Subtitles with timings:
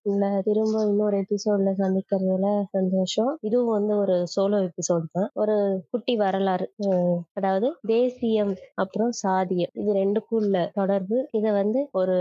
[0.00, 3.30] Guys உங்களை திரும்ப இன்னொரு எபிசோட்ல சந்திக்கிறதுல சந்தோஷம்.
[3.40, 5.28] இதுவும் வந்து ஒரு சோலோ எபிசோட் தான்.
[5.34, 5.54] ஒரு
[5.92, 6.66] குட்டி வரலாறு
[7.38, 8.52] அதாவது தேசியம்
[8.82, 9.72] அப்புறம் சாதியம்.
[9.80, 11.18] இது ரெண்டுக்கும் உள்ள தொடர்பு.
[11.38, 12.16] இதை வந்து ஒரு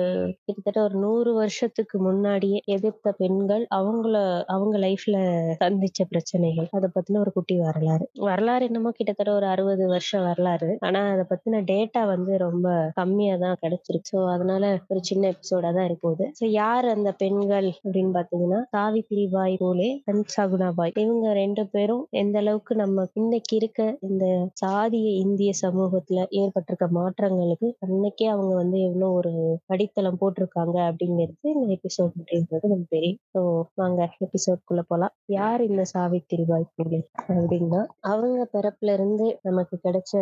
[0.46, 4.16] கிட்டத்தட்ட ஒரு நூறு வருஷத்துக்கு முன்னாடியே எதிர்த்த பெண்கள் அவங்கள
[4.56, 5.16] அவங்க லைஃப்ல
[5.64, 6.68] சந்திச்ச பிரச்சனைகள்.
[6.78, 8.06] அதை பத்தின ஒரு குட்டி வரலாறு.
[8.30, 10.70] வரலாறு என்னமோ கிட்டத்தட்ட ஒரு அறுபது வருஷம் வரலாறு.
[10.88, 12.68] ஆனா அதை பத்தின டேட்டா வந்து ரொம்ப
[13.00, 14.12] கம்மியா தான் கிடைச்சிருக்கு.
[14.12, 19.56] ஸோ அதனால ஒரு சின்ன எபிசோடா தான் இருப்போது ஸோ யார் அந்த பெண்கள் அப்படின்னு பாத்தீங்கன்னா சாவித்திரி பாய்
[19.58, 23.78] போலே அண்ட் சகுனாபாய் இவங்க ரெண்டு பேரும் எந்த அளவுக்கு நம்ம இன்னைக்கு இருக்க
[24.10, 24.26] இந்த
[24.62, 29.34] சாதிய இந்திய சமூகத்துல ஏற்பட்டிருக்க மாற்றங்களுக்கு அன்னைக்கே அவங்க வந்து எவ்வளவு ஒரு
[29.74, 33.20] அடித்தளம் போட்டிருக்காங்க அப்படிங்கிறது இந்த எபிசோட் அப்படின்றது நம்ம தெரியும்.
[33.34, 33.42] ஸோ
[33.76, 35.14] வாங்க எபிசோட்குள்ள போலாம்.
[35.36, 37.00] யார் இந்த சாவித்திரி பாய் பூலே
[37.32, 40.14] அப்படின்னா அவங்க பிறப்புல இருந்து நமக்கு கிடைச்ச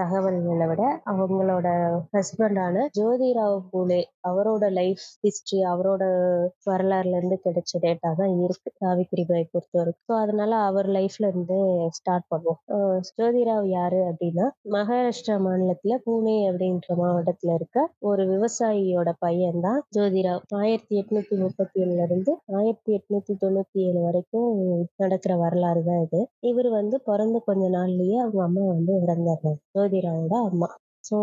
[0.00, 1.66] தகவல்களை விட அவங்களோட
[2.16, 6.04] ஹஸ்பண்டான ஜோதிராவ் பூலே அவரோட லைஃப் ஹிஸ்டரி அவரோட
[6.76, 11.56] வரலாறுல இருந்து கிடைச்ச டேட்டா தான் இருக்கு சாவித்திரி பாய் பொறுத்த வரைக்கும் ஸோ அதனால அவர் லைஃப்ல இருந்து
[11.96, 12.58] ஸ்டார்ட் பண்ணுவோம்.
[13.10, 20.42] ஜோதிராவ் யாரு அப்படின்னா மகாராஷ்டிரா மாநிலத்துல பூனே அப்படின்ற மாவட்டத்துல இருக்க ஒரு விவசாயியோட பையன் தான் ஜோதிராவ்.
[20.60, 24.50] ஆயிரத்தி எட்நூத்தி முப்பத்தி ஏழுல இருந்து ஆயிரத்தி எட்நூத்தி தொண்ணூத்தி ஏழு வரைக்கும்
[25.02, 26.20] நடக்கிற வரலாறு தான் இது.
[26.50, 30.70] இவர் வந்து பிறந்த கொஞ்ச நாள்லயே அவங்க அம்மா வந்து இறந்துடுறாங்க ஜோதிராவோட அம்மா.
[31.04, 31.16] ஸோ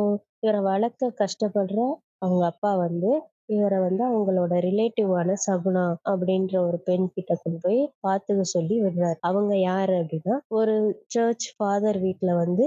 [0.43, 1.79] இவரை வளர்க்க கஷ்டப்படுற
[2.21, 3.11] அவங்க அப்பா வந்து
[3.49, 9.17] இவரை வந்து அவங்களோட ரிலேட்டிவான சகுனா அப்படின்ற ஒரு பெண் கிட்ட கொண்டு போய் பாத்துக்க சொல்லி விடுறாரு.
[9.21, 10.75] அவங்க யாரு அப்படின்னா ஒரு
[11.07, 12.65] சர்ச் ஃபாதர் வீட்டுல வந்து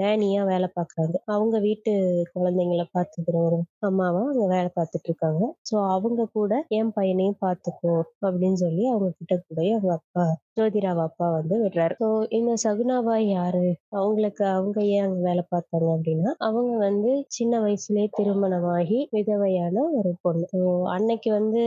[0.00, 1.92] நேனியா வேலை பாக்குறாங்க அவங்க வீட்டு
[2.34, 8.60] குழந்தைங்கள பாத்துக்கிற ஒரு அம்மாவா அவங்க வேலை பார்த்துட்டு இருக்காங்க ஸோ அவங்க கூட என் பையனையும் பாத்துக்கோ அப்படின்னு
[8.64, 10.24] சொல்லி அவங்க கிட்ட போய் அவங்க அப்பா
[10.60, 11.94] ஜோதிராவ் அப்பா வந்து விடுறாரு.
[12.00, 13.74] ஸோ இந்த சகுனாவா யாரு?
[13.88, 20.46] அவங்களுக்கு அவங்க ஏன் அங்க வேலை பார்த்தாங்க அப்படின்னா அவங்க வந்து சின்ன வயசுலயே திருமணமாகி விதவையான ஒரு பொண்ணு.
[20.56, 21.62] ஸோ அன்னைக்கு வந்து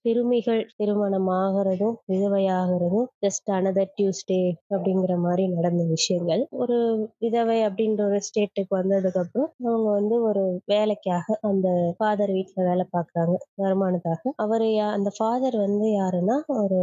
[0.00, 6.46] சிறுமிகள் திருமணம் ஆகிறதும் விதவையாகிறதும் ஜஸ்ட் அனதர் டியூஸ்டே அப்படிங்கிற மாதிரி நடந்த விஷயங்கள்.
[6.50, 6.78] ஒரு
[7.18, 13.34] விதவை அப்படின்ற ஒரு ஸ்டேட்டுக்கு வந்ததுக்கு அப்புறம் அவங்க வந்து ஒரு வேலைக்காக அந்த ஃபாதர் வீட்டுல வேலை பார்க்கறாங்க.
[13.62, 16.80] வருமானத்தாக அவரு யா- அந்த ஃபாதர் வந்து யாருன்னா ஒரு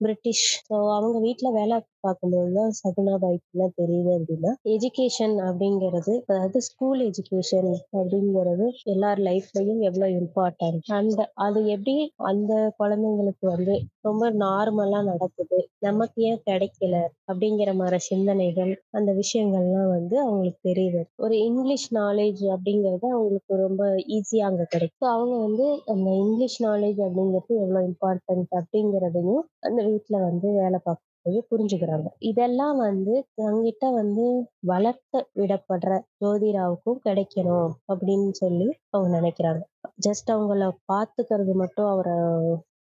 [0.00, 0.46] பிரிட்டிஷ்.
[0.68, 1.76] ஸோ அவங்க வீட்ல வேலை
[2.06, 3.44] பார்க்கும்போது தான் சகுனாபாய்க்கு
[3.78, 11.96] தெரியுது அப்படின்னா எஜுகேஷன் அப்படிங்கிறது அதாவது ஸ்கூல் எஜுகேஷன் அப்படிங்கிறது எல்லார் லைஃப்லயும் எவ்வளவு இம்பார்ட்டன்ட் அந்த அது எப்படி
[12.26, 16.94] அந்த குழந்தைங்களுக்கு வந்து ரொம்ப நார்மலா நடக்குது நமக்கு ஏன் கிடைக்கல
[17.28, 21.00] அப்படிங்கிற மாதிரி சிந்தனைகள் அந்த விஷயங்கள்லாம் வந்து அவங்களுக்கு தெரியுது.
[21.18, 23.82] ஒரு இங்கிலீஷ் நாலேஜ் அப்படிங்கிறது அவங்களுக்கு ரொம்ப
[24.16, 25.10] ஈஸியா அங்க கிடைக்கும்.
[25.14, 30.80] அவங்க வந்து அந்த இங்கிலீஷ் நாலேஜ் அப்படிங்கிறது எவ்வளவு இம்பார்ட்டன்ட் அப்படிங்கிறதையும் அந்த வீட்டில் வந்து வேலை
[31.26, 32.08] போய் புரிஞ்சுக்கிறாங்க.
[32.30, 34.26] இதெல்லாம் வந்து தங்கிட்ட வந்து
[34.66, 35.90] வளர்த்த விடப்படுற
[36.22, 39.62] ஜோதிராவுக்கும் கிடைக்கணும் அப்படின்னு சொல்லி அவங்க நினைக்கிறாங்க.
[39.98, 42.16] ஜஸ்ட் அவங்கள பாத்துக்கிறது மட்டும் அவரை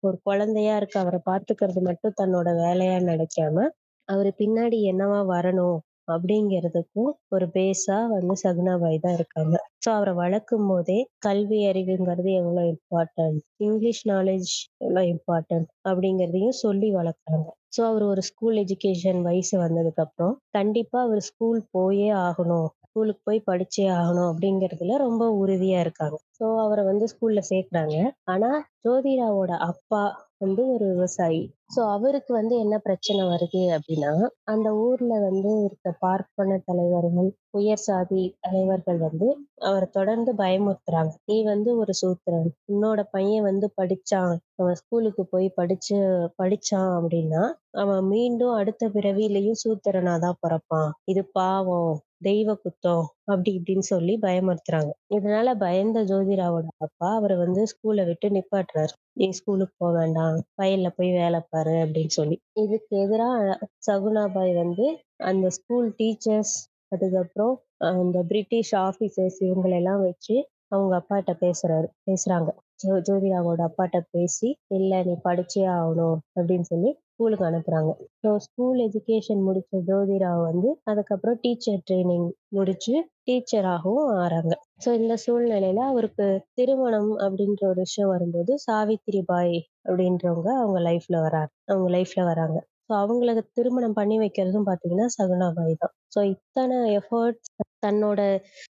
[0.03, 3.65] ஒரு குழந்தையா இருக்க அவரை பாத்துக்கிறது மட்டும் தன்னோட வேலையா நினைக்காம
[4.09, 9.55] அவரு பின்னாடி என்னவா வரணும் அப்படிங்கிறதுக்கும் ஒரு பேஸா வந்து சகுனாபாய் தான் இருக்காங்க.
[9.83, 14.51] ஸோ அவரை வளர்க்கும் போதே கல்வி அறிவுங்கிறது எவ்வளவு இம்பார்ட்டன்ட் இங்கிலீஷ் நாலேஜ்
[14.83, 17.47] எவ்வளவு இம்பார்ட்டன்ட் அப்படிங்கிறதையும் சொல்லி வளர்க்குறாங்க.
[17.73, 22.69] ஸோ அவர் ஒரு ஸ்கூல் எஜுகேஷன் வயசு வந்ததுக்கு அப்புறம் கண்டிப்பா அவர் ஸ்கூல் போயே ஆகணும்.
[22.85, 26.17] ஸ்கூலுக்கு போய் படிச்சே ஆகணும் அப்படிங்கிறதுல ரொம்ப உறுதியா இருக்காங்க.
[26.39, 27.95] ஸோ அவரை வந்து ஸ்கூல்ல சேர்க்குறாங்க.
[28.25, 28.49] ஆனா
[28.85, 30.01] ஜோதிராவோட அப்பா
[30.41, 31.41] வந்து ஒரு விவசாயி.
[31.75, 34.11] ஸோ அவருக்கு வந்து என்ன பிரச்சனை வருது அப்படின்னா
[34.45, 39.27] அந்த ஊர்ல வந்து இருக்க பார்ப்பன தலைவர்கள் உயர் சாதி தலைவர்கள் வந்து
[39.61, 41.13] அவரை தொடர்ந்து பயமுறுத்துறாங்க.
[41.25, 42.49] நீ வந்து ஒரு சூத்திரன்.
[42.71, 44.33] உன்னோட பையன் வந்து படிச்சான்.
[44.55, 45.97] அவன் ஸ்கூலுக்கு போய் படிச்சு
[46.41, 47.43] படிச்சான் அப்படின்னா
[47.77, 50.91] அவன் மீண்டும் அடுத்த பிறவிலையும் சூத்திரனாதான் பிறப்பான்.
[51.05, 51.93] இது பாவம்.
[52.21, 54.91] தெய்வ குத்தம் அப்படி இப்படின்னு சொல்லி பயமுறுத்துறாங்க.
[55.15, 58.93] இதனால பயந்த ஜோதிராவோட அப்பா அவரை வந்து ஸ்கூலை விட்டு நிப்பாட்டுறாரு.
[59.13, 60.37] நீ ஸ்கூலுக்கு போக வேண்டாம்.
[60.61, 62.37] வயல்ல போய் வேலை பாரு அப்படின்னு சொல்லி.
[62.55, 63.57] இதுக்கு எதிராக
[63.87, 64.87] சகுனாபாய் வந்து
[65.23, 66.55] அந்த ஸ்கூல் டீச்சர்ஸ்
[66.91, 67.53] அதுக்கப்புறம்
[67.91, 70.35] அந்த பிரிட்டிஷ் ஆபீசர்ஸ் இவங்களெல்லாம் வச்சு
[70.67, 71.87] அவங்க அப்பாட்ட பேசுறாரு.
[72.07, 72.49] பேசுறாங்க.
[72.79, 76.91] ஜோ ஜோதிராவோட அப்பாட்ட பேசி இல்ல நீ படிச்சே ஆகணும் அப்படின்னு சொல்லி
[77.21, 77.91] ஸ்கூலுக்கு அனுப்புறாங்க.
[78.21, 82.93] ஸோ ஸ்கூல் எஜுகேஷன் முடிச்ச ஜோதிராவ் வந்து அதுக்கப்புறம் டீச்சர் ட்ரைனிங் முடிச்சு
[83.27, 84.53] டீச்சராகவும் ஆறாங்க.
[84.83, 86.27] ஸோ இந்த சூழ்நிலையில அவருக்கு
[86.59, 89.55] திருமணம் அப்படின்ற ஒரு விஷயம் வரும்போது சாவித்திரி பாய்
[89.87, 91.51] அப்படின்றவங்க அவங்க லைஃப்ல வராங்க.
[91.71, 92.57] அவங்க லைஃப்ல வராங்க.
[92.87, 95.93] ஸோ அவங்களுக்கு திருமணம் பண்ணி வைக்கிறதும் பாத்தீங்கன்னா சகுனாபாய் தான்.
[96.15, 97.51] ஸோ இத்தனை எஃபர்ட்ஸ்
[97.85, 98.21] தன்னோட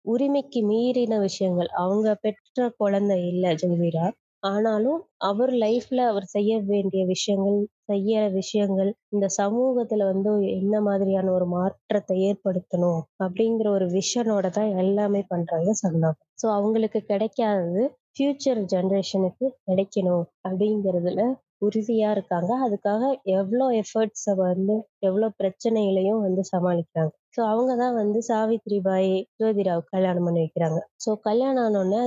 [0.06, 1.72] உரிமைக்கு மீறின விஷயங்கள்.
[1.84, 4.06] அவங்க பெற்ற குழந்தை இல்லை ஜோதிரா.
[4.44, 7.60] ஆனாலும் அவர் லைஃப்ல அவர் செய்ய வேண்டிய விஷயங்கள்
[7.90, 15.24] செய்யற விஷயங்கள் இந்த சமூகத்துல வந்து என்ன மாதிரியான ஒரு மாற்றத்தை ஏற்படுத்தணும் அப்படிங்கிற ஒரு விஷனோட தான் எல்லாமே
[15.30, 16.12] பண்றாங்க சகுனா
[16.42, 21.22] ஸோ அவங்களுக்கு கிடைக்காதது ஃபியூச்சர் ஜென்ரேஷனுக்கு கிடைக்கணும் அப்படிங்கிறதுல
[21.66, 22.52] உறுதியா இருக்காங்க.
[22.66, 23.04] அதுக்காக
[23.34, 27.14] எவ்வளோ எஃபர்ட்ஸை வந்து எவ்வளோ பிரச்சனைகளையும் வந்து சமாளிக்கிறாங்க.
[27.36, 30.80] ஸோ அவங்க தான் வந்து சாவித்ரி பாய் ஜோதிராவுக்கு கல்யாணம் பண்ணி வைக்கிறாங்க.
[30.98, 32.02] ஸோ கல்யாணம் ஆனோடனே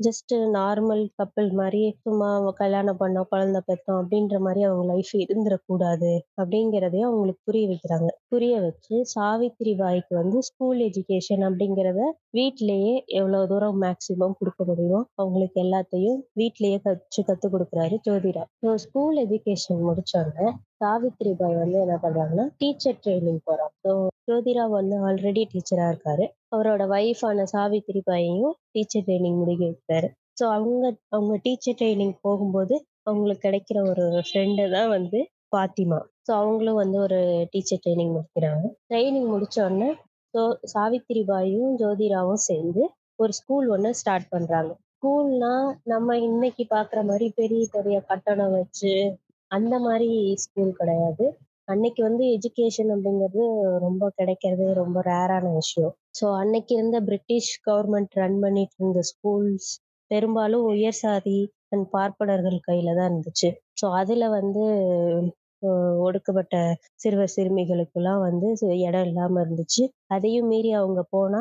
[0.00, 2.28] ஜஸ்ட் நார்மல் கப்பல் மாதிரி சும்மா
[2.60, 8.08] கல்யாணம் பண்ணோம் குழந்தை பெற்றோம் அப்படின்ற மாதிரி அவங்க லைஃப் இருந்துடக்கூடாது அப்படிங்கிறதையும் அவங்களுக்கு புரிய வைக்கிறாங்க.
[8.32, 12.00] புரிய வச்சு சாவித்திரி பாய்க்கு வந்து ஸ்கூல் எஜுகேஷன் அப்படிங்கிறத
[12.38, 19.18] வீட்டிலேயே எவ்வளோ தூரம் மேக்சிமம் கொடுக்க முடியுமோ அவங்களுக்கு எல்லாத்தையும் வீட்டிலேயே கற்று கற்றுக் கொடுக்குறாரு ஜோதிரா ஸோ ஸ்கூல்
[19.24, 20.48] எஜுகேஷன் முடிச்சோடனே
[20.80, 23.92] சாவித்ரி பாய் வந்து என்ன பண்றாங்கன்னா டீச்சர் ட்ரைனிங் போறாங்க ஸோ
[24.28, 26.24] ஜோதிரா வந்து ஆல்ரெடி டீச்சரா இருக்காரு.
[26.54, 30.08] அவரோட ஒய்ஃபான சாவித்ரி பாயையும் டீச்சர் ட்ரைனிங் முடிக்க வைக்கிறாரு
[30.40, 32.74] ஸோ அவங்க அவங்க டீச்சர் ட்ரைனிங் போகும்போது
[33.04, 35.18] அவங்களுக்கு கிடைக்கிற ஒரு ஃப்ரெண்டு தான் வந்து
[35.56, 37.18] பாத்திமா ஸோ அவங்களும் வந்து ஒரு
[37.50, 38.64] டீச்சர் ட்ரைனிங் முடிக்கிறாங்க.
[38.88, 39.58] ட்ரைனிங் முடிச்ச
[40.34, 40.42] ஸோ
[40.72, 42.82] சாவித்ரி பாயும் ஜோதிராவும் சேர்ந்து
[43.18, 45.52] ஒரு ஸ்கூல் ஒன்று ஸ்டார்ட் பண்ணுறாங்க ஸ்கூல்னா
[45.84, 48.92] நம்ம இன்னைக்கு பார்க்குற மாதிரி பெரிய பெரிய கட்டணம் வச்சு
[49.50, 51.24] அந்த மாதிரி ஸ்கூல் கிடையாது.
[51.68, 53.42] அன்னைக்கு வந்து எஜுகேஷன் அப்படிங்கிறது
[53.78, 55.94] ரொம்ப கிடைக்கிறது ரொம்ப ரேரான விஷயம்.
[56.14, 59.70] ஸோ அன்னைக்கு இருந்த பிரிட்டிஷ் கவர்மெண்ட் ரன் பண்ணிட்டு இருந்த ஸ்கூல்ஸ்
[60.10, 61.38] பெரும்பாலும் உயர் சாதி
[61.70, 63.48] அண்ட் பார்ப்பனர்கள் கையில தான் இருந்துச்சு.
[63.80, 64.64] ஸோ அதுல வந்து
[66.06, 66.54] ஒடுக்கப்பட்ட
[66.94, 68.46] சிறுவர் சிறுமிகளுக்கெல்லாம் வந்து
[68.88, 69.82] இடம் இல்லாம இருந்துச்சு.
[70.06, 71.40] அதையும் மீறி அவங்க போனா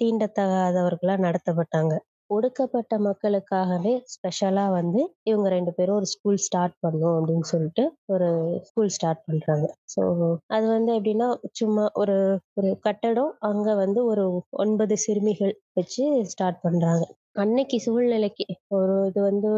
[0.00, 1.92] தீண்டத்தகாதவர்களா நடத்தப்பட்டாங்க.
[2.30, 8.28] ஒடுக்கப்பட்ட மக்களுக்காகவே ஸ்பெஷலா வந்து இவங்க ரெண்டு பேரும் ஒரு ஸ்கூல் ஸ்டார்ட் பண்ணும் அப்படின்னு சொல்லிட்டு ஒரு
[8.68, 9.66] ஸ்கூல் ஸ்டார்ட் பண்றாங்க.
[9.94, 10.02] ஸோ
[10.48, 12.16] அது வந்து எப்படின்னா சும்மா ஒரு
[12.56, 14.24] ஒரு கட்டடம் அங்க வந்து ஒரு
[14.64, 17.04] ஒன்பது சிறுமிகள் வச்சு ஸ்டார்ட் பண்றாங்க.
[17.36, 18.44] அன்னைக்கு சூழ்நிலைக்கு
[18.76, 19.50] ஒரு இது வந்து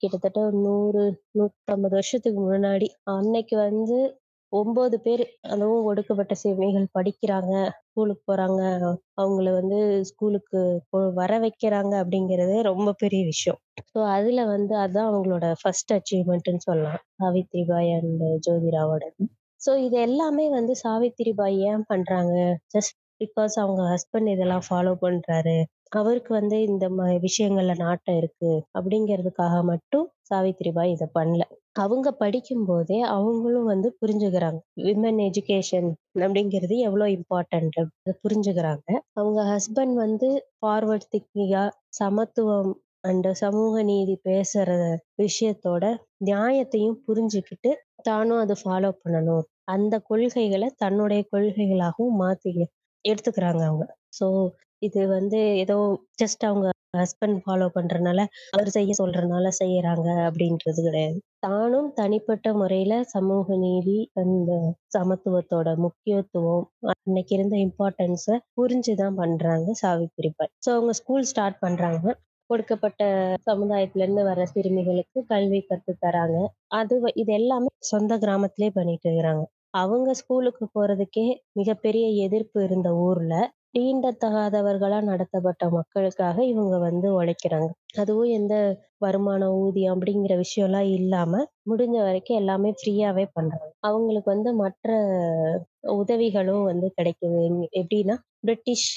[0.00, 1.04] கிட்டத்தட்ட நூறு
[1.38, 3.98] நூற்றம்பது வருஷத்துக்கு முன்னாடி அன்னைக்கு வந்து
[4.52, 7.54] ஒன்பது பேர் அதுவும் ஒடுக்கப்பட்ட சிறுமிகள் படிக்கிறாங்க.
[7.96, 8.62] ஸ்கூலுக்கு போறாங்க.
[9.20, 10.60] அவங்கள வந்து ஸ்கூலுக்கு
[11.14, 13.58] வர வைக்கிறாங்க அப்படிங்கிறதே ரொம்ப பெரிய விஷயம்.
[13.92, 17.00] ஸோ அதுல வந்து அதான் அவங்களோட ஃபர்ஸ்ட் அச்சீவ்மெண்ட்னு சொல்லலாம்.
[17.20, 19.06] சாவித்ரி பாய் அண்ட் ஜோதிராவோட.
[19.60, 22.36] ஸோ இது எல்லாமே வந்து சாவித்ரி பாய் ஏன் பண்றாங்க?
[22.74, 25.56] ஜஸ்ட் பிகாஸ் அவங்க ஹஸ்பண்ட் இதெல்லாம் ஃபாலோ பண்றாரு.
[25.92, 26.84] அவருக்கு வந்து இந்த
[27.24, 28.52] விஷயங்கள்ல நாட்டம் இருக்கு.
[28.78, 31.42] அப்படிங்கிறதுக்காக மட்டும் சாவித்திரிபாய் இதை பண்ணல.
[31.74, 34.58] அவங்க படிக்கும் போதே அவங்களும் வந்து புரிஞ்சுக்கிறாங்க.
[34.84, 35.88] விமன் எஜுகேஷன்
[36.20, 37.78] அப்படிங்கிறது எவ்வளோ இம்பார்ட்டன்ட்
[38.24, 38.88] புரிஞ்சுக்கிறாங்க.
[39.14, 40.28] அவங்க ஹஸ்பண்ட் வந்து
[40.58, 41.64] ஃபார்வர்ட் திங்கிங்கா
[42.00, 42.72] சமத்துவம்
[43.04, 44.70] அண்ட் சமூக நீதி பேசுற
[45.22, 45.84] விஷயத்தோட
[46.24, 47.72] நியாயத்தையும் புரிஞ்சுக்கிட்டு
[48.02, 49.44] தானும் அதை ஃபாலோ பண்ணணும்.
[49.66, 52.50] அந்த கொள்கைகளை தன்னுடைய கொள்கைகளாகவும் மாத்தி
[53.04, 53.84] எடுத்துக்கிறாங்க அவங்க.
[54.10, 54.26] ஸோ
[54.82, 55.76] இது வந்து ஏதோ
[56.22, 58.20] ஜஸ்ட் அவங்க ஹஸ்பண்ட் ஃபாலோ பண்றதுனால
[58.52, 61.18] அவர் செய்ய சொல்றதுனால செய்யறாங்க அப்படின்றது கிடையாது.
[61.46, 64.50] தானும் தனிப்பட்ட முறையில சமூக நீதி அந்த
[64.96, 68.26] சமத்துவத்தோட முக்கியத்துவம் அன்னைக்கு இருந்த இம்பார்ட்டன்ஸ
[68.58, 72.06] புரிஞ்சுதான் பண்றாங்க சாவித்திரி பாய் ஸோ அவங்க ஸ்கூல் ஸ்டார்ட் பண்றாங்க.
[72.50, 73.02] கொடுக்கப்பட்ட
[73.46, 76.36] சமுதாயத்துல இருந்து வர சிறுமிகளுக்கு கல்வி கத்து தராங்க.
[76.72, 79.44] அது இது எல்லாமே சொந்த கிராமத்திலே பண்ணிட்டு இருக்கிறாங்க.
[79.74, 81.24] அவங்க ஸ்கூலுக்கு போறதுக்கே
[81.58, 83.34] மிகப்பெரிய எதிர்ப்பு இருந்த ஊர்ல
[83.76, 87.66] தீண்டத்தகாதவர்களா நடத்தப்பட்ட மக்களுக்காக இவங்க வந்து உழைக்கிறாங்க.
[87.96, 88.54] அதுவும் எந்த
[88.98, 91.32] வருமானம் ஊதியம் அப்படிங்கிற விஷயம் எல்லாம் இல்லாம
[91.70, 93.68] முடிஞ்ச வரைக்கும் எல்லாமே ஃப்ரீயாவே பண்றாங்க.
[93.80, 94.88] அவங்களுக்கு வந்து மற்ற
[95.96, 97.40] உதவிகளும் வந்து கிடைக்குது.
[97.80, 98.88] எப்படின்னா பிரிட்டிஷ்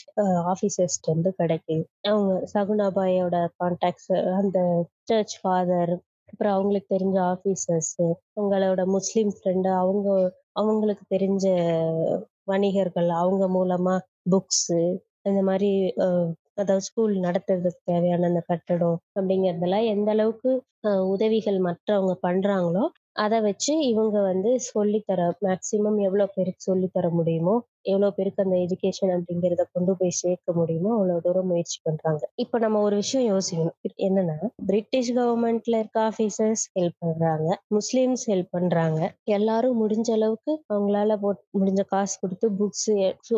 [0.51, 1.83] ஆபீசர்ஸ்ட் வந்து கிடைக்குது.
[2.05, 4.57] அவங்க சகுனாபாயோட கான்டாக்ட்ஸ் அந்த
[5.03, 5.93] சர்ச் ஃபாதர்
[6.29, 7.93] அப்புறம் அவங்களுக்கு தெரிஞ்ச ஆபீசர்ஸ்
[8.33, 10.07] அவங்களோட முஸ்லீம் ஃப்ரெண்டு அவங்க
[10.55, 11.45] அவங்களுக்கு தெரிஞ்ச
[12.47, 13.95] வணிகர்கள் அவங்க மூலமா
[14.29, 14.81] புக்ஸு
[15.25, 15.71] இந்த மாதிரி
[16.57, 20.51] அதாவது ஸ்கூல் நடத்துறதுக்கு தேவையான அந்த கட்டடம் அப்படிங்கிறதெல்லாம் எந்த அளவுக்கு
[21.13, 22.83] உதவிகள் மற்றவங்க பண்றாங்களோ
[23.15, 27.55] அதை வச்சு இவங்க வந்து சொல்லித்தர மேக்சிமம் எவ்வளோ பேருக்கு சொல்லித்தர முடியுமோ
[27.85, 32.21] எவ்வளோ பேருக்கு அந்த எஜுகேஷன் அப்படிங்கிறத கொண்டு போய் சேர்க்க முடியுமோ அவ்வளோ தூரம் முயற்சி பண்றாங்க.
[32.43, 33.75] இப்போ நம்ம ஒரு விஷயம் யோசிக்கணும்.
[34.07, 34.37] என்னன்னா
[34.69, 37.47] பிரிட்டிஷ் கவர்மெண்ட்ல இருக்க ஆஃபீஸர்ஸ் ஹெல்ப் பண்றாங்க.
[37.77, 38.99] முஸ்லீம்ஸ் ஹெல்ப் பண்றாங்க.
[39.37, 41.17] எல்லாரும் முடிஞ்ச அளவுக்கு அவங்களால
[41.59, 42.87] முடிஞ்ச காசு கொடுத்து புக்ஸ்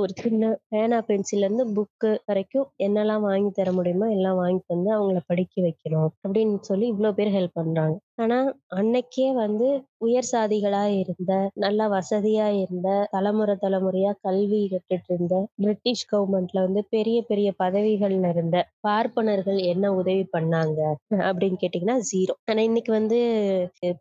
[0.02, 5.22] ஒரு சின்ன பேனா பென்சில்ல இருந்து புக்கு வரைக்கும் என்னெல்லாம் வாங்கி தர முடியுமோ எல்லாம் வாங்கி தந்து அவங்கள
[5.28, 7.96] படிக்க வைக்கணும் அப்படின்னு சொல்லி இவ்வளோ பேர் ஹெல்ப் பண்றாங்க.
[8.18, 8.38] ஆனா
[8.78, 9.68] அன்னைக்கே வந்து
[10.00, 17.18] உயர் சாதிகளா இருந்த நல்லா வசதியா இருந்த தலைமுறை தலைமுறையா கல்வி கற்றுட்டு இருந்த பிரிட்டிஷ் கவர்மெண்ட்ல வந்து பெரிய
[17.28, 18.58] பெரிய பதவிகள்ல இருந்த
[18.88, 20.80] பார்ப்பனர்கள் என்ன உதவி பண்ணாங்க
[21.30, 23.18] அப்படின்னு கேட்டீங்கன்னா ஜீரோ ஆனா இன்னைக்கு வந்து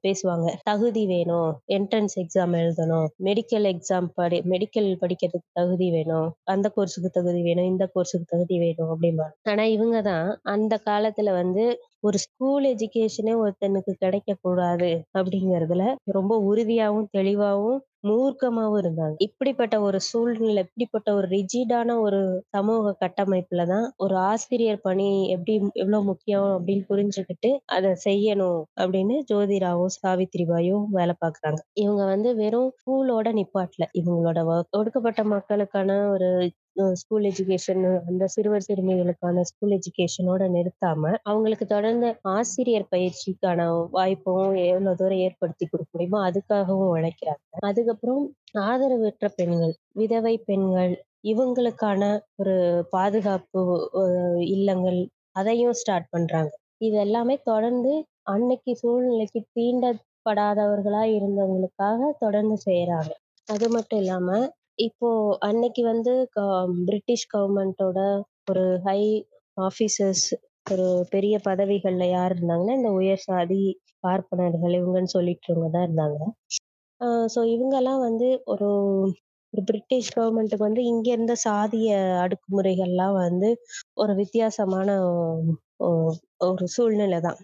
[0.05, 0.49] பேசுவாங்க.
[0.63, 1.51] தகுதி வேணும்.
[1.69, 3.07] என்ட்ரன்ஸ் எக்ஸாம் எழுதணும்.
[3.29, 6.29] மெடிக்கல் எக்ஸாம் படி மெடிக்கல் படிக்கிறதுக்கு தகுதி வேணும்.
[6.55, 7.71] அந்த கோர்ஸுக்கு தகுதி வேணும்.
[7.73, 9.35] இந்த கோர்ஸுக்கு தகுதி வேணும் அப்படிம்பாங்க.
[9.51, 11.65] ஆனா இவங்க தான் அந்த காலத்துல வந்து
[12.03, 14.89] ஒரு ஸ்கூல் எஜுகேஷனே ஒருத்தனுக்கு கிடைக்கக்கூடாது
[15.19, 19.15] அப்படிங்கிறதுல ரொம்ப உறுதியாகவும் தெளிவாகவும் மூர்க்கமாவும் இருந்தாங்க.
[19.19, 26.01] இப்படிப்பட்ட ஒரு சூழ்நிலை, இப்படிப்பட்ட ஒரு ரிஜிடான ஒரு சமூக கட்டமைப்புல தான் ஒரு ஆசிரியர் பணி எப்படி எவ்வளவு
[26.03, 31.61] முக்கியம் அப்படின்னு புரிஞ்சுக்கிட்டு அதை செய்யணும் அப்படின்னு ஜோதிராவும், சாவித்ரிபாயும் வேலை பார்க்குறாங்க.
[31.77, 33.87] இவங்க வந்து வெறும் ஸ்கூலோட நிப்பாட்டல.
[34.01, 36.31] இவங்களோட ஒர்க் ஒடுக்கப்பட்ட மக்களுக்கான ஒரு
[37.01, 45.23] ஸ்கூல் எஜுகேஷன் அந்த சிறுவர் சிறுமிகளுக்கான ஸ்கூல் எஜுகேஷனோட நிறுத்தாம அவங்களுக்கு தொடர்ந்து ஆசிரியர் பயிற்சிக்கான வாய்ப்பும் எவ்வளவு தூரம்
[45.27, 47.43] ஏற்படுத்தி கொடுக்க முடியுமோ அதுக்காகவும் உழைக்கிறாங்க.
[47.69, 48.23] அதுக்கப்புறம்
[48.65, 50.95] ஆதரவற்ற பெண்கள் விதவை பெண்கள்
[51.25, 52.03] இவங்களுக்கான
[52.41, 52.57] ஒரு
[52.93, 53.63] பாதுகாப்பு
[54.49, 55.01] இல்லங்கள்
[55.37, 56.53] அதையும் ஸ்டார்ட் பண்றாங்க.
[56.81, 57.93] இது எல்லாமே தொடர்ந்து
[58.31, 63.13] அன்னைக்கு சூழ்நிலைக்கு தீண்டப்படாதவர்களா இருந்தவங்களுக்காக தொடர்ந்து செய்யறாங்க
[63.49, 64.29] அது மட்டும் இல்லாம
[64.81, 65.09] இப்போ
[65.41, 66.45] அன்னைக்கு வந்து க-
[66.87, 67.99] பிரிட்டிஷ் கவர்மெண்டோட
[68.51, 69.01] ஒரு ஹை
[69.57, 70.27] ஆபீசர்ஸ்
[70.67, 73.63] ஒரு பெரிய பதவிகள்ல யார் இருந்தாங்கன்னா இந்த உயர் சாதி
[74.05, 76.19] பார்ப்பனர்கள் இவங்கன்னு சொல்லிட்டு தான் இருந்தாங்க.
[77.35, 78.69] ஸோ இவங்கெல்லாம் வந்து ஒரு
[79.55, 83.49] ஒரு பிரிட்டிஷ் கவர்மெண்ட்டுக்கு வந்து இங்க இருந்த சாதிய அடுக்குமுறைகள்லாம் வந்து
[83.97, 84.89] ஒரு வித்தியாசமான
[85.81, 86.15] ஒ-
[86.49, 87.39] ஒரு சூழ்நிலை தான்.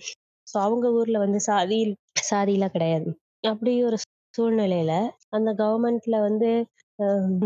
[0.46, 1.78] ஸோ அவங்க ஊர்ல வந்து சாதி
[2.24, 3.08] சாதிலாம் கிடையாது.
[3.44, 3.98] அப்படி ஒரு
[4.34, 4.92] சூழ்நிலையில
[5.30, 6.50] அந்த கவர்மெண்ட்ல வந்து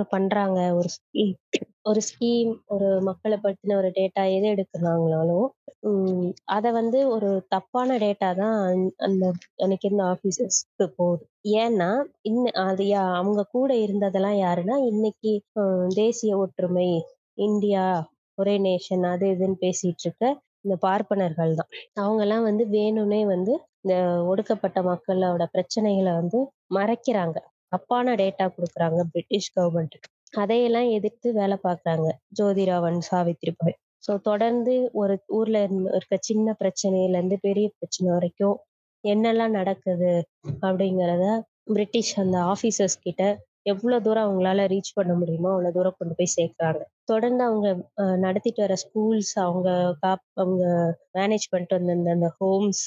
[0.09, 0.59] பண்றாங்க.
[0.75, 1.35] ஒரு ஸ்கீம்
[1.83, 5.49] ஒரு ஸ்கீம் ஒரு மக்களை பற்றின ஒரு டேட்டா எது எடுக்கிறாங்களாலும்
[6.45, 9.25] அதை வந்து ஒரு தப்பான டேட்டா தான் அந்த- அந்த
[9.57, 11.25] அன்னைக்கு இருந்த ஆபீசர்ஸ்க்கு போகுது.
[11.61, 11.90] ஏன்னா
[12.23, 15.33] இன்ன அது யா- அவங்க கூட இருந்ததெல்லாம் யாருன்னா இன்னைக்கு
[15.95, 16.88] தேசிய ஒற்றுமை
[17.38, 17.85] இந்தியா
[18.38, 20.25] ஒரே நேஷன் அது இதுன்னு பேசிட்டு இருக்க
[20.64, 21.71] இந்த பார்ப்பனர்கள் தான்.
[21.95, 26.38] அவங்க எல்லாம் வந்து வேணும்னே வந்து இந்த ஒடுக்கப்பட்ட மக்களோட பிரச்சனைகளை வந்து
[26.75, 27.38] மறைக்கிறாங்க.
[27.72, 29.96] தப்பான டேட்டா கொடுக்குறாங்க பிரிட்டிஷ் கவர்மெண்ட்
[30.34, 32.08] அதையெல்லாம் எதிர்த்து வேலை பார்க்குறாங்க.
[32.38, 35.56] ஜோதிராவன் சாவித்ரி பாய் ஸோ தொடர்ந்து ஒரு ஊர்ல
[35.96, 38.56] இருக்க சின்ன பிரச்சனையிலேருந்து பெரிய பிரச்சனை வரைக்கும்
[39.04, 40.12] என்னெல்லாம் நடக்குது
[40.62, 41.26] அப்படிங்கிறத
[41.68, 43.22] பிரிட்டிஷ் அந்த ஆஃபீஸர்ஸ் கிட்ட
[43.66, 46.80] எவ்வளவு தூரம் அவங்களால ரீச் பண்ண முடியுமோ அவ்வளவு தூரம் கொண்டு போய் சேர்க்குறாங்க.
[47.04, 47.68] தொடர்ந்து அவங்க
[48.16, 49.68] நடத்திட்டு வர ஸ்கூல்ஸ் அவங்க
[50.02, 50.64] காப் அவங்க
[51.18, 52.84] மேனேஜ் பண்ணிட்டு வந்த அந்த ஹோம்ஸ்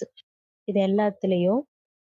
[0.68, 1.62] இது எல்லாத்துலேயும்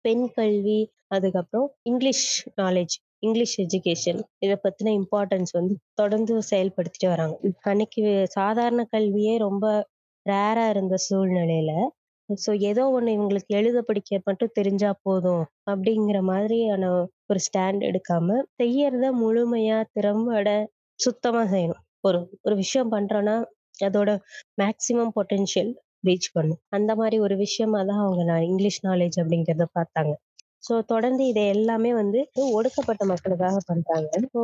[0.04, 2.26] பெண் கல்வி அதுக்கப்புறம் இங்கிலீஷ்
[2.60, 7.34] நாலேஜ் இங்கிலீஷ் எஜுகேஷன் இதை பத்தின இம்பார்ட்டன்ஸ் வந்து தொடர்ந்து செயல்படுத்திட்டு வராங்க.
[7.64, 8.02] அன்னைக்கு
[8.36, 9.64] சாதாரண கல்வியே ரொம்ப
[10.26, 11.72] ரேரா இருந்த சூழ்நிலையில
[12.28, 16.90] ஸோ ஏதோ ஒன்று இவங்களுக்கு எழுத படிக்க மட்டும் தெரிஞ்சா போதும் அப்படிங்கிற மாதிரியான
[17.30, 20.48] ஒரு ஸ்டாண்ட் எடுக்காம செய்யறத முழுமையா திறம்பட
[20.98, 21.80] சுத்தமாக செய்யணும்.
[22.04, 23.36] ஒரு ஒரு விஷயம் பண்றோம்னா
[23.78, 24.10] அதோட
[24.62, 25.72] மேக்சிமம் பொட்டென்ஷியல்
[26.04, 26.60] ரீச் பண்ணும்.
[26.70, 30.14] அந்த மாதிரி ஒரு விஷயமா தான் அவங்க நான் இங்கிலீஷ் நாலேஜ் அப்படிங்கிறத பார்த்தாங்க.
[30.64, 32.18] ஸோ தொடர்ந்து இதை எல்லாமே வந்து
[32.52, 34.08] ஒடுக்கப்பட்ட மக்களுக்காக பண்றாங்க.
[34.34, 34.40] ஸோ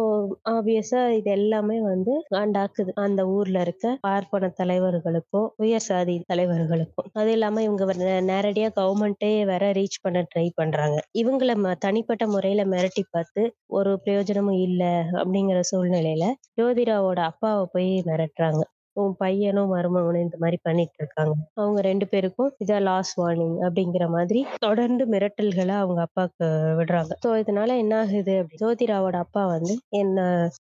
[0.51, 7.63] ஆப்வியஸா இது எல்லாமே வந்து காண்டாக்குது அந்த ஊர்ல இருக்க பார்ப்பன தலைவர்களுக்கும் உயர் சாதி தலைவர்களுக்கும் அது இல்லாம
[7.63, 7.87] இவங்க
[8.31, 10.99] நேரடியா கவர்மெண்ட்டே வேற ரீச் பண்ண ட்ரை பண்றாங்க.
[11.23, 16.27] இவங்கள ம- தனிப்பட்ட முறையில மிரட்டி பார்த்து ஒரு பிரயோஜனமும் இல்லை அப்படிங்கிற சூழ்நிலையில
[16.61, 18.63] ஜோதிராவோட அப்பாவை போய் மிரட்டுறாங்க.
[18.97, 24.41] உன் பையனும் மருமகனும் இந்த மாதிரி பண்ணிட்டு இருக்காங்க அவங்க ரெண்டு பேருக்கும் இதான் லாஸ்ட் வார்னிங் அப்படிங்கிற மாதிரி
[24.59, 26.47] தொடர்ந்து மிரட்டல்களை அவங்க அப்பாவுக்கு
[26.79, 27.13] விடுறாங்க.
[27.25, 30.19] ஸோ இதனால என்ன ஆகுது அப்படி ஜோதிராவோட அப்பா வந்து என்ன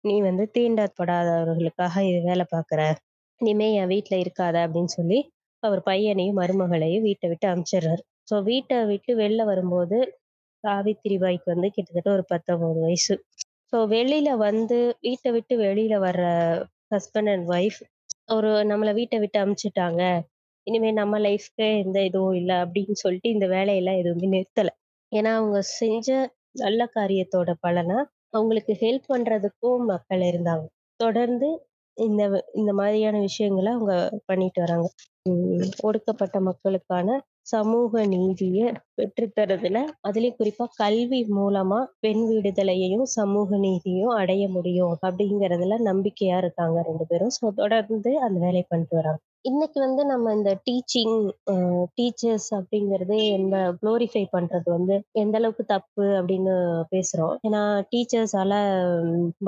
[0.00, 2.80] நீ வந்து தீண்டப்படாதவர்களுக்காக இது வேலை பார்க்குற.
[3.40, 5.18] இனிமே என் வீட்டுல இருக்காத அப்படின்னு சொல்லி
[5.62, 8.02] அவர் பையனையும் மருமகளையும் வீட்டை விட்டு அமிச்சிடுறாரு.
[8.30, 9.99] ஸோ வீட்டை விட்டு வெளில வரும்போது
[10.64, 13.14] சாவித்திரி பாய்க்கு வந்து கிட்டத்தட்ட ஒரு பத்தொன்பது வயசு.
[13.73, 16.25] ஸோ வெளியில வந்து வீட்டை விட்டு வெளியில வர்ற
[16.95, 17.78] ஹஸ்பண்ட் அண்ட் ஒய்ஃப்
[18.28, 20.02] ஒரு நம்மளை வீட்டை விட்டு அனுப்பிச்சிட்டாங்க
[20.66, 24.71] இனிமே நம்ம லைஃப்க்கு எந்த இதுவும் இல்லை அப்படின்னு சொல்லிட்டு இந்த வேலையெல்லாம் எதுவுமே நிறுத்தல.
[25.12, 26.09] ஏன்னா அவங்க செஞ்ச
[26.54, 27.99] நல்ல காரியத்தோட பலனா
[28.35, 30.64] அவங்களுக்கு ஹெல்ப் பண்றதுக்கும் மக்கள் இருந்தாங்க.
[31.00, 31.49] தொடர்ந்து
[31.97, 32.23] இந்த
[32.54, 33.92] இந்த மாதிரியான விஷயங்களை அவங்க
[34.26, 34.88] பண்ணிட்டு வராங்க.
[35.87, 37.09] ஒடுக்கப்பட்ட மக்களுக்கான
[37.46, 46.38] சமூக நீதியை பெற்றுத்தரதுல அதுலயும் குறிப்பா கல்வி மூலமா பெண் விடுதலையையும் சமூக நீதியும் அடைய முடியும் அப்படிங்கறதுல நம்பிக்கையா
[46.38, 47.34] இருக்காங்க ரெண்டு பேரும்.
[47.38, 49.20] ஸோ தொடர்ந்து அந்த வேலையை பண்ணிட்டு வராங்க.
[49.46, 51.16] இன்னைக்கு வந்து நம்ம இந்த டீச்சிங்
[51.96, 56.54] டீச்சர்ஸ் அப்படிங்கறது நம்ம குளோரிஃபை பண்றது வந்து எந்த அளவுக்கு தப்பு அப்படின்னு
[56.94, 57.34] பேசுறோம்.
[57.46, 57.60] ஏன்னா
[57.92, 58.52] டீச்சர்ஸால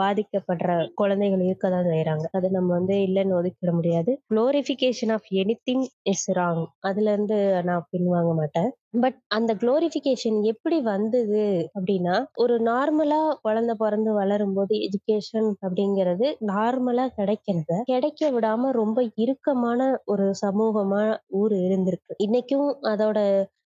[0.00, 4.12] பாதிக்கப்படுற குழந்தைகள் இருக்க தான் செய்யறாங்க அது நம்ம வந்து இல்லைன்னு ஒதுக்கிட முடியாது.
[4.30, 5.28] Glorification of
[5.68, 7.38] anything is wrong அதுல இருந்து
[7.70, 8.70] நான் பின்வாங்க மாட்டேன்.
[8.94, 11.42] பட் அந்த குளோரிஃபிகேஷன் எப்படி வந்தது
[11.74, 19.80] அப்படின்னா ஒரு நார்மலா குழந்தை பிறந்து வளரும் போது எஜுகேஷன் அப்படிங்கிறது நார்மலா கிடைக்கிறத கிடைக்க விடாம ரொம்ப இறுக்கமான
[20.04, 21.02] ஒரு சமூகமா
[21.34, 22.14] ஊர் இருந்திருக்கு.
[22.22, 23.18] இன்னைக்கும் அதோட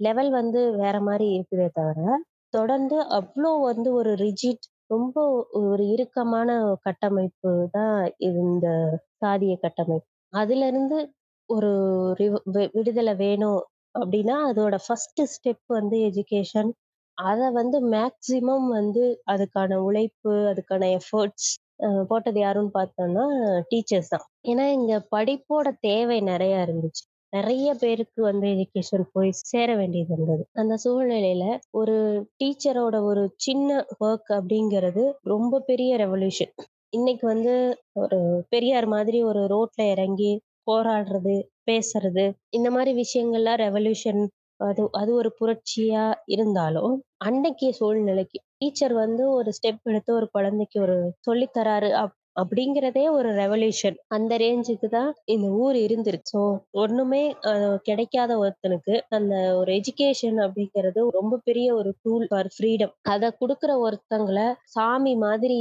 [0.00, 2.06] லெவல் வந்து வேற மாதிரி இருக்குதே தவிர
[2.54, 5.16] தொடர்ந்து அவ்வளோ வந்து ஒரு ரிஜிட் ரொம்ப
[5.62, 6.48] ஒரு இறுக்கமான
[6.82, 7.98] கட்டமைப்பு தான்
[8.30, 8.66] இந்த
[9.22, 10.08] சாதிய கட்டமைப்பு.
[10.32, 10.98] அதுல இருந்து
[11.50, 11.70] ஒரு
[12.18, 13.60] ரிவ- வி- விடுதலை வேணும்
[13.94, 16.70] அப்படின்னா அதோட ஃபர்ஸ்ட் ஸ்டெப் வந்து எஜுகேஷன்
[17.18, 21.48] அதை வந்து மேக்சிமம் வந்து அதுக்கான உழைப்பு அதுக்கான எஃபர்ட்ஸ்
[22.10, 23.24] போட்டது யாருன்னு பார்த்தோம்னா
[23.70, 24.26] டீச்சர்ஸ் தான்.
[24.50, 27.02] ஏன்னா இங்க படிப்போட தேவை நிறைய இருந்துச்சு.
[27.32, 30.42] நிறைய பேருக்கு வந்து எஜுகேஷன் போய் சேர வேண்டியது இருந்தது.
[30.60, 31.96] அந்த சூழ்நிலையில ஒரு
[32.40, 33.68] டீச்சரோட ஒரு சின்ன
[34.00, 36.52] ஒர்க் அப்படிங்கிறது ரொம்ப பெரிய ரெவல்யூஷன்
[36.92, 37.52] இன்னைக்கு வந்து
[37.96, 38.18] ஒரு
[38.50, 40.32] பெரியார் மாதிரி ஒரு ரோட்ல இறங்கி
[40.66, 41.34] போராடுறது
[41.66, 42.24] பேசுறது.
[42.50, 44.22] இந்த மாதிரி விஷயங்கள்லாம் ரெவல்யூஷன்
[44.60, 50.96] அது அது ஒரு புரட்சியா இருந்தாலும் அன்னைக்கு சூழ்நிலைக்கு டீச்சர் வந்து ஒரு ஸ்டெப் எடுத்து ஒரு குழந்தைக்கு ஒரு
[51.26, 57.22] சொல்லித்தராரு அப் அப்படிங்கிறதே ஒரு ரெவல்யூஷன் அந்த ரேஞ்சுக்கு தான் இந்த ஊர் இருந்துருச்சு ஸோ ஒண்ணுமே
[57.82, 64.46] கிடைக்காத ஒருத்தனுக்கு அந்த ஒரு எஜுகேஷன் அப்படிங்கிறது ரொம்ப பெரிய ஒரு டூல் ஃபார் ஃப்ரீடம் அதை கொடுக்குற ஒருத்தங்களை
[64.64, 65.58] சாமி மாதிரி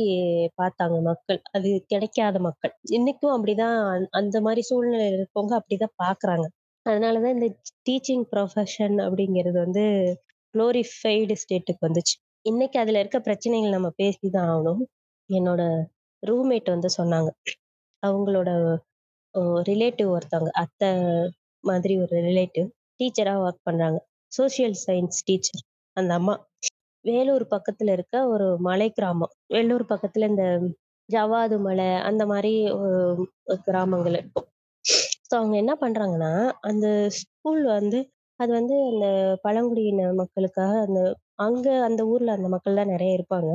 [0.61, 1.41] பார்த்தாங்க மக்கள்.
[1.51, 2.73] அது கிடைக்காத மக்கள்.
[2.91, 6.45] இன்னைக்கும் அப்படிதான் அந்த- அந்த மாதிரி சூழ்நிலை இருக்கவங்க அப்படிதான் பாக்குறாங்க
[6.89, 7.47] அதனாலதான் இந்த
[7.85, 9.85] டீச்சிங் ப்ரொஃபஷன் அப்படிங்கிறது வந்து
[10.53, 12.15] குளோரிஃபைடு ஸ்டேட்டுக்கு வந்துச்சு.
[12.45, 14.83] இன்னைக்கு அதுல இருக்க பிரச்சனைகள் நம்ம பேசிதான் ஆகணும்.
[15.29, 15.61] என்னோட
[16.23, 17.29] ரூம்மேட் வந்து சொன்னாங்க.
[18.03, 18.49] அவங்களோட
[19.69, 20.89] ரிலேட்டிவ் ஒருத்தவங்க அத்தை
[21.63, 22.67] மாதிரி ஒரு ரிலேட்டிவ்
[22.99, 23.99] டீச்சரா ஒர்க் பண்றாங்க.
[24.31, 25.61] சோசியல் சயின்ஸ் டீச்சர்
[25.97, 26.35] அந்த அம்மா.
[27.05, 29.33] வேலூர் பக்கத்துல இருக்க ஒரு மலை கிராமம்.
[29.47, 30.45] வேலூர் பக்கத்துல இந்த
[31.09, 32.53] ஜவாது மலை அந்த மாதிரி
[33.65, 34.47] கிராமங்கள் இருக்கும்.
[35.25, 36.87] ஸோ அவங்க என்ன பண்றாங்கன்னா அந்த
[37.19, 37.99] ஸ்கூல் வந்து
[38.39, 39.07] அது வந்து அந்த
[39.43, 40.99] பழங்குடியின மக்களுக்காக அந்த
[41.37, 43.51] அங்க அந்த ஊர்ல அந்த மக்கள் தான் நிறைய இருப்பாங்க.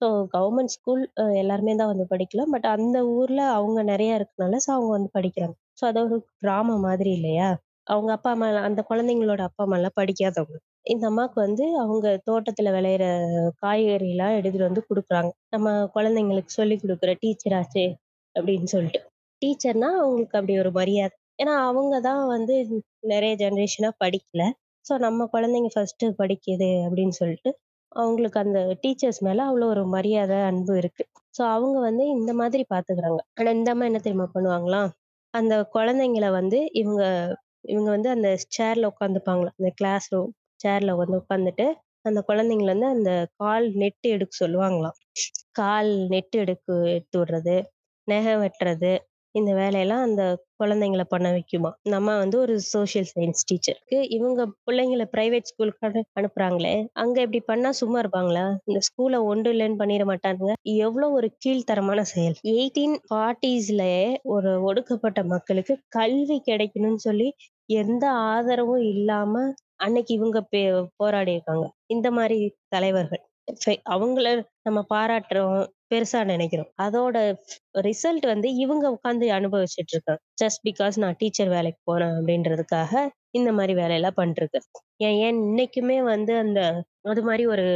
[0.00, 1.02] ஸோ கவர்மெண்ட் ஸ்கூல்
[1.40, 2.52] எல்லாருமே தான் வந்து படிக்கலாம்.
[2.54, 5.56] பட் அந்த ஊர்ல அவங்க நிறைய இருக்கனால ஸோ அவங்க வந்து படிக்கிறாங்க.
[5.80, 7.48] ஸோ அது ஒரு கிராமம் மாதிரி இல்லையா?
[7.86, 10.56] அவங்க அப்பா அம்மா அந்த குழந்தைங்களோட அப்பா அம்மா எல்லாம் படிக்காதவங்க.
[10.84, 13.04] இந்த அம்மாவுக்கு வந்து அவங்க தோட்டத்துல விளையிற
[13.62, 15.30] காய்கறி எல்லாம் எடுத்துட்டு வந்து கொடுக்குறாங்க.
[15.50, 17.86] நம்ம குழந்தைங்களுக்கு சொல்லி கொடுக்குற டீச்சராச்சே
[18.36, 19.00] அப்படின்னு சொல்லிட்டு.
[19.42, 21.16] டீச்சர்னா அவங்களுக்கு அப்படி ஒரு மரியாதை.
[21.38, 22.54] ஏன்னா அவங்க தான் வந்து
[23.12, 24.44] நிறைய ஜெனரேஷனா படிக்கல.
[24.84, 27.50] ஸோ நம்ம குழந்தைங்க ஃபர்ஸ்ட் படிக்குது அப்படின்னு சொல்லிட்டு
[27.98, 31.04] அவங்களுக்கு அந்த டீச்சர்ஸ் மேல அவ்வளோ ஒரு மரியாதை அன்பு இருக்கு.
[31.34, 33.20] ஸோ அவங்க வந்து இந்த மாதிரி பாத்துக்கிறாங்க.
[33.38, 34.90] ஆனா இந்த அம்மா என்ன தெரியுமா பண்ணுவாங்களாம்
[35.34, 37.02] அந்த குழந்தைங்களை வந்து இவங்க
[37.64, 40.30] இவங்க வந்து அந்த சேர்ல உட்காந்துப்பாங்களா அந்த கிளாஸ் ரூம்
[40.64, 41.66] சேர்ல வந்து உட்காந்துட்டு
[42.04, 44.96] அந்த குழந்தைங்களை வந்து அந்த கால் நெட்டு எடுக்க சொல்லுவாங்களாம்.
[45.52, 47.56] கால் நெட்டு எடுக்க எடுத்து விடுறது
[48.08, 48.92] நெகை வெட்டுறது
[49.38, 50.22] இந்த வேலையெல்லாம் அந்த
[50.58, 51.70] குழந்தைங்கள பண்ண வைக்குமா?
[51.82, 58.00] நம்ம வந்து ஒரு சோசியல் சயின்ஸ் டீச்சருக்கு இவங்க பிள்ளைங்கள பிரைவேட் ஸ்கூலுக்கு அனுப்புறாங்களே அங்க இப்படி பண்ணா சும்மா
[58.00, 58.44] இருப்பாங்களா?
[58.64, 62.36] இந்த ஸ்கூல ஒன்று இல்லைன்னு பண்ணிட மாட்டாங்க எவ்வளவு ஒரு கீழ்த்தரமான செயல்.
[62.48, 63.82] எயிட்டீன் ஃபார்ட்டிஸ்ல
[64.22, 67.28] ஒரு ஒடுக்கப்பட்ட மக்களுக்கு கல்வி கிடைக்கணும்னு சொல்லி
[67.72, 73.27] எந்த ஆதரவும் இல்லாம அன்னைக்கு இவங்க பே- போராடி இருக்காங்க இந்த மாதிரி தலைவர்கள்.
[73.92, 74.28] அவங்கள
[74.62, 75.58] நம்ம பாராட்டுறோம்
[75.90, 76.70] பெருசா நினைக்கிறோம்.
[76.84, 77.16] அதோட
[77.86, 82.92] ரிசல்ட் வந்து இவங்க உட்காந்து அனுபவிச்சுட்டு இருக்காங்க ஜஸ்ட் பிகாஸ் நான் டீச்சர் வேலைக்கு போறேன் அப்படின்றதுக்காக
[83.32, 84.60] இந்த மாதிரி வேலையெல்லாம் பண்ணிருக்கு
[85.06, 86.60] ஏன் ஏன் இன்னைக்குமே வந்து அந்த
[87.04, 87.66] அது மாதிரி ஒரு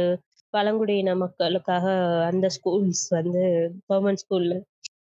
[0.53, 1.85] பழங்குடியின மக்களுக்காக
[2.29, 3.43] அந்த ஸ்கூல்ஸ் வந்து
[3.87, 4.55] கவர்மெண்ட் ஸ்கூல்ல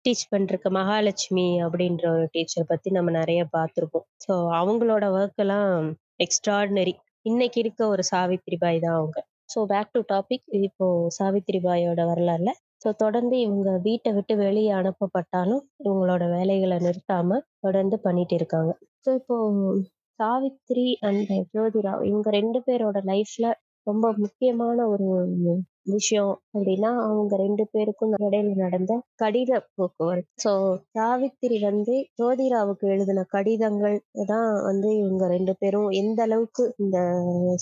[0.04, 5.72] டீச் பண்ணிருக்க மகாலட்சுமி அப்படின்ற ஒரு டீச்சர் பத்தி நம்ம நிறைய பார்த்திருப்போம் ஸோ அவங்களோட ஒர்க் எல்லாம்
[6.20, 6.94] எக்ஸ்ட்ராடினரி.
[7.26, 9.18] இன்னைக்கு இருக்க ஒரு சாவித்ரி பாய் தான் அவங்க.
[9.48, 10.86] ஸோ பேக் டு டாபிக் இப்போ
[11.18, 12.50] சாவித்ரி பாயோட வரலாறுல.
[12.84, 18.72] ஸோ தொடர்ந்து இவங்க வீட்டை விட்டு வெளியே அனுப்பப்பட்டாலும் இவங்களோட வேலைகளை நிறுத்தாம தொடர்ந்து பண்ணிட்டு இருக்காங்க.
[19.06, 19.36] ஸோ இப்போ
[20.20, 23.46] சாவித்ரி அண்ட் ஜோதிராவ் இவங்க ரெண்டு பேரோட லைஃப்ல
[23.86, 25.06] ரொம்ப முக்கியமான ஒரு
[25.90, 30.30] விஷயம் அப்படின்னா அவங்க ரெண்டு பேருக்கும் இடையில நடந்த கடித போக்குவரத்து.
[30.44, 30.52] ஸோ
[30.96, 33.96] சாவித்திரி வந்து ஜோதிராவுக்கு எழுதின கடிதங்கள்
[34.26, 36.98] தான் வந்து இவங்க ரெண்டு பேரும் எந்த அளவுக்கு இந்த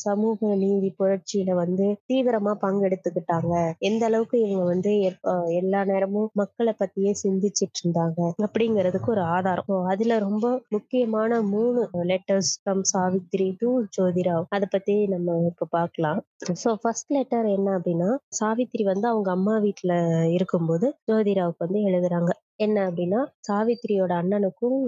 [0.05, 3.53] சமூக நீதி புரட்சியில வந்து தீவிரமா பங்கெடுத்துக்கிட்டாங்க
[3.89, 4.93] எந்த அளவுக்கு இவங்க வந்து
[5.61, 9.55] எல்லா நேரமும் மக்களை பத்தியே சிந்திச்சிட்டு இருந்தாங்க அப்படிங்கிறதுக்கு ஒரு ஆதாரம்.
[9.93, 14.47] அதுல ரொம்ப முக்கியமான மூணு letters from Savitri to Jyotirao.
[14.51, 16.21] அதை பத்தி நம்ம இப்ப பார்க்கலாம்.
[16.63, 19.93] ஸோ ஃபர்ஸ்ட் லெட்டர் என்ன அப்படின்னா சாவித்திரி வந்து அவங்க அம்மா வீட்டுல
[20.33, 22.31] இருக்கும்போது ஜோதிராவுக்கு வந்து எழுதுறாங்க.
[22.59, 24.79] என்ன அப்படின்னா சாவித்திரியோட அண்ணனுக்கும்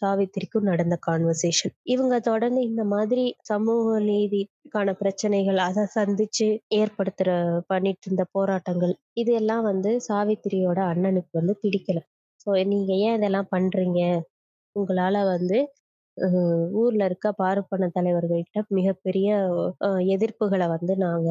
[0.00, 7.28] சாவித்திரிக்கும் நடந்த கான்வர்சேஷன் இவங்க தொடர்ந்து இந்த மாதிரி சமூக நீதிக்கான பிரச்சனைகள் அதை சந்திச்சு ஏற்படுத்துற
[7.68, 12.00] பண்ணிட்டு இருந்த போராட்டங்கள் இது எல்லாம் வந்து சாவித்திரியோட அண்ணனுக்கு வந்து பிடிக்கல.
[12.40, 14.00] ஸோ நீங்க ஏன் இதெல்லாம் பண்றீங்க?
[14.76, 15.58] உங்களால வந்து
[16.16, 16.34] அஹ்,
[16.74, 19.28] ஊர்ல இருக்க பார்ப்பன தலைவர்கள்ட்ட மிகப்பெரிய
[19.80, 21.30] அஹ், எதிர்ப்புகளை வந்து நாங்க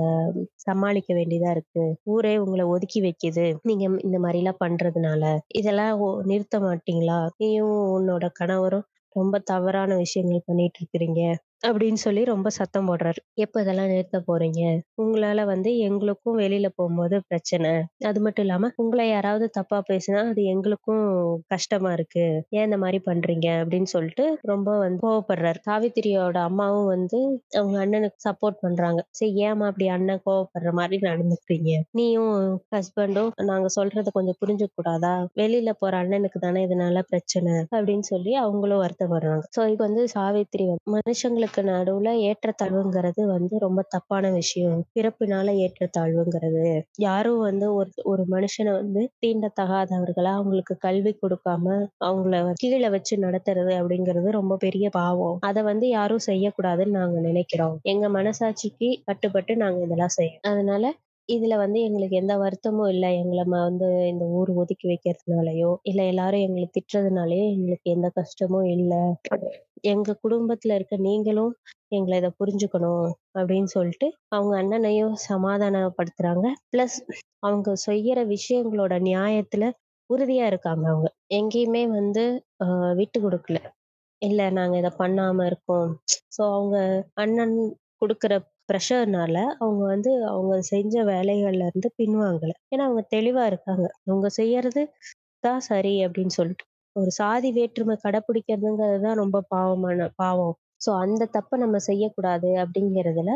[0.66, 1.84] சமாளிக்க வேண்டியதா இருக்கு.
[2.08, 3.46] ஊரே உங்களை ஒதுக்கி வைக்குது.
[3.64, 5.24] நீங்க இந்த மாதிரி எல்லாம் பண்றதுனால.
[5.56, 7.20] இதெல்லாம் நிறுத்த மாட்டீங்களா?
[7.38, 11.22] நீயும் உன்னோட கணவரும் ரொம்ப தவறான விஷயங்கள் பண்ணிட்டு இருக்கிறீங்க.
[11.66, 13.20] அப்படின்னு சொல்லி ரொம்ப சத்தம் போடுறாரு.
[13.38, 14.62] எப்ப இதெல்லாம் நிறுத்த போறீங்க?
[14.98, 17.72] உங்களால வந்து எங்களுக்கும் வெளியில போம்போது பிரச்சனை.
[18.06, 21.04] அது மட்டும் இல்லாம உங்கள யாராவது தப்பா பேசினா அது எங்களுக்கும்
[21.50, 22.26] கஷ்டமா இருக்கு.
[22.52, 23.48] ஏன் இந்த மாரி பண்றீங்க?
[23.62, 25.60] அப்படின்னு சொல்லிட்டு ரொம்ப வந்து கோவப்படுறாரு.
[25.68, 27.20] சாவித்திரியோட அம்மாவும் வந்து
[27.56, 29.00] அவங்க அண்ணனுக்கு சப்போர்ட் பண்றாங்க.
[29.12, 31.70] சரி ஏம்மா அப்படி அண்ணன் கோவப்படுற மாரி நடந்துக்கிறீங்க?
[31.96, 32.34] நீயும்
[32.72, 35.14] ஹஸ்பண்டும் நாங்க சொல்றத கொஞ்சம் புரிஞ்சுக்க கூடாதா?
[35.38, 39.44] வெளியில போற அண்ணனுக்கு தானே இதனால பிரச்சனை அப்படின்னு சொல்லி அவங்களும் வருத்தப்படுறாங்க.
[39.54, 44.80] சோ இது வந்து சாவித்திரி மனுஷங்களுக்கு பிறப்புக்கு நடுவுல ஏற்றத்தாழ்வுங்கிறது வந்து ரொம்ப தப்பான விஷயம்.
[44.96, 46.64] பிறப்பினால ஏற்றத்தாழ்வுங்கிறது.
[47.00, 51.66] யாரும் வந்து ஒரு ஒரு மனுஷனை வந்து தீண்டத்தகாதவர்களா அவங்களுக்கு கல்வி கொடுக்காம
[52.06, 55.38] அவங்கள கீழே வச்சு நடத்துறது அப்படிங்கிறது ரொம்ப பெரிய பாவம்.
[55.50, 57.78] அதை வந்து யாரும் செய்யக்கூடாதுன்னு நாங்க நினைக்கிறோம்.
[57.86, 60.86] எங்க மனசாட்சிக்கு கட்டுப்பட்டு நாங்க இதெல்லாம் செய்யணும் அதனால
[61.30, 63.06] இதுல வந்து எங்களுக்கு எந்த வருத்தமும் இல்ல.
[63.22, 68.94] எங்கள ம வந்து இந்த ஊர் ஒதுக்கி வைக்கிறதுனாலயோ, இல்ல எல்லாரும் எங்கள திட்டுறதுனாலயோ எங்களுக்கு எந்த கஷ்டமும் இல்ல.
[69.88, 71.54] எங்க குடும்பத்துல இருக்க நீங்களும்
[71.92, 76.46] எங்கள இத புரிஞ்சுக்கணும் அப்படின்னு சொல்லிட்டு அவங்க அண்ணனையும் சமாதானப்படுத்துறாங்க.
[76.72, 77.00] பிளஸ்
[77.44, 79.66] அவங்க செய்யற விஷயங்களோட நியாயத்துல
[80.10, 81.10] உறுதியா இருக்காங்க அவங்க.
[81.38, 82.24] எங்கேயுமே வந்து
[82.64, 82.68] அ
[83.00, 83.60] விட்டு குடுக்கல.
[84.22, 85.90] இல்ல நாங்க இத பண்ணாம இருக்கோம்.
[86.36, 86.78] சோ அவங்க
[87.24, 87.56] அண்ணன்
[88.02, 88.34] குடுக்குற
[88.70, 92.54] ப்ரெஷர்னால அவங்க வந்து அவங்க செஞ்ச வேலைகள்ல இருந்து பின்வாங்கல.
[92.72, 93.88] ஏன்னா அவங்க தெளிவா இருக்காங்க.
[94.08, 94.82] அவங்க செய்யறது
[95.44, 96.66] தான் சரி அப்படின்னு சொல்லிட்டு.
[96.96, 100.56] ஒரு சாதி வேற்றுமை கடைப்பிடிக்கிறதுங்கிறது தான் ரொம்ப பாவமான பாவம்.
[100.78, 103.32] ஸோ அந்த தப்பை நம்ம செய்யக்கூடாது அப்படிங்கிறதுல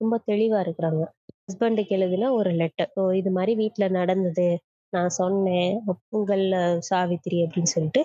[0.00, 1.02] ரொம்ப தெளிவா இருக்கிறாங்க.
[1.48, 2.90] ஹஸ்பண்டுக்கு எழுதின ஒரு லெட்டர்.
[2.96, 4.48] ஸோ இது மாதிரி வீட்டில் நடந்தது.
[4.92, 5.72] நான் சொன்னேன்.
[6.10, 6.44] உங்கள்
[6.90, 8.02] சாவித்திரி அப்படின்னு சொல்லிட்டு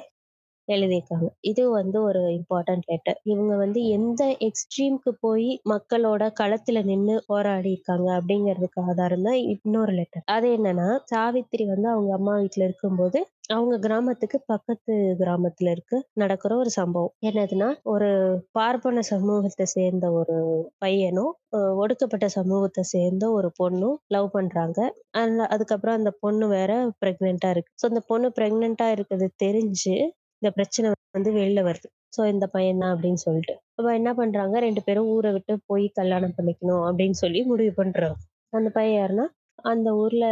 [0.68, 1.28] எழுதியிருக்காங்க.
[1.44, 3.20] இது வந்து ஒரு இம்பார்ட்டன்ட் லெட்டர்.
[3.26, 10.26] இவங்க வந்து எந்த எக்ஸ்ட்ரீம்க்கு போய் மக்களோட களத்துல நின்று போராடி இருக்காங்க அப்படிங்கிறதுக்கு ஆதாரம் தான் இன்னொரு லெட்டர்.
[10.36, 16.72] அது என்னன்னா, சாவித்திரி வந்து அவங்க அம்மா வீட்டுல இருக்கும்போது, அவங்க கிராமத்துக்கு பக்கத்து கிராமத்துல இருக்கு நடக்கிற ஒரு
[16.72, 17.14] சம்பவம்.
[17.28, 18.10] என்னதுன்னா, ஒரு
[18.52, 20.38] பார்ப்பன சமூகத்தை சேர்ந்த ஒரு
[20.80, 21.34] பையனும்,
[21.80, 24.80] ஒடுக்கப்பட்ட சமூகத்தை சேர்ந்த ஒரு பொண்ணும் லவ் பண்றாங்க.
[25.20, 27.74] அந்த அதுக்கப்புறம் அந்த பொண்ணு வேற பிரெக்னெண்டா இருக்கு.
[27.82, 29.96] ஸோ அந்த பொண்ணு பிரெக்னெண்டா இருக்கிறது தெரிஞ்சு
[30.42, 31.88] இந்த பிரச்சனை வந்து வெளில வருது.
[32.16, 33.54] ஸோ இந்த பையன் தான் அப்படின்னு சொல்லிட்டு.
[33.78, 38.18] அப்ப என்ன பண்றாங்க 2 பேரும் ஊர விட்டு போய் கல்யாணம் பண்ணிக்கணும் அப்படின்னு சொல்லி முடிவு பண்றாங்க.
[38.54, 39.26] அந்த பையன் யாருன்னா,
[39.72, 40.26] அந்த ஊர்ல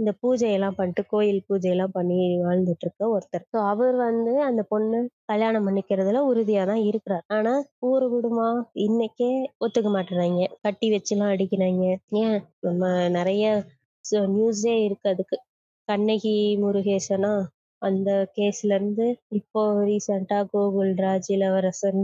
[0.00, 3.44] இந்த பூஜையெல்லாம் பண்ணிட்டு கோயில் பூஜையெல்லாம் பண்ணி வாழ்ந்துட்டு இருக்க ஒருத்தர்.
[3.52, 4.98] ஸோ அவர் வந்து அந்த பொண்ணு
[5.32, 7.24] கல்யாணம் பண்ணிக்கிறதுல உறுதியா தான் இருக்கிறார்.
[7.36, 7.52] ஆனா
[7.90, 8.48] ஊரு குடும்பமா
[8.86, 9.30] இன்னைக்கே
[9.64, 10.46] ஒத்துக்க மாட்டேறாய்ங்க.
[10.66, 11.88] கட்டி வச்சுலாம் அடிக்கிறாய்ங்க.
[12.22, 12.82] ஏன் நம்ம
[13.18, 13.46] நெறைய
[14.34, 15.36] நியூஸே இருக்கு அதுக்கு.
[15.88, 17.32] கண்ணகி முருகேசனா
[17.82, 19.06] அந்த கேஸ்ல இருந்து
[19.38, 22.02] இப்போ ரீசெண்டா கோகுல்ராஜ், இளவரசன்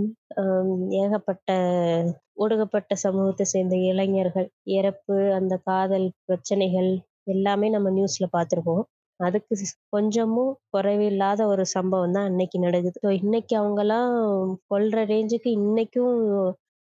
[1.01, 1.49] ஏகப்பட்ட
[2.37, 6.91] ஒடுக்கப்பட்ட சமூகத்தை சேர்ந்த இளைஞர்கள் இறப்பு, அந்த காதல் பிரச்சனைகள்
[7.27, 8.85] எல்லாமே நம்ம நியூஸ்ல பார்த்திருப்போம்.
[9.21, 9.55] அதுக்கு
[9.93, 12.99] கொஞ்சமும் குறைவில்லாத ஒரு சம்பவம் தான் அன்னைக்கு நடக்குது.
[13.05, 14.13] ஸோ இன்னைக்கு அவங்கெல்லாம்
[14.71, 16.19] கொல்ற ரேஞ்சுக்கு இன்னைக்கும்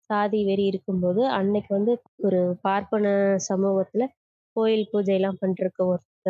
[0.10, 1.93] சாதி வெறி இருக்கும்போது, அன்னைக்கு வந்து
[2.26, 3.08] ஒரு பார்ப்பன
[3.50, 4.04] சமூகத்துல
[4.56, 6.30] கோயில் பூஜைலாம் பண்ணிட்டுருக்க ஒருத்த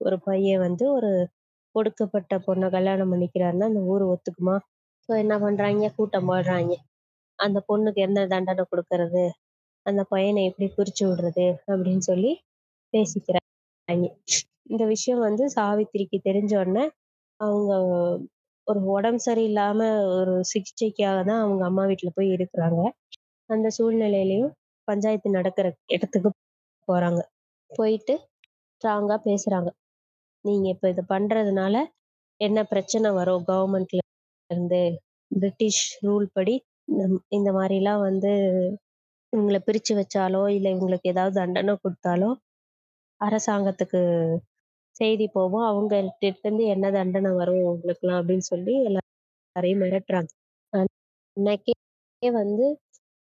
[0.00, 1.10] ஒரு பையன் வந்து ஒரு
[1.74, 4.56] ஒடுக்கப்பட்ட பொண்ணை கல்யாணம் பண்ணிக்கிறாருன்னா, அந்த ஊர் ஒத்துக்குமா?
[5.08, 6.74] ஸோ என்ன பண்ணுறாங்க கூட்டம் போடுறாங்க
[7.38, 9.24] அந்த பொண்ணுக்கு என்ன தண்டனை கொடுக்கறது
[9.86, 11.46] அந்த பையனை எப்படி பிரிச்சு விடுறது?
[11.70, 12.32] அப்படின்னு சொல்லி
[12.92, 14.06] பேசிக்கிறாங்க
[14.70, 16.84] இந்த விஷயம் வந்து சாவித்திரிக்கு தெரிஞ்ச உடனே,
[17.40, 17.72] அவங்க
[18.66, 19.80] ஒரு உடம்பு சரியில்லாம
[20.18, 22.82] ஒரு சிகிச்சைக்காக தான் அவங்க அம்மா வீட்டில் போய் இருக்கிறாங்க.
[23.50, 24.52] அந்த சூழ்நிலையிலையும்
[24.88, 26.30] பஞ்சாயத்து நடக்கிற இடத்துக்கு
[26.88, 27.20] போறாங்க.
[27.70, 28.14] போயிட்டு
[28.74, 29.70] ஸ்ட்ராங்கா பேசுறாங்க.
[30.44, 31.76] நீங்க இப்ப இதை பண்றதுனால
[32.40, 34.00] என்ன பிரச்சனை வரும் கவர்மெண்ட்ல
[34.50, 34.80] இருந்து?
[35.30, 36.54] பிரிட்டிஷ் ரூல் படி
[36.88, 37.50] இந்த இந்த
[38.00, 38.32] வந்து
[39.32, 42.28] இவங்களை பிரிச்சு வச்சாலோ, இல்லை இவங்களுக்கு ஏதாவது தண்டனை கொடுத்தாலோ
[43.20, 44.00] அரசாங்கத்துக்கு
[44.96, 45.66] செய்தி போகும்.
[45.66, 45.92] அவங்க
[46.40, 50.30] இருந்து என்ன தண்டனை வரும் உங்களுக்குலாம் அப்படின்னு சொல்லி எல்லாரையும் மிரட்டுறாங்க.
[50.72, 51.74] அன்னைக்கே
[52.22, 52.66] வந்து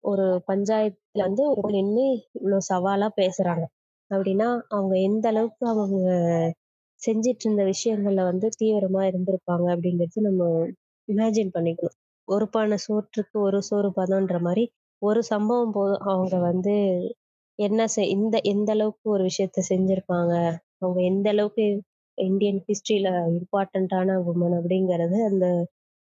[0.04, 1.44] ஒரு பஞ்சாயத்துல வந்து
[1.78, 2.06] நின்று
[2.38, 3.64] இவ்வளோ சவாலா பேசுறாங்க.
[4.12, 5.98] அப்படின்னா, அவங்க எந்த அளவுக்கு அவங்க
[7.08, 10.44] செஞ்சிட்டு இருந்த விஷயங்கள்ல வந்து தீவிரமா இருந்திருப்பாங்க அப்படிங்கிறது நம்ம
[11.08, 11.98] இமேஜின் பண்ணிக்கணும்.
[12.28, 14.64] ஒரு பானை சோற்றுக்கு ஒரு சோறு பதம்ன்ற மாதிரி
[15.02, 16.76] ஒரு சம்பவம் போதும் அவங்க வந்து
[17.60, 20.34] என்ன செய் இந்த எந்த அளவுக்கு ஒரு விஷயத்த செஞ்சிருப்பாங்க.
[20.80, 21.66] அவங்க எந்த அளவுக்கு
[22.18, 25.46] இந்தியன் ஹிஸ்டரியில இம்பார்ட்டண்ட்டான உமன் அப்படிங்கறது அந்த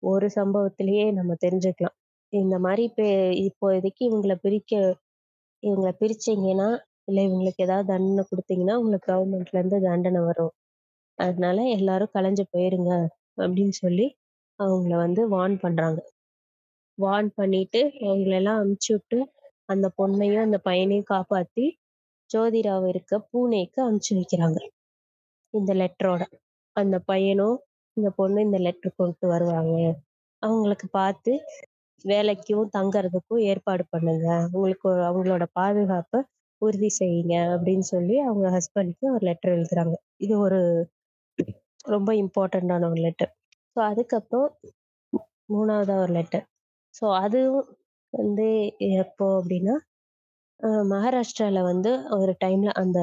[0.03, 1.97] ஒரு சம்பவத்திலேயே நம்ம தெரிஞ்சுக்கலாம்.
[2.33, 3.07] இந்த மாதிரி இப்போ
[3.45, 4.73] இப்போதைக்கு இவங்களை பிரிக்க
[5.63, 6.69] இவங்கள பிரிச்சீங்கன்னா,
[7.09, 10.53] இல்லை இவங்களுக்கு ஏதாவது தண்டனை கொடுத்தீங்கன்னா உங்களுக்கு கவர்மெண்ட்ல இருந்து தண்டனை வரும்.
[11.19, 12.93] அதனால எல்லாரும் கலைஞ்சு போயிருங்க
[13.39, 14.07] அப்படின்னு சொல்லி
[14.61, 16.01] அவங்கள வந்து வார்ன் பண்றாங்க.
[16.99, 19.19] வார்ன் பண்ணிட்டு அவங்களெல்லாம் அனுப்பிச்சு விட்டு,
[19.65, 21.65] அந்த பொண்ணையும், அந்த பையனையும் காப்பாத்தி
[22.31, 24.59] ஜோதிராவ் இருக்க பூனேக்கு அனுப்பிச்சு வைக்கிறாங்க.
[25.55, 26.23] இந்த லெட்டரோட.
[26.77, 27.57] அந்த பையனும்,
[27.97, 29.77] இந்த பொண்ணு இந்த லெட்டர் கொண்டு வருவாங்க.
[30.43, 31.33] அவங்களுக்கு பார்த்து
[32.05, 36.21] வேலைக்கும் தங்கறதுக்கும் ஏற்பாடு பண்ணுங்க அவங்களுக்கு அவங்களோட பாதுகாப்பை
[36.63, 40.61] உறுதி செய்யுங்க அப்படின்னு சொல்லி அவங்க ஹஸ்பண்ட்க்கு ஒரு லெட்டர் எழுதுறாங்க இது ஒரு
[41.95, 43.33] ரொம்ப இம்பார்ட்டண்ட்டான ஒரு லெட்டர்
[43.77, 44.51] ஸோ அதுக்கப்புறம்
[45.49, 46.45] மூணாவதாக ஒரு லெட்டர்
[46.95, 47.69] ஸோ அதுவும்
[48.13, 48.47] வந்து
[48.99, 49.75] எப்போ அப்படின்னா
[50.91, 52.99] மகாராஷ்டிராவில் வந்து ஒரு டைமில் அந்த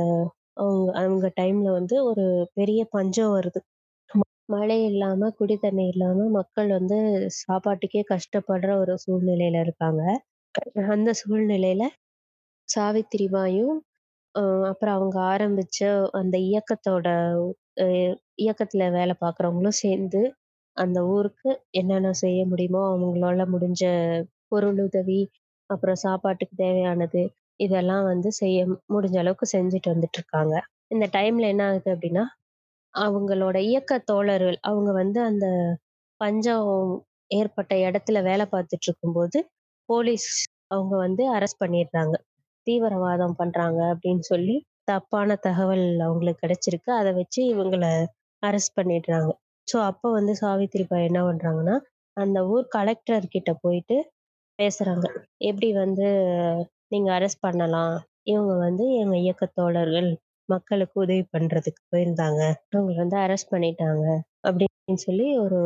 [0.57, 3.59] அவங்க அவங்க டைமில் வந்து ஒரு பெரிய பஞ்சம் வருது.
[4.49, 6.97] மழை இல்லாமல் குடி தண்ணி இல்லாமல் மக்கள் வந்து
[7.39, 10.01] சாப்பாட்டுக்கே கஷ்டப்படுற ஒரு சூழ்நிலையில் இருக்காங்க.
[10.93, 11.83] அந்த சூழ்நிலையில
[12.69, 13.77] சாவித்திரிபாயும்
[14.35, 15.79] அப்புறம் அவங்க ஆரம்பிச்ச
[16.19, 17.07] அந்த இயக்கத்தோட
[18.39, 20.21] இயக்கத்துல வேலை பார்க்குறவங்களும் சேர்ந்து
[20.77, 23.83] அந்த ஊருக்கு என்னென்ன செய்ய முடியுமோ அவங்களால முடிஞ்ச
[24.51, 25.21] பொருளுதவி
[25.69, 27.21] அப்புறம் சாப்பாட்டுக்கு தேவையானது
[27.59, 28.59] இதெல்லாம் வந்து செய்ய
[28.93, 30.55] முடிஞ்ச அளவுக்கு செஞ்சுட்டு வந்துட்டு இருக்காங்க
[30.91, 32.23] இந்த டைம்ல என்ன ஆகுது அப்படின்னா
[32.93, 35.45] அவங்களோட இயக்க தோழர்கள் அவங்க வந்து அந்த
[36.21, 36.69] பஞ்சம்
[37.31, 39.39] ஏற்பட்ட இடத்துல வேலை பார்த்துட்டு இருக்கும்போது
[39.89, 40.29] போலீஸ்
[40.71, 42.15] அவங்க வந்து அரெஸ்ட் பண்ணிடுறாங்க.
[42.67, 46.91] தீவிரவாதம் பண்றாங்க அப்படின்னு சொல்லி தப்பான தகவல் அவங்களுக்கு கிடைச்சிருக்கு.
[46.91, 47.91] அதை வச்சு இவங்களை
[48.43, 49.31] அரெஸ்ட் பண்ணிடுறாங்க.
[49.67, 51.75] ஸோ அப்போ வந்து சாவித்திரி பாய் என்ன பண்றாங்கன்னா
[52.17, 53.97] அந்த ஊர் கலெக்டர் கிட்ட போயிட்டு
[54.59, 55.05] பேசுறாங்க.
[55.49, 56.07] எப்படி வந்து
[56.87, 57.93] நீங்க அரெஸ்ட் பண்ணலாம்?
[58.23, 60.09] இவங்க வந்து எங்க இயக்கத்தோழர்கள்
[60.49, 62.41] மக்களுக்கு உதவி பண்றதுக்கு போயிருந்தாங்க.
[62.73, 64.05] அவங்கள வந்து அரெஸ்ட் பண்ணிட்டாங்க
[64.47, 65.59] அப்படின்னு சொல்லி ஒரு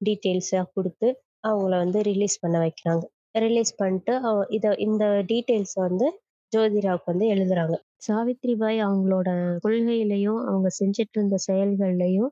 [0.00, 1.08] டீட்டெயில்ஸா கொடுத்து
[1.44, 3.04] அவங்கள வந்து ரிலீஸ் பண்ண வைக்கிறாங்க.
[3.44, 4.14] ரிலீஸ் பண்ணிட்டு
[4.48, 6.06] இத இந்த டீட்டெயில்ஸ் வந்து
[6.52, 7.74] ஜோதிராவுக்கு வந்து எழுதுறாங்க.
[8.00, 9.28] சாவித்ரிபாய் அவங்களோட
[9.64, 12.30] கொள்கையிலையும் அவங்க செஞ்சிட்டு இருந்த செயல்கள்லையும்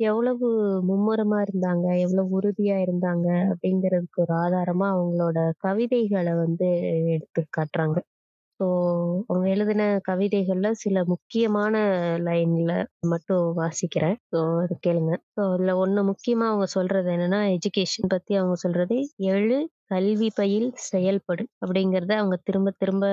[0.00, 0.48] எவ்வளவு
[0.88, 6.68] மும்முரமா இருந்தாங்க எவ்வளவு உறுதியா இருந்தாங்க அப்படிங்கிறதுக்கு ஒரு ஆதாரமா அவங்களோட கவிதைகளை வந்து
[7.14, 7.98] எடுத்து காட்டுறாங்க.
[8.60, 8.66] ஸோ
[9.28, 11.74] அவங்க எழுதின கவிதைகள்ல சில முக்கியமான
[12.24, 12.72] லைன்ல
[13.06, 14.16] மட்டும் வாசிக்கிறேன்.
[14.30, 15.12] ஸோ அது கேளுங்க.
[15.34, 18.98] ஸோ அதுல ஒண்ணு முக்கியமா அவங்க சொல்றது என்னன்னா எஜுகேஷன் பத்தி அவங்க சொல்றது
[19.32, 23.04] எழு கல்வி பயில் செயல்படு அப்படிங்கறத அவங்க திரும்ப திரும்ப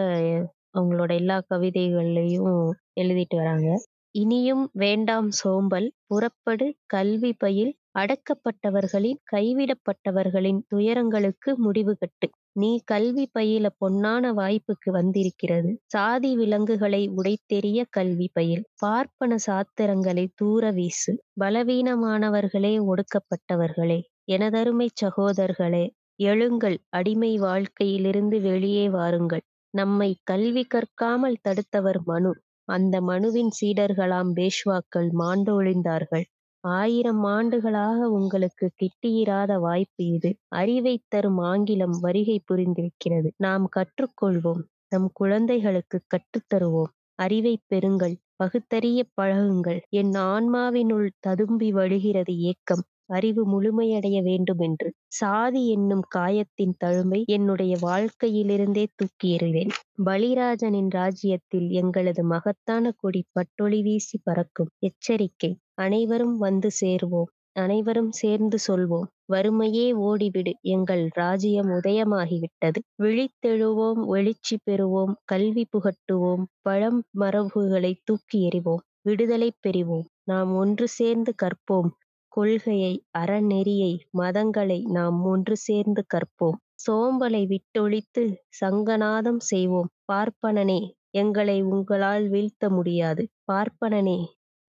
[0.74, 2.54] அவங்களோட எல்லா கவிதைகள்லையும்
[2.96, 3.68] எழுதிட்டு வராங்க.
[4.16, 12.28] இனியும் வேண்டாம் சோம்பல் புறப்படு கல்வி பயில் அடக்கப்பட்டவர்களின் கைவிடப்பட்டவர்களின் துயரங்களுக்கு முடிவு கட்டு.
[12.60, 15.72] நீ கல்வி பயில பொன்னான வாய்ப்புக்கு வந்திருக்கிறது.
[15.86, 18.64] சாதி விலங்குகளை உடைத்தெறிய கல்வி பயில்.
[18.80, 21.14] பார்ப்பன சாத்திரங்களை தூர வீசு.
[21.40, 24.00] பலவீனமானவர்களே ஒடுக்கப்பட்டவர்களே.
[24.32, 25.86] எனதருமை சகோதரர்களே
[26.24, 26.78] எழுங்கள்.
[26.90, 29.44] அடிமை வாழ்க்கையிலிருந்து வெளியே வாருங்கள்.
[29.74, 32.32] நம்மை கல்வி கற்காமல் தடுத்தவர் மனு.
[32.68, 36.26] அந்த மனுவின் சீடர்களாம் பேஷ்வாக்கள் மாண்டொழிந்தார்கள்.
[36.64, 40.30] ஆயிரம் ஆண்டுகளாக உங்களுக்கு கிட்டியிராத வாய்ப்பு இது.
[40.48, 43.30] அறிவை தரும் ஆங்கிலம் வருகை புரிந்திருக்கிறது.
[43.38, 44.62] நாம் கற்றுக்கொள்வோம்.
[44.90, 46.92] நம் குழந்தைகளுக்கு கற்றுத்தருவோம்.
[47.20, 48.16] அறிவை பெறுங்கள்.
[48.36, 49.80] பகுத்தறிய பழகுங்கள்.
[49.90, 52.84] என் ஆன்மாவினுள் ததும்பி வழிகிறது ஏக்கம்.
[53.10, 59.74] அறிவு முழுமையடைய வேண்டும் என்று சாதி என்னும் காயத்தின் தழுமை என்னுடைய வாழ்க்கையிலிருந்தே தூக்கி எறிவேன்.
[60.06, 65.52] பலிராஜனின் ராஜ்யத்தில் எங்களது மகத்தான கொடி பட்டொளி வீசி பறக்கும் எச்சரிக்கை.
[65.76, 67.30] அனைவரும் வந்து சேருவோம்.
[67.56, 69.08] அனைவரும் சேர்ந்து சொல்வோம்.
[69.34, 70.52] வறுமையே ஓடிவிடு.
[70.68, 72.80] எங்கள் ராஜ்யம் உதயமாகிவிட்டது.
[73.04, 74.02] விழித்தெழுவோம்.
[74.16, 75.14] எழுச்சி பெறுவோம்.
[75.26, 76.44] கல்வி புகட்டுவோம்.
[76.62, 78.84] பழம் மரபுகளை தூக்கி எறிவோம்.
[79.02, 80.08] விடுதலை பெறுவோம்.
[80.24, 81.90] நாம் ஒன்று சேர்ந்து கற்போம்.
[82.32, 86.58] கொள்கையை அறநெறியை மதங்களை நாம் ஒன்று சேர்ந்து கற்போம்.
[86.86, 88.24] சோம்பலை விட்டொழித்து
[88.62, 89.90] சங்கநாதம் செய்வோம்.
[90.12, 93.24] பார்ப்பனனே எங்களை உங்களால் வீழ்த்த முடியாது.
[93.52, 94.20] பார்ப்பனனே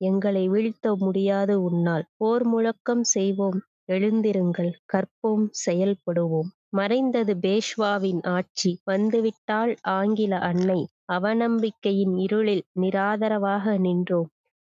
[0.01, 2.05] எங்களை வீழ்த்த முடியாது உன்னால்.
[2.17, 3.59] போர் முழக்கம் செய்வோம்.
[3.93, 4.73] எழுந்திருங்கள்.
[4.93, 5.47] கற்போம்.
[5.67, 6.51] செயல்படுவோம்.
[6.69, 8.81] மறைந்தது பேஷ்வாவின் ஆட்சி.
[8.85, 10.81] வந்துவிட்டால் ஆங்கில அன்னை.
[11.13, 14.29] அவநம்பிக்கையின் இருளில் நிராதரவாக நின்றோம்.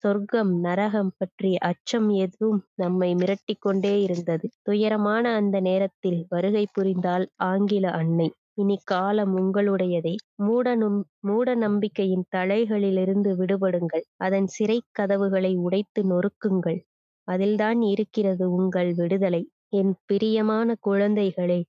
[0.04, 4.50] சொர்க்கம் நரகம் பற்றிய அச்சம் எதுவும் நம்மை மிரட்டி கொண்டே இருந்தது.
[4.63, 8.28] துயரமான அந்த நேரத்தில் வருகை புரிந்தால் ஆங்கில அன்னை.
[8.54, 10.13] இனி காலம் உங்களுடையதை.
[10.44, 14.06] மூடனும் மூட நம்பிக்கையின் தலைகளிலிருந்து விடுபடுங்கள்.
[14.18, 16.80] அதன் சிறை கதவுகளை உடைத்து நொறுக்குங்கள்.
[17.28, 19.44] அதில்தான் இருக்கிறது உங்கள் விடுதலை.
[19.74, 21.60] என் பிரியமான குழந்தைகளே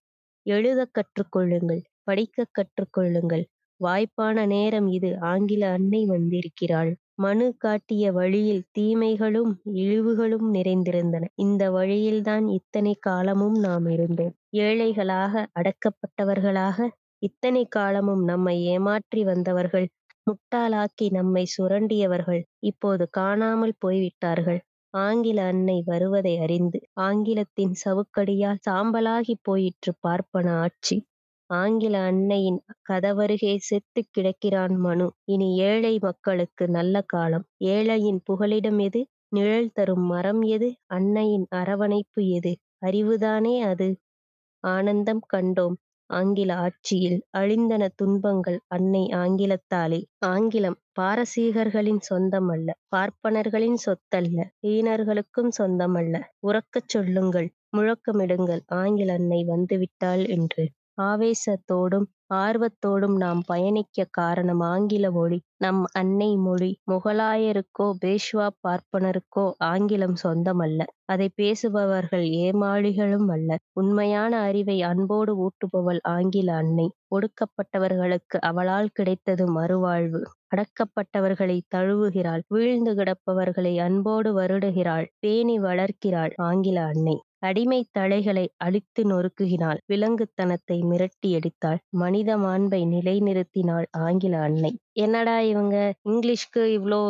[0.46, 3.44] எழுத கற்றுக்கொள்ளுங்கள் படிக்க கற்றுக்கொள்ளுங்கள்.
[3.80, 6.92] வாய்ப்பான நேரம் இது ஆங்கில அன்னை வந்திருக்கிறாள்.
[7.18, 11.28] மனு காட்டிய வழியில் தீமைகளும் இழிவுகளும் நிறைந்திருந்தன.
[11.36, 14.34] இந்த வழியில்தான் இத்தனை காலமும் நாம் இருந்தோம்.
[14.60, 16.78] ஏழைகளாக அடக்கப்பட்டவர்களாக
[17.22, 19.86] இத்தனை காலமும் நம்மை ஏமாற்றி வந்தவர்கள்
[20.26, 24.60] முட்டாளாக்கி நம்மை சுரண்டியவர்கள் இப்போது காணாமல் போய்விட்டார்கள்.
[24.94, 30.96] ஆங்கில அன்னை வருவதை அறிந்து ஆங்கிலத்தின் சவுக்கடியால் சாம்பலாகி போயிற்று பார்ப்பன ஆட்சி.
[31.50, 35.06] ஆங்கில அன்னையின் கதவருகே செத்து கிடக்கிறான் மனு.
[35.24, 37.44] இனி ஏழை மக்களுக்கு நல்ல காலம்.
[37.68, 39.00] ஏழையின் புகலிடம் எது?
[39.28, 40.68] நிழல் தரும் மரம் எது?
[40.88, 42.52] அன்னையின் அரவணைப்பு எது?
[42.86, 43.88] அறிவுதானே அது?
[44.64, 45.76] ஆனந்தம் கண்டோம்
[46.10, 50.00] ஆங்கில ஆட்சியில் அழிந்தன துன்பங்கள் அன்னை ஆங்கிலத்தாலே.
[50.26, 56.14] ஆங்கிலம் பாரசீகர்களின் சொந்தமல்ல பார்ப்பனர்களின் சொத்தல்ல ஈனர்களுக்கும் சொந்தமல்ல.
[56.48, 60.64] உறக்கச் சொல்லுங்கள் முழக்கமிடுங்கள் ஆங்கில அன்னை வந்துவிட்டாள் என்று.
[60.98, 65.38] ஆவேசத்தோடும் ஆர்வத்தோடும் நாம் பயணிக்க காரணம் ஆங்கில மொழி.
[65.58, 70.80] நம் அன்னை மொழி முகலாயருக்கோ பேஷ்வா பார்ப்பனருக்கோ ஆங்கிலம் சொந்தமல்ல.
[71.06, 73.50] அதை பேசுபவர்கள் ஏமாளிகளும் அல்ல.
[73.72, 76.86] உண்மையான அறிவை அன்போடு ஊட்டுபவள் ஆங்கில அன்னை.
[77.14, 80.22] ஒடுக்கப்பட்டவர்களுக்கு அவளால் கிடைத்தது மறுவாழ்வு.
[80.52, 82.42] அடக்கப்பட்டவர்களை தழுவுகிறாள்.
[82.48, 85.06] வீழ்ந்து கிடப்பவர்களை அன்போடு வருடுகிறாள்.
[85.20, 87.16] பேணி வளர்க்கிறாள் ஆங்கில அன்னை.
[87.44, 89.80] அடிமை தலைகளை அழித்து நொறுக்குகினாள்.
[89.86, 91.80] விலங்குத்தனத்தை மிரட்டி அடித்தாள்.
[91.96, 94.72] மனித மாண்பை நிலைநிறுத்தினாள் ஆங்கில அன்னை.
[94.98, 95.76] என்னடா இவங்க?
[96.08, 97.00] இங்கிலீஷ்க்கு இவ்வளோ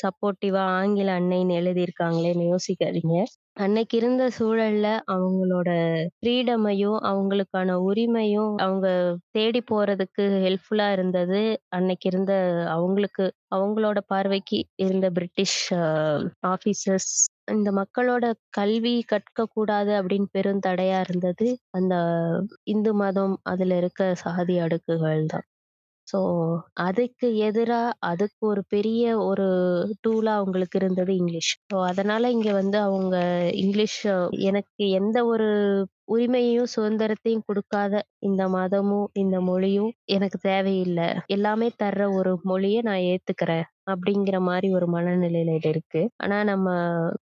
[0.00, 3.16] சப்போர்ட்டிவா ஆங்கில அன்னைன்னு எழுதியிருக்காங்களேன்னு யோசிக்காதீங்க.
[3.56, 5.68] அன்னைக்கு இருந்த சூழல்ல அவங்களோட
[6.16, 8.88] ஃப்ரீடமையும் அவங்களுக்கான உரிமையும் அவங்க
[9.30, 11.40] தேடி போறதுக்கு ஹெல்ப்ஃபுல்லா இருந்தது.
[11.70, 12.32] அன்னைக்கு இருந்த
[12.74, 15.60] அவங்களுக்கு அவங்களோட பார்வைக்கு இருந்த பிரிட்டிஷ்
[16.46, 17.14] ஆபீசர்ஸ்
[17.48, 21.48] இந்த மக்களோட கல்வி கற்க கூடாது அப்படின்னு பெரும் தடையா இருந்தது.
[21.70, 21.94] அந்த
[22.66, 25.46] இந்து மதம் அதுல இருக்க சாதி அடுக்குகள் தான்.
[26.08, 26.18] ஸோ
[26.80, 29.46] அதுக்கு எதிராக அதுக்கு ஒரு பெரிய ஒரு
[30.04, 31.52] டூலா அவங்களுக்கு இருந்தது இங்கிலீஷ்.
[31.70, 33.16] ஸோ அதனால இங்க வந்து அவங்க
[33.62, 34.00] இங்கிலீஷ்
[34.50, 35.48] எனக்கு எந்த ஒரு
[36.08, 41.08] உரிமையையும் சுதந்திரத்தையும் கொடுக்காத இந்த மதமும் இந்த மொழியும் எனக்கு தேவையில்லை.
[41.28, 43.66] எல்லாமே தர்ற ஒரு மொழியை நான் ஏத்துக்கிறேன்.
[43.86, 46.02] அப்படிங்கிற மாதிரி ஒரு மனநிலையில இது இருக்கு.
[46.22, 46.68] ஆனா நம்ம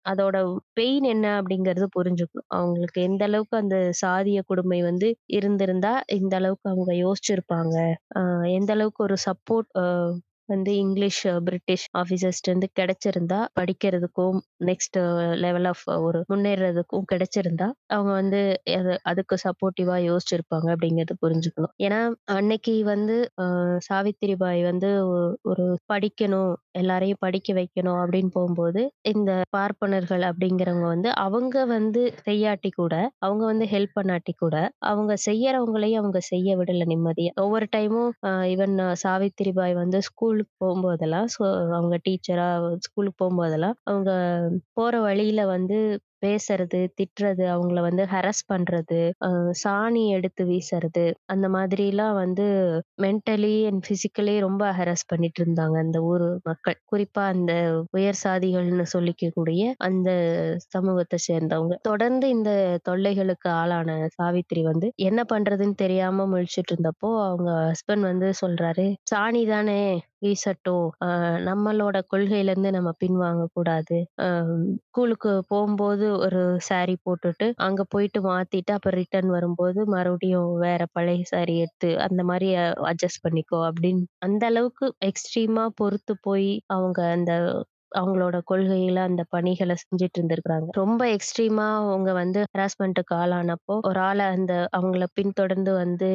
[0.06, 0.36] அதோட
[0.74, 2.48] பெயின் என்ன அப்படிங்கறது புரிஞ்சுக்கணும்.
[2.56, 7.76] அவங்களுக்கு எந்த அளவுக்கு அந்த சாதிய கொடுமை வந்து இருந்திருந்தா இந்த அளவுக்கு அவங்க யோசிச்சிருப்பாங்க.
[8.20, 9.70] ஆஹ் எந்த அளவுக்கு ஒரு சப்போர்ட்
[10.50, 14.98] வந்து இங்கிலீஷ் பிரிட்டிஷ் ஆஃபீஸர்ஸ்ட் இருந்து கிடைச்சிருந்தா படிக்கிறதுக்கும் நெக்ஸ்ட்
[15.44, 18.42] லெவல் ஆஃப் ஒரு முன்னேறதுக்கும் கிடைச்சிருந்தா அவங்க வந்து
[19.04, 21.74] அதுக்கு சப்போர்ட்டிவா யோசிச்சிருப்பாங்க அப்படிங்கறது புரிஞ்சுக்கணும்.
[21.86, 22.00] ஏன்னா
[22.36, 23.16] அன்னைக்கு வந்து
[23.88, 24.90] சாவித்திரிபாய் வந்து
[25.52, 32.94] ஒரு படிக்கணும் எல்லாரையும் படிக்க வைக்கணும் அப்படின்னு போகும்போது இந்த பார்ப்பனர்கள் அப்படிங்கிறவங்க வந்து அவங்க வந்து செய்யாட்டி கூட
[33.26, 34.56] அவங்க வந்து ஹெல்ப் பண்ணாட்டி கூட
[34.92, 37.32] அவங்க செய்யறவங்களையும் அவங்க செய்ய விடல நிம்மதியா.
[37.44, 38.12] ஒவ்வொரு டைமும்
[38.52, 41.28] ஈவன் சாவித்திரிபாய் வந்து ஸ்கூல் ஸ்கூலுக்கு போகும்போதெல்லாம்
[41.74, 42.48] அவங்க டீச்சரா
[42.86, 44.12] ஸ்கூலுக்கு போகும்போதெல்லாம் அவங்க
[44.74, 45.78] போற வழியில வந்து
[46.24, 49.00] பேசுறது திட்டுறது அவங்கள வந்து ஹரஸ் பண்றது
[49.62, 52.46] சாணி எடுத்து வீசுறது அந்த மாதிரி எல்லாம் வந்து
[53.04, 56.78] மென்டலி அண்ட் பிசிக்கலி ரொம்ப ஹரஸ் பண்ணிட்டு இருந்தாங்க அந்த ஊர் மக்கள்.
[56.92, 57.54] குறிப்பா அந்த
[57.92, 60.10] உயர் சாதிகள்னு சொல்லிக்கக்கூடிய அந்த
[60.68, 61.78] சமூகத்தை சேர்ந்தவங்க.
[61.84, 62.54] தொடர்ந்து இந்த
[62.90, 69.80] தொல்லைகளுக்கு ஆளான சாவித்திரி வந்து என்ன பண்றதுன்னு தெரியாம முழிச்சிட்டு இருந்தப்போ அவங்க ஹஸ்பண்ட் வந்து சொல்றாரு சாணி தானே
[70.24, 70.88] வீசட்டும்
[71.48, 73.98] நம்மளோட கொள்கையில இருந்து நம்ம பின்வாங்க கூடாது
[74.86, 81.56] ஸ்கூலுக்கு போகும்போது ஒரு சாரி போட்டுட்டு அங்க போயிட்டு மாத்திட்டு அப்புறம் ரிட்டர்ன் வரும்போது மறுபடியும் வேற பழைய சாரி
[81.60, 82.50] எடுத்து அந்த மாதிரி
[82.92, 84.04] அட்ஜஸ்ட் பண்ணிக்கோ அப்படின்னு.
[84.22, 87.32] அந்த அளவுக்கு எக்ஸ்ட்ரீமா பொறுத்து போய் அவங்க அந்த
[87.94, 94.54] அவங்களோட கொள்கையில அந்த பணிகளை செஞ்சுட்டு இருந்திருக்கிறாங்க ரொம்ப எக்ஸ்ட்ரீமா அவங்க வந்து ஹராஸ்மெண்ட்டுக்கு ஆளானப்போ ஒரு ஆளை அந்த
[94.78, 96.12] அவங்கள பின்தொடர்ந்து வந்து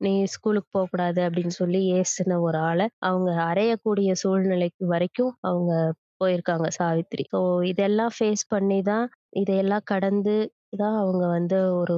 [0.00, 5.72] நீ ஸ்கூலுக்கு போக கூடாது அப்படின்னு சொல்லி ஏசுன ஒரு ஆளை அவங்க அறையக்கூடிய சூழ்நிலைக்கு வரைக்கும் அவங்க
[6.20, 7.24] போயிருக்காங்க சாவித்திரி.
[7.32, 7.38] ஸோ
[7.70, 9.06] இதெல்லாம் ஃபேஸ் பண்ணி தான்
[9.40, 10.34] இதையெல்லாம் கடந்து
[10.76, 11.96] தான் அவங்க வந்து ஒரு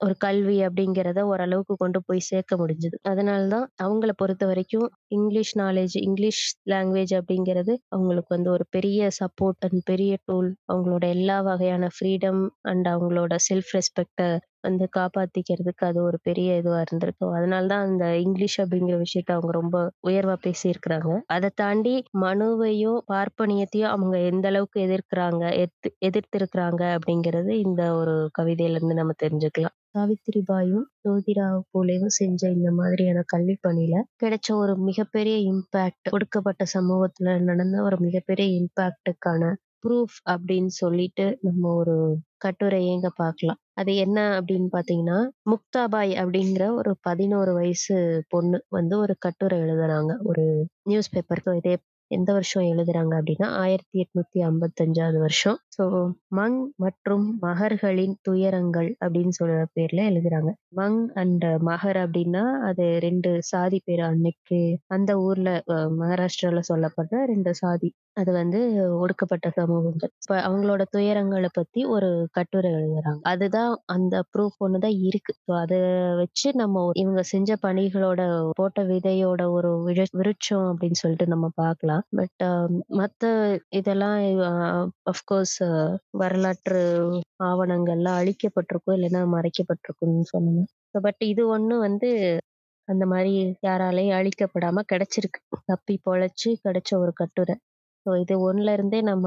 [0.00, 2.96] ஒரு கல்வி அப்படிங்கிறத ஓரளவுக்கு கொண்டு போய் சேர்க்க முடிஞ்சது.
[3.08, 9.82] அதனாலதான் அவங்கள பொறுத்த வரைக்கும் இங்கிலீஷ் நாலேஜ் இங்கிலீஷ் லாங்குவேஜ் அப்படிங்கிறது அவங்களுக்கு வந்து ஒரு பெரிய சப்போர்ட் அண்ட்
[9.84, 14.28] பெரிய டூல் அவங்களோட எல்லா வகையான ஃப்ரீடம் அண்ட் அவங்களோட செல்ஃப் ரெஸ்பெக்டை
[14.64, 17.34] வந்து காப்பாத்திக்கிறதுக்கு அது ஒரு பெரிய இதுவா இருந்திருக்கும்.
[17.34, 21.10] அதனாலதான் அந்த இங்கிலீஷ் அப்படிங்கிற விஷயத்த அவங்க ரொம்ப உயர்வா பேசியிருக்கிறாங்க.
[21.28, 25.42] அதை தாண்டி மனுவையும் பார்ப்பனியத்தையும் அவங்க எந்த அளவுக்கு எதிர்க்கிறாங்க
[26.06, 29.74] எதிர்த்திருக்கிறாங்க அப்படிங்கிறது இந்த ஒரு கவிதையில இருந்து நம்ம தெரிஞ்சுக்கலாம்.
[29.94, 37.76] சாவித்திரிபாயும் ஜோதிராவ் போலேயும் செஞ்ச இந்த மாதிரியான கல்வி பணியில கிடைச்ச ஒரு மிகப்பெரிய இம்பாக்ட் கொடுக்கப்பட்ட சமூகத்துல நடந்த
[37.82, 39.52] ஒரு மிகப்பெரிய இம்பாக்டுக்கான
[39.84, 41.96] ப்ரூஃப் அப்படின்னு சொல்லிட்டு நம்ம ஒரு
[42.46, 43.60] கட்டுரை எங்க பார்க்கலாம்.
[43.80, 45.18] அது என்ன அப்படின்னு பாத்தீங்கன்னா
[45.50, 47.96] முக்தாபாய் அப்படிங்கிற ஒரு பதினோரு வயசு
[48.28, 50.12] பொண்ணு வந்து ஒரு கட்டுரை எழுதுறாங்க.
[50.22, 50.44] ஒரு
[50.90, 51.74] நியூஸ் பேப்பருக்கு இதே
[52.10, 55.58] எந்த வருஷம் எழுதுறாங்க அப்படின்னா ஆயிரத்தி எட்நூத்தி ஐம்பத்தஞ்சாவது வருஷம்.
[55.74, 55.84] ஸோ
[56.30, 60.50] மங் மற்றும் மகர்களின் துயரங்கள் அப்படின்னு சொல்ற பேர்ல எழுதுறாங்க.
[60.72, 65.50] மங் அண்ட் மகர் அப்படின்னா அது ரெண்டு சாதி பேர் அன்னைக்கு அந்த ஊர்ல
[65.98, 67.90] மகாராஷ்டிரால சொல்லப்படுற ரெண்டு சாதி.
[68.16, 68.58] அது வந்து
[68.98, 70.10] ஒடுக்கப்பட்ட சமூகங்கள்.
[70.22, 73.20] இப்ப அவங்களோட துயரங்களை பத்தி ஒரு கட்டுரை எழுதுறாங்க.
[73.24, 75.32] அதுதான் அந்த ப்ரூஃப் ஒண்ணுதான் இருக்கு.
[75.44, 75.78] ஸோ அதை
[76.16, 78.20] வச்சு நம்ம இவங்க செஞ்ச பணிகளோட
[78.52, 79.70] போட்ட விதையோட ஒரு
[80.18, 82.04] விருட்சம் அப்படின்னு சொல்லிட்டு நம்ம பார்க்கலாம்.
[82.16, 82.44] பட்
[83.00, 83.22] மத்த
[83.70, 84.18] இதெல்லாம்
[85.06, 85.58] அஃப்கோர்ஸ்
[86.14, 86.82] வரலாற்று
[87.44, 90.64] ஆவணங்கள்லாம் அழிக்கப்பட்டிருக்கும் இல்லைன்னா மறைக்கப்பட்டிருக்கும்னு சொன்னாங்க
[91.06, 92.10] பட் இது ஒண்ணு வந்து
[92.88, 93.32] அந்த மாதிரி
[93.66, 95.40] யாராலையும் அழிக்கப்படாம கிடைச்சிருக்கு.
[95.66, 97.54] தப்பி பொழைச்சு கிடைச்ச ஒரு கட்டுரை.
[98.06, 99.26] ஸோ இது ஒண்ணுல இருந்தே நம்ம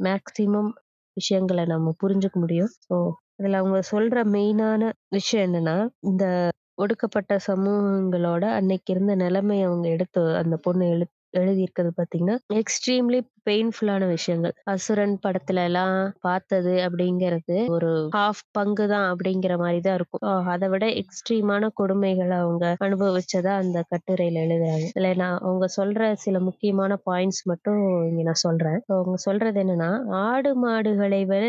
[0.00, 0.70] மேக்சிமம்
[1.16, 2.72] விஷயங்களை நம்ம புரிஞ்சுக்க முடியும்.
[2.86, 2.96] ஸோ
[3.38, 6.24] அதுல அவங்க சொல்ற மெயினான விஷயம் என்னன்னா இந்த
[6.78, 14.54] ஒடுக்கப்பட்ட சமூகங்களோட அன்னைக்கு இருந்த நிலைமை அவங்க எடுத்து அந்த பொண்ணு எழு எழுதியிருக்கிறது பாத்தீங்கன்னா எக்ஸ்ட்ரீம்லி பெயின்ஃபுல்லான விஷயங்கள்.
[14.64, 20.22] அசுரன் படத்துல எல்லாம் பார்த்தது அப்படிங்கிறது ஒரு ஹாஃப் பங்கு தான் அப்படிங்கிற மாதிரி தான் இருக்கும்.
[20.52, 24.86] அதை விட எக்ஸ்ட்ரீமான கொடுமைகளை அவங்க அனுபவிச்சதா அந்த கட்டுரையில எழுதுறாங்க.
[24.96, 28.80] இல்லை நான் அவங்க சொல்ற சில முக்கியமான பாயிண்ட்ஸ் மட்டும் இங்க நான் சொல்றேன்.
[28.94, 29.90] அவங்க சொல்றது என்னன்னா
[30.24, 31.44] ஆடு மாடுகளை விட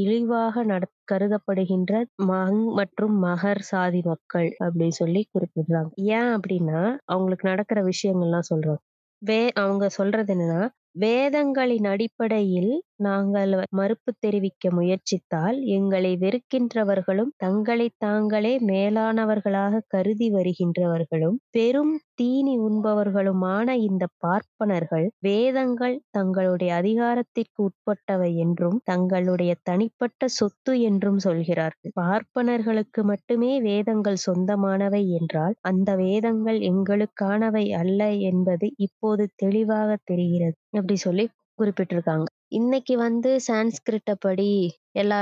[0.00, 1.94] இழிவாக நட கருதப்படுகின்ற
[2.28, 5.90] மங் மற்றும் மகர் சாதி மக்கள் அப்படின்னு சொல்லி குறிப்பிடுறாங்க.
[6.12, 8.80] ஏன் அப்படின்னா அவங்களுக்கு நடக்கிற விஷயங்கள்லாம் சொல்றாங்க.
[9.22, 10.60] வே அவங்க சொல்றது என்னன்னா
[10.98, 12.72] வேதங்களின் அடிப்படையில்
[13.02, 24.04] நாங்கள் மறுப்பு தெரிவிக்க முயற்சித்தால் எங்களை வெறுக்கின்றவர்களும் தங்களை தாங்களே மேலானவர்களாக கருதி வருகின்றவர்களும் பெரும் தீனி உண்பவர்களுமான இந்த
[24.22, 31.92] பார்ப்பனர்கள் வேதங்கள் தங்களுடைய அதிகாரத்திற்கு உட்பட்டவை என்றும் தங்களுடைய தனிப்பட்ட சொத்து என்றும் சொல்கிறார்கள்.
[31.98, 38.00] பார்ப்பனர்களுக்கு மட்டுமே வேதங்கள் சொந்தமானவை என்றால் அந்த வேதங்கள் எங்களுக்கானவை அல்ல
[38.30, 40.56] என்பது இப்போது தெளிவாக தெரிகிறது.
[40.72, 41.26] அப்படி சொல்லி
[41.58, 42.26] குறிப்பிட்டிருக்காங்க.
[42.52, 44.48] இன்னைக்கு வந்து சான்ஸ்கிரிட்ட படி
[44.92, 45.18] எல்லா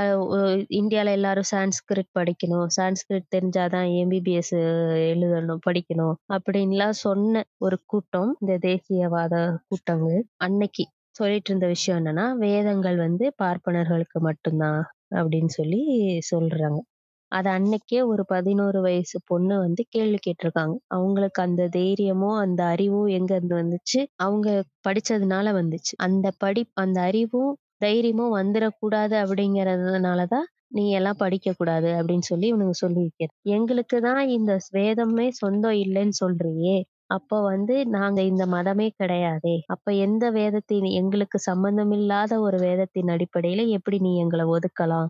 [0.71, 2.65] இந்தியால எல்லாரும் சான்ஸ்கிரிட் படிக்கணும்.
[2.77, 4.53] சான்ஸ்கிரிட் தெரிஞ்சாதான் எம்பிபிஎஸ்
[5.11, 9.33] எழுதணும் படிக்கணும் அப்படின்லாம் சொன்ன ஒரு கூட்டம் இந்த தேசியவாத
[9.67, 10.19] கூட்டங்கள்.
[10.37, 14.81] அன்னைக்கு சொல்லிட்டு இருந்த விஷயம் என்னன்னா வேதங்கள் வந்து பார்ப்பனர்களுக்கு மட்டும்தான்
[15.15, 15.81] அப்படின்னு சொல்லி
[16.31, 16.79] சொல்றாங்க.
[17.31, 20.75] அது அன்னைக்கே ஒரு பதினோரு வயசு பொண்ணு வந்து கேள்வி கேட்டிருக்காங்க.
[20.91, 23.99] அவங்களுக்கு அந்த தைரியமோ அந்த அறிவும் எங்க இருந்து வந்துச்சு?
[24.19, 24.47] அவங்க
[24.87, 25.93] படிச்சதுனால வந்துச்சு.
[25.99, 27.51] அந்த படி அந்த அறிவும்
[27.81, 35.27] தைரியமும் வந்துடக்கூடாது அப்படிங்கறதுனாலதான் நீ எல்லாம் படிக்க கூடாது அப்படின்னு சொல்லி இவனுங்க சொல்லியிருக்க எங்களுக்கு தான் இந்த வேதமே
[35.35, 36.77] சொந்தம் இல்லைன்னு சொல்றியே.
[37.09, 39.55] அப்ப வந்து நாங்க இந்த மதமே கிடையாதே.
[39.67, 45.09] அப்ப எந்த வேதத்தின் எங்களுக்கு சம்பந்தமில்லாத ஒரு வேதத்தின் அடிப்படையில எப்படி நீ எங்களை ஒதுக்கலாம்?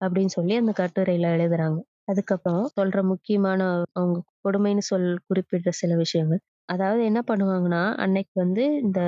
[0.00, 1.78] அப்படின்னு சொல்லி அந்த கட்டுரையில எழுதுறாங்க.
[2.08, 3.60] அதுக்கப்புறம் சொல்ற முக்கியமான
[3.94, 6.42] அவங்க கொடுமைன்னு சொல் குறிப்பிடுற சில விஷயங்கள்.
[6.68, 9.00] அதாவது என்ன பண்ணுவாங்கன்னா அன்னைக்கு வந்து இந்த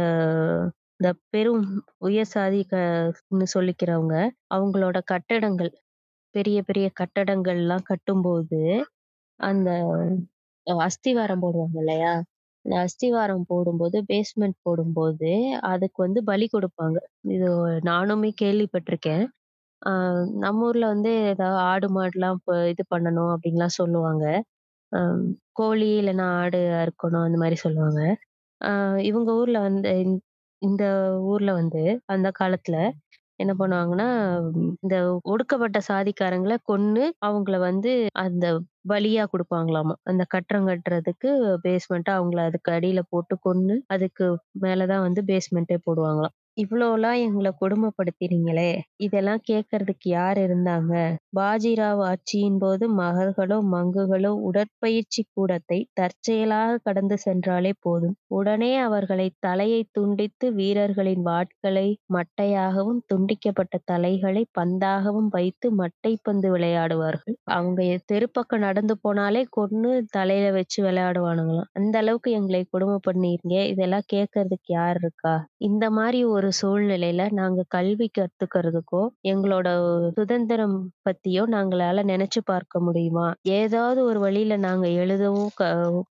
[1.00, 1.64] இந்த பெரும்
[2.06, 2.76] உயர் சாதி க
[3.54, 4.16] சொல்லிக்கிறவங்க
[4.50, 5.72] அவங்களோட கட்டடங்கள்
[6.34, 8.60] பெரிய பெரிய கட்டடங்கள்லாம் கட்டும்போது
[9.40, 9.70] அந்த
[10.66, 12.12] அஸ்திவாரம் போடுவாங்க இல்லையா?
[12.64, 15.30] இந்த அஸ்திவாரம் போடும்போது பேஸ்மெண்ட் போடும்போது
[15.72, 16.98] அதுக்கு வந்து பலி கொடுப்பாங்க.
[17.34, 17.48] இது
[17.90, 19.24] நானுமே கேள்விப்பட்டிருக்கேன்.
[19.82, 19.90] ஆ
[20.42, 24.24] நம்ம ஊர்ல வந்து ஏதாவது ஆடு மாடுலாம் இப்போ இது பண்ணணும் அப்படின்லாம் சொல்லுவாங்க.
[25.56, 28.00] கோழி இல்லைன்னா ஆடு அறுக்கணும் அந்த மாதிரி சொல்லுவாங்க.
[29.04, 29.92] இவங்க ஊர்ல வந்து
[30.62, 30.84] இந்த
[31.30, 31.82] ஊர்ல வந்து
[32.14, 32.76] அந்த காலத்துல
[33.40, 34.08] என்ன பண்ணுவாங்கன்னா
[34.84, 34.96] இந்த
[35.32, 37.92] ஒடுக்கப்பட்ட சாதிக்காரங்களை கொன்னு அவங்கள வந்து
[38.24, 38.46] அந்த
[38.92, 39.94] பலியா கொடுப்பாங்களாமா.
[40.10, 41.30] அந்த கட்டடம் கட்டுறதுக்கு
[41.66, 44.28] பேஸ்மெண்ட்டா அவங்கள அதுக்கு அடியில போட்டு கொன்னு அதுக்கு
[44.64, 46.34] மேலதான் வந்து பேஸ்மெண்ட்டே போடுவாங்களாம்.
[46.56, 48.70] இவ்வளோலாம் எங்களை கொடுமைப்படுத்தினீங்களே.
[48.96, 50.92] இதெல்லாம் கேட்கறதுக்கு யார் இருந்தாங்க?
[51.36, 58.16] பாஜிராவ் ஆட்சியின் போது மகர்களோ மங்குகளோ உடற்பயிற்சி கூடத்தை தற்செயலாக கடந்து சென்றாலே போதும்.
[58.28, 67.36] உடனே அவர்களை தலையை துண்டித்து வீரர்களின் வாட்களை மட்டையாகவும் துண்டிக்கப்பட்ட தலைகளை பந்தாகவும் வைத்து மட்டை பந்து விளையாடுவார்கள்.
[67.50, 67.80] அவங்க
[68.12, 71.70] தெருப்பக்கம் நடந்து போனாலே கொன்னு தலையில வச்சு விளையாடுவானுங்களாம்.
[71.72, 75.34] அந்த அளவுக்கு எங்களை கொடுமை பண்ணிருங்க இதெல்லாம் கேட்கறதுக்கு யார் இருக்கா?
[75.60, 79.68] இந்த மாதிரி ஒரு சூழ்நிலையில நாங்க கல்வி கத்துக்கிறதுக்கோ எங்களோட
[80.16, 80.76] சுதந்திரம்
[81.06, 83.26] பத்தியோ நாங்களால நினைச்சு பார்க்க முடியுமா?
[83.56, 85.52] ஏதாவது ஒரு வழியில நாங்க எழுதவும்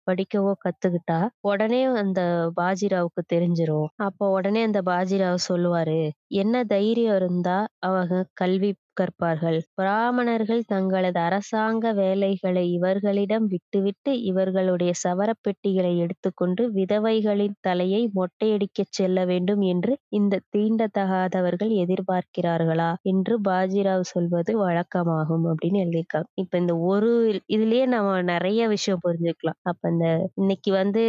[0.08, 2.22] படிக்கவோ கத்துக்கிட்டா உடனே அந்த
[2.58, 3.88] பாஜிராவுக்கு தெரிஞ்சிரும்.
[4.04, 6.00] அப்போ உடனே அந்த பாஜிராவ் சொல்லுவாரு
[6.38, 9.58] என்ன தைரியம் இருந்தா அவங்க கல்வி கற்பார்கள்.
[9.76, 19.95] பிராமணர்கள் தங்களது அரசாங்க வேலைகளை இவர்களிடம் விட்டுவிட்டு இவர்களுடைய சவரப்பெட்டிகளை எடுத்துக்கொண்டு விதவைகளின் தலையை மொட்டையடிக்க செல்ல வேண்டும் என்று
[20.12, 26.30] இந்த தீண்டத்தகாதவர்கள் எதிர்பார்க்கிறார்களா என்று பாஜிராவ் சொல்வது வழக்கமாகும் அப்படின்னு எழுதியிருக்காங்க.
[26.36, 27.12] இப்ப இந்த ஒரு
[27.50, 29.60] இதுலயே நம்ம நிறைய விஷயம் புரிஞ்சுக்கலாம்.
[29.64, 31.04] அப்ப இந்த இன்னைக்கு வந்து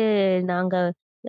[0.46, 0.74] நாங்க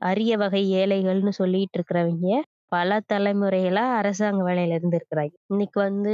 [0.05, 2.28] அரிய வகை ஏழைகள்னு சொல்லிட்டு இருக்கிறவங்க
[2.72, 5.34] பல தலைமுறைகளா அரசாங்க வேலையில இருந்திருக்கிறாங்க.
[5.47, 6.13] இன்னைக்கு வந்து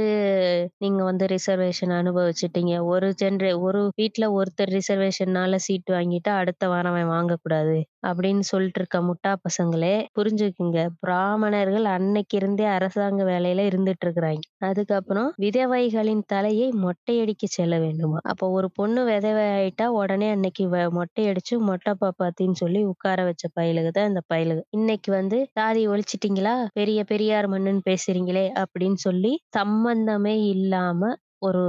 [0.76, 2.74] நீங்க வந்து ரிசர்வேஷன் அனுபவிச்சுட்டீங்க.
[2.86, 9.00] ஒரு ஜென்ரே ஒரு வீட்டுல ஒருத்தர் ரிசர்வேஷன்னால சீட் வாங்கிட்டா அடுத்த வாரம் அவன் வாங்கக்கூடாது அப்படின்னு சொல்லிட்டு இருக்க
[9.02, 10.78] முட்டா பசங்களே புரிஞ்சுக்குங்க.
[11.00, 14.42] பிராமணர்கள் அன்னைக்கு இருந்தே அரசாங்க வேலையில இருந்துட்டு இருக்கிறாங்க.
[14.60, 18.18] அதுக்கப்புறம் விதவைகளின் தலையை மொட்டையடிக்க செல்ல வேண்டுமா?
[18.24, 23.90] அப்போ ஒரு பொண்ணு விதவை ஆயிட்டா உடனே அன்னைக்கு வ- மொட்டையடிச்சு மொட்டை பாப்பாத்தின்னு சொல்லி உட்கார வச்ச பயலுக
[23.90, 26.54] தான் இந்த பயலுக இன்னைக்கு வந்து சாதி ஒழிச்சிட்டீங்களா?
[26.72, 28.46] பெரிய பெரியார் மண்ணுன்னு பேசுறீங்களே?
[28.62, 31.00] அப்படின்னு சொல்லி சம்பந்தமே இல்லாம
[31.42, 31.64] ஒரு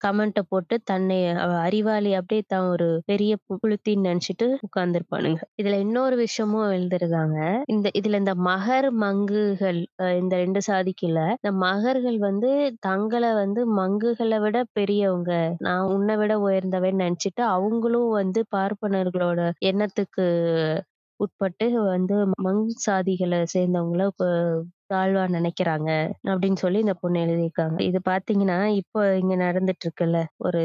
[0.00, 5.40] கமெண்ட்டை போட்டு தன்னை அவ அறிவாளி அப்படியே தான் ஒரு பெரிய பு- புளுத்தின்னு நினைச்சிட்டு உட்கார்ந்துருப்பானுங்க.
[5.62, 9.80] இதுல இன்னொரு விஷயமும் எழுதிருக்காங்க இந்த இதுல இந்த மகர் மங்குகள்
[10.18, 15.32] இந்த ரெண்டு சாதிக்குல இந்த மகர்கள் வந்து தங்களை வந்து மங்குகளை விட பெரியவங்க.
[15.58, 20.26] நான் உன்னை விட உயர்ந்தவன் நினைச்சிட்டு அவங்களும் வந்து பார்ப்பனர்களோட எண்ணத்துக்கு
[21.20, 22.14] உட்பட்டு வந்து
[22.44, 24.24] மங் சாதிகளை சேர்ந்தவங்கள இப்ப
[24.90, 25.90] தாழ்வா நினைக்கிறாங்க
[26.26, 27.80] அப்படின்னு சொல்லி இந்த பொண்ணு எழுதியிருக்காங்க.
[27.80, 30.62] இது பாத்தீங்கன்னா இப்போ இங்க நடந்துட்டு இருக்குல்ல ஒரு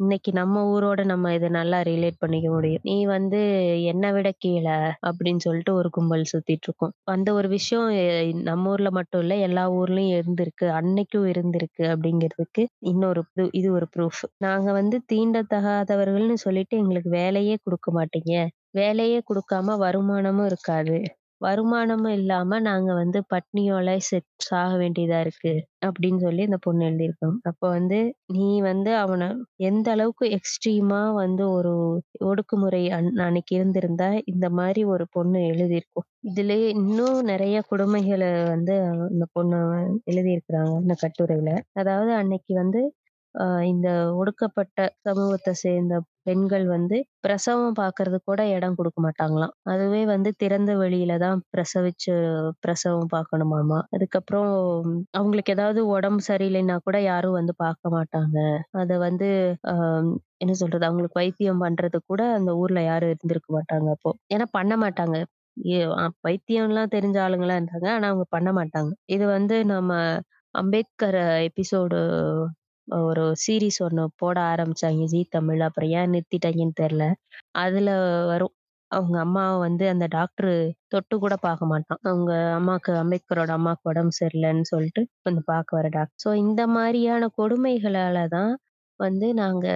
[0.00, 2.80] இன்னைக்கு நம்ம ஊரோட நம்ம இதை நல்லா ரிலேட் பண்ணிக்க முடியும்.
[2.82, 3.40] நீ வந்து
[3.82, 4.76] என்னை விட கீழே
[5.06, 6.92] அப்படின்னு சொல்லிட்டு ஒரு கும்பல் சுத்திட்டு இருக்கும்.
[7.04, 10.66] அந்த ஒரு விஷயம் எ- நம்ம ஊர்ல மட்டும் இல்ல எல்லா ஊர்லயும் இருந்திருக்கு.
[10.78, 17.92] அன்னைக்கும் இருந்திருக்கு அப்படிங்கிறதுக்கு இன்னொரு இது இது ஒரு ப்ரூஃப் நாங்க வந்து தீண்டத்தகாதவர்கள்னு சொல்லிட்டு எங்களுக்கு வேலையே கொடுக்க
[17.98, 18.34] மாட்டீங்க.
[18.74, 20.96] வேலையே கொடுக்காம வருமானமும் இருக்காது.
[21.40, 25.52] வருமானமும் இல்லாம நாங்க வந்து பட்னியோல செத் சாக வேண்டியதா இருக்கு
[25.86, 27.36] அப்படின்னு சொல்லி இந்த பொண்ணு எழுதியிருக்கோம்.
[27.42, 27.98] அப்ப வந்து
[28.32, 29.28] நீ வந்து அவனை
[29.60, 31.74] எந்த அளவுக்கு எக்ஸ்ட்ரீமா வந்து ஒரு
[32.24, 36.08] ஒடுக்குமுறை அன்- அன்னைக்கு இருந்திருந்தா இந்த மாதிரி ஒரு பொண்ணு எழுதியிருக்கும்.
[36.28, 38.74] இதுலயே இன்னும் நிறைய கொடுமைகளை வந்து
[39.10, 39.60] இந்த பொண்ணு
[40.10, 41.50] எழுதியிருக்கிறாங்க இந்த கட்டுரையில.
[41.72, 42.82] அதாவது அன்னைக்கு வந்து
[43.66, 45.94] இந்த ஒடுக்கப்பட்ட சமூகத்தை சேர்ந்த
[46.26, 49.54] பெண்கள் வந்து பிரசவம் பாக்குறது கூட இடம் கொடுக்க மாட்டாங்களாம்.
[49.66, 52.14] அதுவே வந்து திறந்த வெளியில தான் பிரசவிச்சு
[52.60, 54.52] பிரசவம் பார்க்கணுமாமா அதுக்கப்புறம்
[55.12, 58.38] அவங்களுக்கு ஏதாவது உடம்பு சரியில்லைன்னா கூட யாரும் வந்து பார்க்க மாட்டாங்க.
[58.78, 59.28] அத வந்து
[60.38, 64.10] என்ன சொல்றது அவங்களுக்கு வைத்தியம் பண்றது கூட அந்த ஊர்ல யாரும் இருந்திருக்க மாட்டாங்க அப்போ.
[64.34, 65.16] ஏன்னா பண்ண மாட்டாங்க.
[65.70, 65.88] ஏ-
[66.24, 67.88] வைத்தியம்லாம் தெரிஞ்ச ஆளுங்களா இருந்தாங்க.
[67.94, 68.92] ஆனா அவங்க பண்ண மாட்டாங்க.
[69.08, 69.90] இது வந்து நம்ம
[70.54, 71.18] அம்பேத்கர்
[71.48, 72.00] எபிசோடு
[72.88, 75.02] ஒரு சீரிஸ் ஒண்ணு போட ஆரம்பிச்சாங்க.
[75.12, 77.04] ஜீ தமிழ் அப்புறம் ஏன் நிறுத்திட்டாங்கன்னு தெரியல
[77.62, 77.88] அதுல
[78.32, 78.54] வரும்.
[78.90, 80.50] அவங்க அம்மாவை வந்து அந்த டாக்டர்
[80.92, 82.00] தொட்டு கூட பார்க்க மாட்டான்.
[82.04, 86.20] அவங்க அம்மாக்கு அம்பேத்கரோட அம்மாக்கு உடம்பு சரியில்லைன்னு சொல்லிட்டு வந்து பார்க்க வர டாக்டர்.
[86.24, 88.52] ஸோ இந்த மாதிரியான கொடுமைகளால தான்
[89.00, 89.66] வந்து நாங்க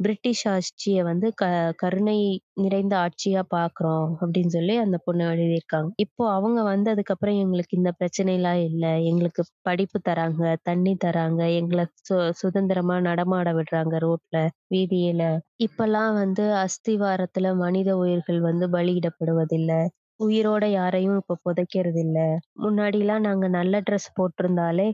[0.00, 1.44] பிரிட்டிஷ் ஆட்சியை வந்து க
[1.76, 2.16] கருணை
[2.62, 5.90] நிறைந்த ஆட்சியா பாக்குறோம் அப்படின்னு சொல்லி அந்த பொண்ணு எழுதியிருக்காங்க.
[5.98, 8.84] இப்போ அவங்க வந்ததுக்கப்புறம் எங்களுக்கு இந்த பிரச்சனை எல்லாம் இல்ல.
[9.10, 14.38] எங்களுக்கு படிப்பு தராங்க தண்ணி தராங்க எங்களை சு சுதந்திரமா நடமாட விடுறாங்க ரோட்ல
[14.74, 15.22] வீதியில.
[15.60, 19.80] இப்பெல்லாம் வந்து அஸ்திவாரத்துல மனித உயிர்கள் வந்து பலியிடப்படுவதில்லை.
[20.20, 22.18] உயிரோட யாரையும் இப்ப புதைக்கிறது இல்ல
[22.64, 24.88] முன்னாடி எல்லாம் நாங்க நல்ல ட்ரெஸ் போட்டிருந்தாலே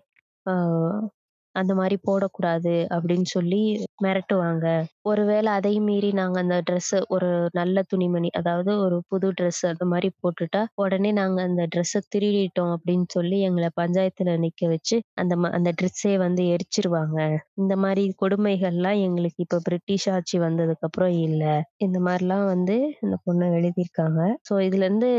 [1.57, 3.63] அந்த மாதிரி போடக்கூடாது அப்படின்னு சொல்லி
[4.05, 4.67] மிரட்டுவாங்க.
[5.07, 10.09] ஒருவேளை அதையும் மீறி நாங்க அந்த Dress ஒரு நல்ல துணிமணி அதாவது ஒரு புது ட்ரெஸ் அது மாதிரி
[10.21, 15.73] போட்டுட்டா உடனே நாங்க அந்த ட்ரெஸ்ஸை திருடிட்டோம் அப்படின்னு சொல்லி எங்களை பஞ்சாயத்துல நிக்க வச்சு அந்த ம- அந்த
[15.79, 17.19] ட்ரெஸ்ஸே வந்து எரிச்சிருவாங்க.
[17.55, 21.45] இந்த மாதிரி கொடுமைகள்லாம் எங்களுக்கு இப்ப பிரிட்டிஷ் ஆட்சி வந்ததுக்கு அப்புறம் இல்ல.
[21.77, 24.21] இந்த மாதிரிலாம் வந்து இந்த பொண்ணு எழுதியிருக்காங்க.
[24.49, 25.11] ஸோ இதுல இருந்து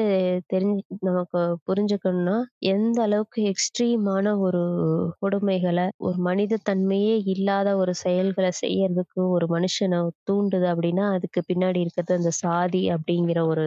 [0.53, 4.63] தெரிஞ்சு நமக்கு புரிஞ்சுக்கணும்னா எந்த அளவுக்கு எக்ஸ்ட்ரீமான ஒரு
[5.21, 9.75] கொடுமைகளை ஒரு மனித தன்மையே இல்லாத ஒரு செயல்களை செய்யறதுக்கு ஒரு மனுஷன்
[10.27, 13.65] தூண்டுது அப்படின்னா அதுக்கு பின்னாடி இருக்கிறது அந்த சாதி அப்படிங்கிற ஒரு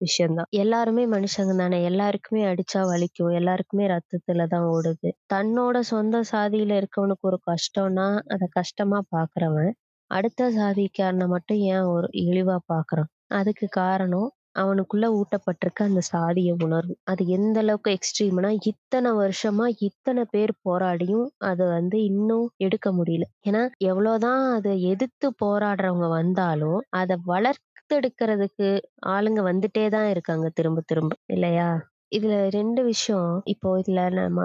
[0.00, 0.50] விஷயம்தான்.
[0.56, 1.78] எல்லாருமே மனுஷங்க தானே.
[1.84, 3.32] எல்லாருக்குமே அடிச்சா வலிக்கும்.
[3.32, 5.10] எல்லாருக்குமே ரத்தத்துல தான் ஓடுது.
[5.34, 9.72] தன்னோட சொந்த சாதியில இருக்கவனுக்கு ஒரு கஷ்டம்னா அதை கஷ்டமா பாக்குறவன்
[10.10, 13.10] அடுத்த சாதிக்காரனை மட்டும் ஏன் ஒரு இழிவா பாக்குறான்?
[13.32, 16.94] அதுக்கு காரணம் அவனுக்குள்ள ஊட்டப்பட்டிருக்க அந்த சாதிய உணர்வு.
[17.04, 23.26] அது எந்த அளவுக்கு எக்ஸ்ட்ரீம்னா இத்தனை வருஷமா இத்தனை பேர் போராடியும் அதை வந்து இன்னும் எடுக்க முடியல.
[23.44, 28.70] ஏன்னா எவ்வளவுதான் அதை எதிர்த்து போராடுறவங்க வந்தாலும் அதை வளர்த்தெடுக்கிறதுக்கு
[29.10, 31.12] ஆளுங்க வந்துட்டே தான் இருக்காங்க திரும்ப திரும்ப.
[31.30, 31.68] இல்லையா?
[32.12, 33.30] இதுல ரெண்டு விஷயம்.
[33.46, 34.40] இப்போ இதுல நம்ம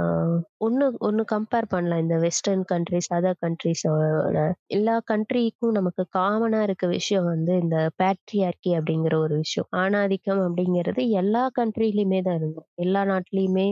[0.65, 2.01] ஒண்ணு ஒண்ணு கம்பேர் பண்ணலாம்.
[2.05, 4.37] இந்த வெஸ்டர்ன் கண்ட்ரிஸ் அதர் கண்ட்ரிஸோட
[4.69, 9.69] எல்லா கண்ட்ரிக்கும் நமக்கு காமனா இருக்க விஷயம் வந்து இந்த பேட்ரியார்கி அப்படிங்கிற ஒரு விஷயம்.
[9.83, 13.67] ஆணாதிக்கம் அப்படிங்கிறது எல்லா கண்ட்ரிலயுமே தான் இருக்கும் எல்லா நாட்டிலயுமே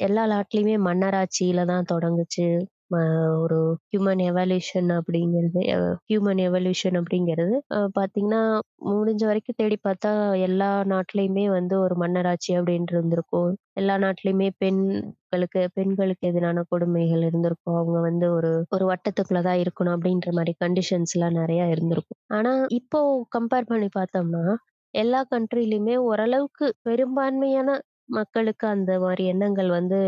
[0.00, 2.46] எல்லா நாட்டிலயுமே மன்னராட்சியில தான் தொடங்குச்சு.
[2.94, 5.60] ம- ஒரு ஹியூமன் எவல்யூஷன் அப்படிங்கிறது
[6.12, 13.56] ஹியூமன் எவல்யூஷன் அப்படிங்கிறது அஹ் முடிஞ்ச வரைக்கும் தேடி பார்த்தா எல்லா நாட்டிலயுமே வந்து ஒரு மன்னராட்சி அப்படின்னு இருந்திருக்கும்.
[13.72, 17.74] எல்லா நாட்டிலயுமே பெண்களுக்கு பெண்களுக்கு எதிரான கொடுமைகள் இருந்திருக்கும்.
[17.74, 22.18] அவங்க வந்து ஒரு ஒரு வட்டத்துக்குள்ளதான் இருக்கணும் அப்படின்ற மாதிரி கண்டிஷன்ஸ் எல்லாம் நிறைய இருந்திருக்கும்.
[22.26, 24.54] ஆனா இப்போ கம்பேர் பண்ணி பார்த்தோம்னா
[24.90, 29.98] எல்லா கண்ட்ரிலயுமே ஓரளவுக்கு பெரும்பான்மையான மக்களுக்கு அந்த மாரி எண்ணங்கள் வந்து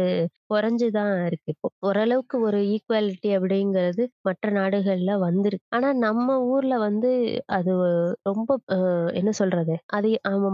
[0.50, 1.68] குறைஞ்சு தான் இருக்கு இப்போ.
[1.82, 5.66] ஓரளவுக்கு ஒரு ஈக்குவாலிட்டி அப்படிங்கிறது மற்ற நாடுகள்ல வந்திருக்கு.
[5.72, 7.10] ஆனா நம்ம ஊர்ல வந்து
[7.56, 7.72] அது
[8.28, 8.78] ரொம்ப அ
[9.14, 9.76] என்ன சொல்றது?
[9.92, 10.10] அது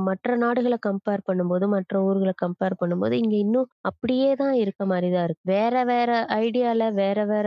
[0.09, 5.27] மற்ற நாடுகள கம்பேர் பண்ணும்போது, மற்ற ஊர்கள கம்பேர் பண்ணும்போது, இங்க இன்னும் அப்படியே தான் இருக்க மாரி தான்
[5.29, 5.45] இருக்கு.
[5.55, 7.47] வேற வேற ஐடியால, வேற வேற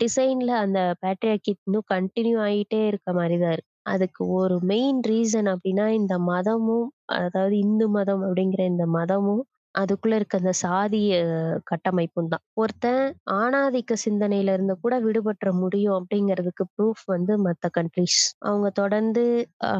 [0.00, 3.69] டிசைன்ல அந்த பேட்ரியார்கி இன்னும் கன்டின்யூ ஆயிட்டே இருக்க மாரி தான் இருக்கு.
[3.90, 6.88] அதுக்கு ஒரு மெயின் ரீசன் அப்படின்னா, இந்த மதமும்
[7.20, 9.42] அதாவது இந்து மதம் அப்படிங்கிற இந்த மதமும்,
[9.74, 11.10] அதுக்குள்ள இருக்க அந்த சாதிய
[11.70, 12.44] கட்டமைப்பும் தான்.
[12.56, 13.02] ஒருத்தன்
[13.38, 18.20] ஆணாதிக்க சிந்தனையில இருந்து கூட விடுபட்டுற முடியும் அப்படிங்கிறதுக்கு ப்ரூஃப் வந்து மத்த கண்ட்ரீஸ்.
[18.46, 19.24] அவங்க தொடர்ந்து
[19.68, 19.72] அ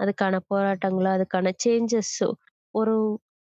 [0.00, 2.16] அதுக்கான போராட்டங்களோ, அதுக்கான சேஞ்சஸ்
[2.74, 2.94] ஒரு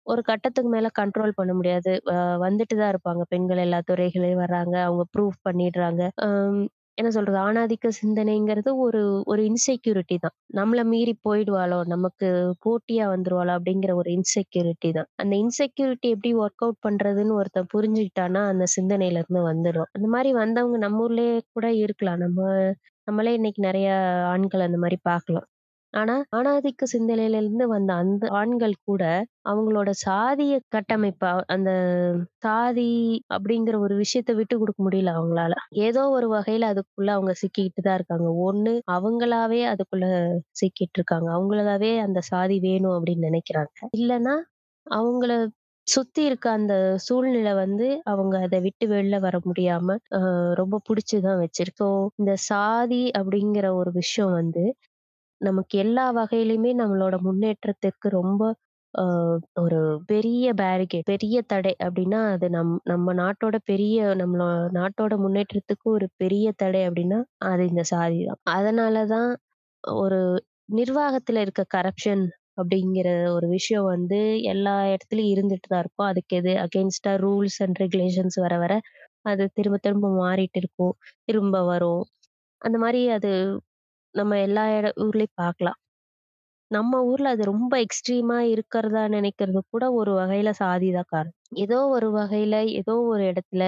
[0.07, 1.92] ஒரு கட்டத்துக்கு மேல கண்ட்ரோல் பண்ண முடியாது.
[2.12, 3.22] அ வந்துட்டு தான் இருப்பாங்க.
[3.30, 4.74] பெண்கள் எல்லா துறைகளையும் வர்றாங்க.
[4.86, 6.03] அவங்க ப்ரூஃப் பண்ணிடுறாங்க.
[6.26, 6.62] அம்
[6.99, 7.38] என்ன சொல்றது?
[7.43, 10.34] ஆணாதிக்க சிந்தனைங்கிறது ஒரு ஒரு இன்செக்யூரிட்டி தான்.
[10.55, 11.78] நம்மள மீறி போயிடுவாளோ!
[11.86, 12.28] நமக்கு
[12.64, 13.53] போட்டியா வந்துருவாளோ!
[13.57, 15.09] அப்படிங்கிற ஒரு இன்செக்யூரிட்டி தான்.
[15.18, 19.93] அந்த இன்செக்யூரிட்டி எப்படி ஒர்க் அவுட் பண்றதுன்னு ஒருத்தன் புரிஞ்சுக்கிட்டான்னா, அந்த சிந்தனையில இருந்து வந்துருவான்.
[19.95, 22.22] அந்த மாதிரி வந்தவங்க நம்ம ஊர்லயே கூட இருக்கலாம்.
[22.26, 22.38] நம்ம
[23.09, 23.88] நம்மளே இன்னைக்கு நெறைய
[24.30, 25.47] ஆண்கள் அந்த மாதிரி பார்க்கலாம்.
[25.95, 29.03] ஆனா, ஆணாதிக்க சிந்தனையிலிருந்து வந்த அந்த ஆண்கள் கூட,
[29.47, 31.70] அவங்களோட சாதிய கட்டமைப்ப அந்த
[32.43, 32.88] சாதி
[33.32, 35.55] அப்படிங்கிற ஒரு விஷயத்த விட்டு குடுக்க முடியல அவங்களால.
[35.82, 38.28] ஏதோ ஒரு வகையில அதுக்குள்ள அவங்க சிக்கிக்கிட்டு தான் இருக்காங்க.
[38.47, 40.07] ஒண்ணு அவங்களாவே அதுக்குள்ள
[40.61, 41.28] சிக்கிட்டு இருக்காங்க.
[41.36, 44.36] அவங்களாவே அந்த சாதி வேணும் அப்படின்னு நினைக்கிறாங்க இல்லன்னா,
[44.86, 45.32] அவங்கள
[45.86, 46.74] சுத்தி இருக்க அந்த
[47.05, 50.20] சூழ்நிலை வந்து அவங்க அத விட்டு வெளில வர முடியாம, அ
[50.61, 51.80] ரொம்ப புடிச்சு தான் வச்சிருக்கு.
[51.82, 51.88] ஸோ,
[52.18, 54.64] இந்த சாதி அப்படிங்கிற ஒரு விஷயம் வந்து
[55.43, 58.43] நமக்கு எல்லா வகையிலயுமே நம்மளோட முன்னேற்றத்திற்கு ரொம்ப
[58.95, 59.05] அ
[59.61, 66.07] ஒரு பெரிய பேரிகேட், பெரிய தடை அப்டின்னா, அது நம் நம்ம நாட்டோட பெரிய நம்மளோ நாட்டோட முன்னேற்றத்துக்கு ஒரு
[66.16, 68.40] பெரிய தடை அப்டின்னா, அது இந்த சாதி தான்.
[68.57, 69.30] அதனால தான்
[69.84, 70.20] ஒரு
[70.74, 72.24] நிர்வாகத்துல இருக்க கரப்ஷன்
[72.59, 74.20] அப்டிங்கிற ஒரு விஷயம் வந்து
[74.53, 76.11] எல்லா இடத்துலயும் இருந்துட்டு தான் இருக்கும்.
[76.11, 78.74] அதுக்கு எது அகெயின்ஸ்டா ரூல்ஸ் அண்ட் ரெகுலேஷன்ஸ் வர வர
[79.24, 80.95] அது திரும்ப திரும்ப மாறிட்டு இருக்கும்.
[81.24, 82.03] திரும்ப வரும்.
[82.62, 83.32] அந்த மாரி அது
[84.14, 85.78] நம்ம எல்லா இட ஊர்லயும் பார்க்கலாம்.
[86.70, 91.34] நம்ம ஊர்ல அது ரொம்ப எக்ஸ்ட்ரீமா இருக்கிறதா நினைக்கிறது கூட ஒரு வகையில சாதி தான் காரணம்.
[91.64, 93.64] ஏதோ ஒரு வகையில, ஏதோ ஒரு இடத்துல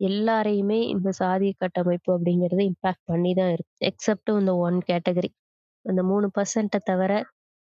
[0.00, 3.72] எல்லாரையுமே இந்த சாதிய கட்டமைப்பு அப்படிங்கிறது இம்பாக்ட் பண்ணி தான் இருக்கு.
[3.90, 5.30] எக்ஸப்ட் இந்த ஒன் கேட்டகரி.
[5.84, 6.58] அந்த 3%
[6.90, 7.12] தவிர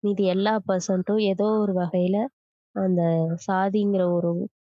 [0.03, 2.17] மீதி எல்லா பெர்சன்ட்டும் ஏதோ ஒரு வகையில
[2.75, 3.03] அந்த
[3.47, 4.31] சாதிங்கிற ஒரு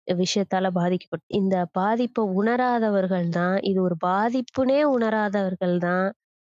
[0.07, 6.07] விஷயத்தால பாதிக்கப்பட்டு இந்த பாதிப்ப உணராதவர்கள் தான், இது ஒரு பாதிப்புன்னே உணராதவர்கள் தான்,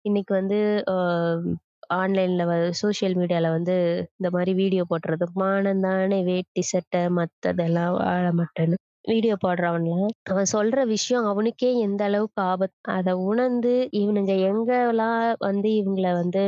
[0.04, 0.56] இன்னைக்கு வந்து
[0.88, 0.96] ஆன்லைனில்
[1.96, 2.54] ஆன்லைன்ல வ
[3.20, 3.74] மீடியால வந்து
[4.14, 5.26] இந்த மாதிரி வீடியோ போடுறது.
[5.34, 12.40] "மானம் தானே வேட்டி சட்டை, மத்ததெல்லாம் வாழ மாட்டேன்னு" வீடியோ போடுறவன்லாம், அவன் சொல்ற விஷயம் அவனுக்கே எந்த அளவுக்கு
[12.44, 12.62] ஆபத்து.
[12.94, 16.42] அத உணர்ந்து இவனுங்க எங்கலாம் வந்து இவங்கள வந்து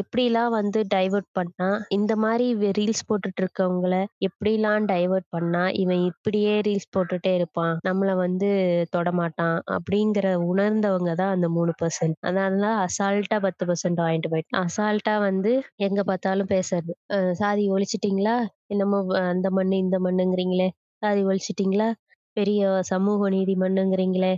[0.00, 2.46] எப்படிலாம் வந்து டைவர்ட் பண்ணா, இந்த மாரி
[2.78, 3.94] ரீல்ஸ் போட்டுட்டு இருக்கவங்கள
[4.26, 7.74] எப்படிலாம் டைவர்ட் பண்ணா, இவன் இப்படியே ரீல்ஸ் போட்டுட்டே இருப்பான்.
[7.88, 8.50] நம்மள வந்து
[8.96, 9.40] தொடமாட்டான்.
[9.76, 10.18] அப்படிங்கிற
[10.48, 11.90] உணர்ந்தவங்க தான் அந்த 3%.
[12.28, 12.50] அதனால
[12.84, 13.70] அசால்ட்டா 10%
[14.02, 14.60] வாங்கிட்டு போயிட்டான்.
[14.64, 15.52] அசால்ட்டா வந்து
[15.82, 16.92] எங்க பார்த்தாலும் பேசுறது.
[17.14, 18.36] அ "சாதி ஒழிச்சிட்டீங்களா?
[18.70, 20.68] என்னமோ அந்த மண்ணு, இந்த மண்ணுங்கிறீங்களே!
[21.02, 21.88] சாதி ஒழிச்சிட்டிங்களா
[22.36, 24.32] பெரிய சமூக நீதி மண்ணுங்கிறீங்களே!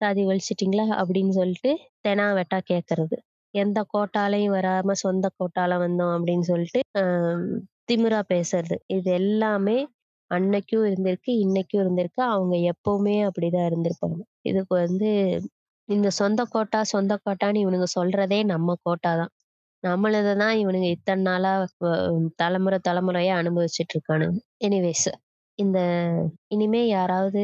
[0.00, 1.70] சாதி ஒழிச்சிட்டிங்களா அப்படின்னு சொல்லிட்டு
[2.02, 3.16] தெனா வெட்டா கேட்கறது.
[3.54, 7.04] எந்த கோட்டாலையும் வராம சொந்த கோட்டால வந்தோம் அப்படின்னு சொல்லிட்டு, திமுரா
[7.90, 8.76] திமிரா பேசுறது.
[8.88, 9.78] இது எல்லாமே
[10.30, 12.22] அன்னைக்கும் இருந்திருக்கு, இன்னைக்கும் இருந்திருக்கு.
[12.32, 14.18] அவங்க எப்பவுமே அப்படிதான் இருந்திருப்பாங்க.
[14.44, 15.10] இதுக்கு வந்து
[15.88, 19.32] இந்த சொந்த கோட்டா, சொந்த கோட்டான்னு இவனுங்க சொல்றதே நம்ம கோட்டா தான்.
[19.84, 21.52] நம்மளதான் இவனுங்க இத்தனை நாளா
[22.36, 24.38] தலைமுறை தலைமுறையா அனுபவிச்சுட்டு இருக்கானுங்க.
[24.64, 25.08] எனிவேஸ்
[25.62, 25.80] இந்த
[26.48, 27.42] இனிமே யாராவது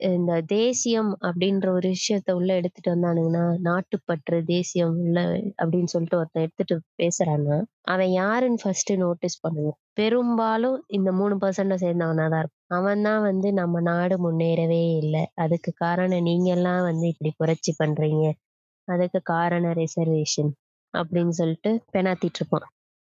[0.00, 5.18] இந்த தேசியம் அப்படின்ற ஒரு விஷயத்த உள்ள எடுத்துட்டு வந்தானுங்கன்னா, நாட்டுப்பற்று, தேசியம் உள்ள
[5.58, 7.56] அப்படின்னு சொல்லிட்டு ஒருத்தன் எடுத்துட்டு பேசுறான்னா,
[7.86, 12.76] அவன் யாருன்னு ஃபர்ஸ்ட் நோட்டீஸ் பண்ணுவோம் பெரும்பாலும் இந்த மூணு பர்சன்ட சேர்ந்தவனா தான் இருப்பான்.
[12.78, 18.24] அவன் தான் வந்து நம்ம நாடு முன்னேறவே இல்லை அதுக்கு காரணம் நீங்கலாம் வந்து இப்படி புரட்சி பண்றீங்க.
[18.88, 20.52] அதுக்கு காரணம் ரிசர்வேஷன்
[20.94, 22.68] அப்படின்னு சொல்லிட்டு பெணாத்திட்டு இருப்பான்.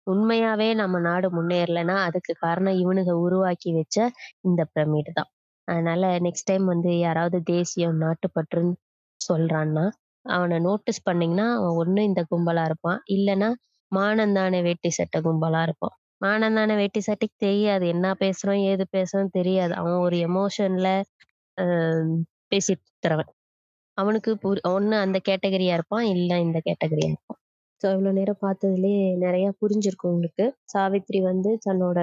[0.09, 3.96] உண்மையாவே நம்ம நாடு முன்னேறலன்னா, அதுக்கு காரணம் இவனுங்க உருவாக்கி வச்ச
[4.40, 5.30] இந்த பிரமிடு தான்.
[5.68, 8.74] அதனால நெக்ஸ்ட் டைம் வந்து யாராவது தேசியம், நாட்டுப்பற்றுன்னு
[9.20, 9.84] சொல்றான்னா,
[10.26, 13.00] அவனை நோட்டீஸ் பண்ணீங்கன்னா, அவன் ஒண்ணு இந்த கும்பலா இருப்பான்.
[13.09, 13.50] இல்லைன்னா
[13.92, 15.94] மானந்தான வேட்டி சட்டை கும்பலா இருப்பான்.
[16.20, 17.84] மானந்தான வேட்டி சட்டைக்கு தெரியாது.
[17.88, 19.74] என்ன பேசுறோம், ஏது பேசுறோம் தெரியாது.
[19.74, 20.88] அவன் ஒரு எமோஷன்ல
[22.52, 23.30] பேசிட்டு தரவன்
[23.98, 24.61] அவனுக்கு புரி
[25.02, 27.40] அந்த கேட்டகரியா இருப்பான், இல்ல இந்த கேட்டகரியா இருப்பான்.
[27.81, 30.45] ஸோ இவ்வளோ நேரம் பார்த்ததுலேயே நிறையா புரிஞ்சிருக்கும் உங்களுக்கு.
[30.72, 31.99] சாவித்ரி வந்து தன்னோட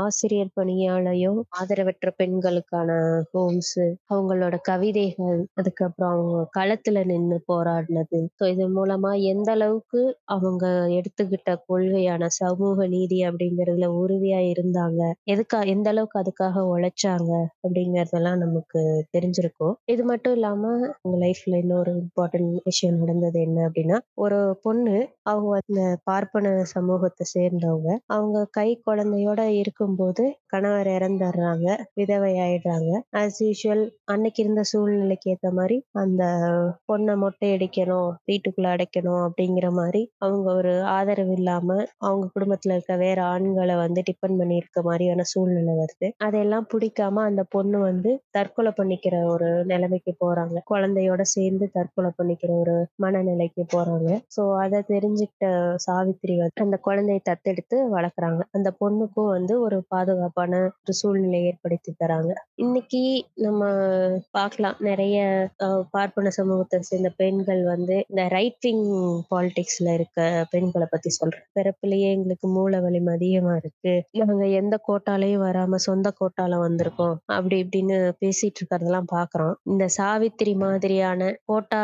[0.00, 2.88] ஆசிரியர் பணியாலையும் ஆதரவற்ற பெண்களுக்கான
[3.32, 3.76] ஹோம்ஸ்
[4.10, 8.20] அவங்களோட கவிதைகள் அதுக்கப்புறம் அவங்க களத்துல நின்று போராடினது.
[8.38, 10.00] ஸோ இது மூலமா எந்த அளவுக்கு
[10.34, 10.64] அவங்க
[10.98, 15.00] எடுத்துக்கிட்ட கொள்கையான சமூக நீதி அப்படிங்கிறதுல உறுதியா இருந்தாங்க?
[15.26, 17.30] எதுக்கா எந்த அளவுக்கு அதுக்காக உழைச்சாங்க?
[17.64, 18.80] அப்படிங்கறதெல்லாம் நமக்கு
[19.14, 19.74] தெரிஞ்சிருக்கும்.
[19.86, 20.58] இது மட்டும் இல்லாம
[21.02, 22.30] உங்க லைஃப்ல இன்னொரு இம்பார்ட்டன்ட்
[22.64, 24.96] விஷயம் நடந்தது என்ன அப்படின்னா ஒரு பொண்ணு
[25.26, 27.88] அவங்க அந்த பார்ப்பன சமூகத்தை சேர்ந்தவங்க.
[28.14, 35.76] அவங்க கை குழந்தையோட இருக்கும்போது கணவர் இறந்துடுறாங்க விதவை ஆயிடுறாங்க ஆஸ் யூஷுவல் அன்னைக்கு இருந்த சூழ்நிலைக்கு ஏத்த மாதிரி
[36.02, 36.22] அந்த
[36.88, 41.68] பொண்ணை மொட்டை அடிக்கணும் வீட்டுக்குள்ள அடைக்கணும் அப்படிங்கிற மாதிரி அவங்க ஒரு ஆதரவு இல்லாம
[42.02, 46.08] அவங்க குடும்பத்துல இருக்க வேற ஆண்களை வந்து டிபெண்ட் பண்ணி இருக்க மாதிரியான சூழ்நிலை வருது.
[46.26, 50.56] அதெல்லாம் பிடிக்காம அந்த பொண்ணு வந்து தற்கொலை பண்ணிக்கிற ஒரு நிலைமைக்கு போறாங்க.
[50.72, 54.08] குழந்தையோட சேர்ந்து தற்கொலை பண்ணிக்கிற ஒரு மனநிலைக்கு போறாங்க.
[54.36, 55.46] ஸோ அதை தெரிஞ்சு தெரிஞ்சுக்கிட்ட
[55.84, 58.40] சாவித்திரி வந்து அந்த குழந்தையை தத்தெடுத்து வளர்க்குறாங்க.
[58.56, 62.32] அந்த பொண்ணுக்கும் வந்து ஒரு பாதுகாப்பான ஒரு சூழ்நிலை ஏற்படுத்தி தராங்க.
[62.64, 63.02] இன்னைக்கு
[63.46, 63.62] நம்ம
[64.36, 64.76] பார்க்கலாம்.
[64.88, 65.18] நிறைய
[65.94, 68.84] பார்ப்பன சமூகத்தை சேர்ந்த பெண்கள் வந்து இந்த ரைட்டிங்
[69.30, 70.20] பாலிடிக்ஸ்ல இருக்க
[70.52, 73.94] பெண்களை பத்தி சொல்றேன் பிறப்பிலேயே எங்களுக்கு மூளை வலிமை அதிகமா இருக்கு.
[74.22, 77.16] நாங்க எந்த கோட்டாலையும் வராம சொந்த கோட்டால வந்திருக்கோம்.
[77.36, 81.82] அப்படி இப்படின்னு பேசிட்டு இருக்கிறதெல்லாம் பாக்குறோம் இந்த சாவித்திரி மாதிரியான கோட்டா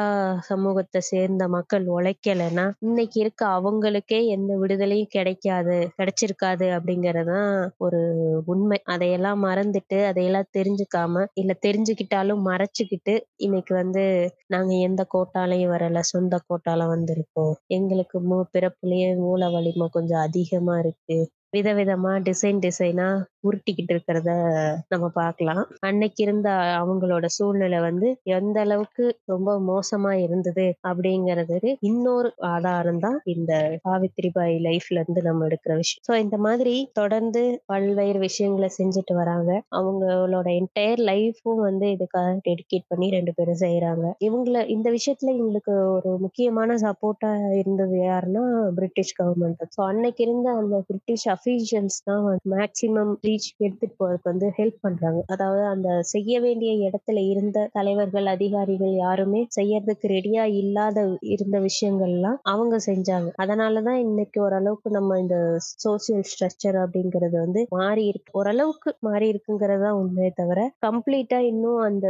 [0.50, 3.42] சமூகத்தை சேர்ந்த மக்கள் உழைக்கலைன்னா இன்னைக்கு இருக்க.
[3.56, 8.00] அவங்களுக்கே எந்த விடுதலையும் கிடைக்காது கிடைச்சிருக்காது அப்படிங்கறதுதான் ஒரு
[8.46, 8.78] உண்மை.
[8.86, 14.04] அதையெல்லாம் மறந்துட்டு அதையெல்லாம் தெரிஞ்சுக்காம இல்ல தெரிஞ்சுக்கிட்டாலும் மறைச்சுக்கிட்டு இன்னைக்கு வந்து
[14.46, 16.00] நாங்க எந்த கோட்டாலையும் வரல.
[16.08, 17.54] சொந்த கோட்டால வந்திருக்கோம்.
[17.72, 21.18] எங்களுக்கு மூ பிறப்புலயே மூல வலிமை கொஞ்சம் அதிகமா இருக்கு.
[21.56, 23.06] விதவிதமா டிசைன் டிசைனா
[23.44, 24.30] உருட்டிக்கிட்டு இருக்கிறத
[24.92, 25.62] நம்ம பார்க்கலாம்.
[25.88, 26.48] அன்னைக்கு இருந்த
[26.80, 31.56] அவங்களோட சூழ்நிலை வந்து எந்த அளவுக்கு ரொம்ப மோசமா இருந்தது அப்படிங்கறது
[31.88, 33.52] இன்னொரு ஆதாரம் தான் இந்த
[33.84, 36.04] சாவித்ரி பாய் லைஃப்ல இருந்து நம்ம எடுக்கிற விஷயம்.
[36.08, 39.50] ஸோ இந்த மாதிரி தொடர்ந்து பல்வேறு விஷயங்களை செஞ்சுட்டு வராங்க.
[39.78, 46.10] அவங்களோட என்டையர் லைஃப்பும் வந்து இதுக்காக டெடிகேட் பண்ணி ரெண்டு பேரும் செய்யறாங்க இவங்கள இந்த விஷயத்துல இவங்களுக்கு ஒரு
[46.24, 47.30] முக்கியமான சப்போர்ட்டா
[47.60, 48.44] இருந்தது யாருன்னா
[48.78, 52.24] பிரிட்டிஷ் கவர்மெண்ட் ஸோ அன்னைக்கு இருந்த அந்த பிரிட்டிஷ் அஃபீஷியல்ஸ் தான்
[52.54, 55.06] மேக்சிமம் ரீச் எடுத்துட்டு போறதுக்கு வந்து ஹெல்ப் பண்றாங்க.
[55.34, 56.56] அதாவது அந்த செய்ய வேண்டிய
[56.86, 60.96] இடத்துல இருந்த தலைவர்கள் அதிகாரிகள் யாருமே செய்யறதுக்கு ரெடியா இல்லாத
[61.34, 63.06] இருந்த விஷயங்கள்லாம் அவங்க செஞ்சாங்க.
[63.42, 65.36] அதனாலதான் இன்னைக்கு ஓரளவுக்கு நம்ம இந்த
[65.78, 68.30] சோசியல் ஸ்ட்ரக்சர் அப்படிங்கிறது வந்து மாறி இருக்கு.
[68.38, 70.56] ஓரளவுக்கு மாறி இருக்குங்கிறது தான் உண்மையே தவிர
[70.86, 72.06] கம்ப்ளீட்டா இன்னும் அந்த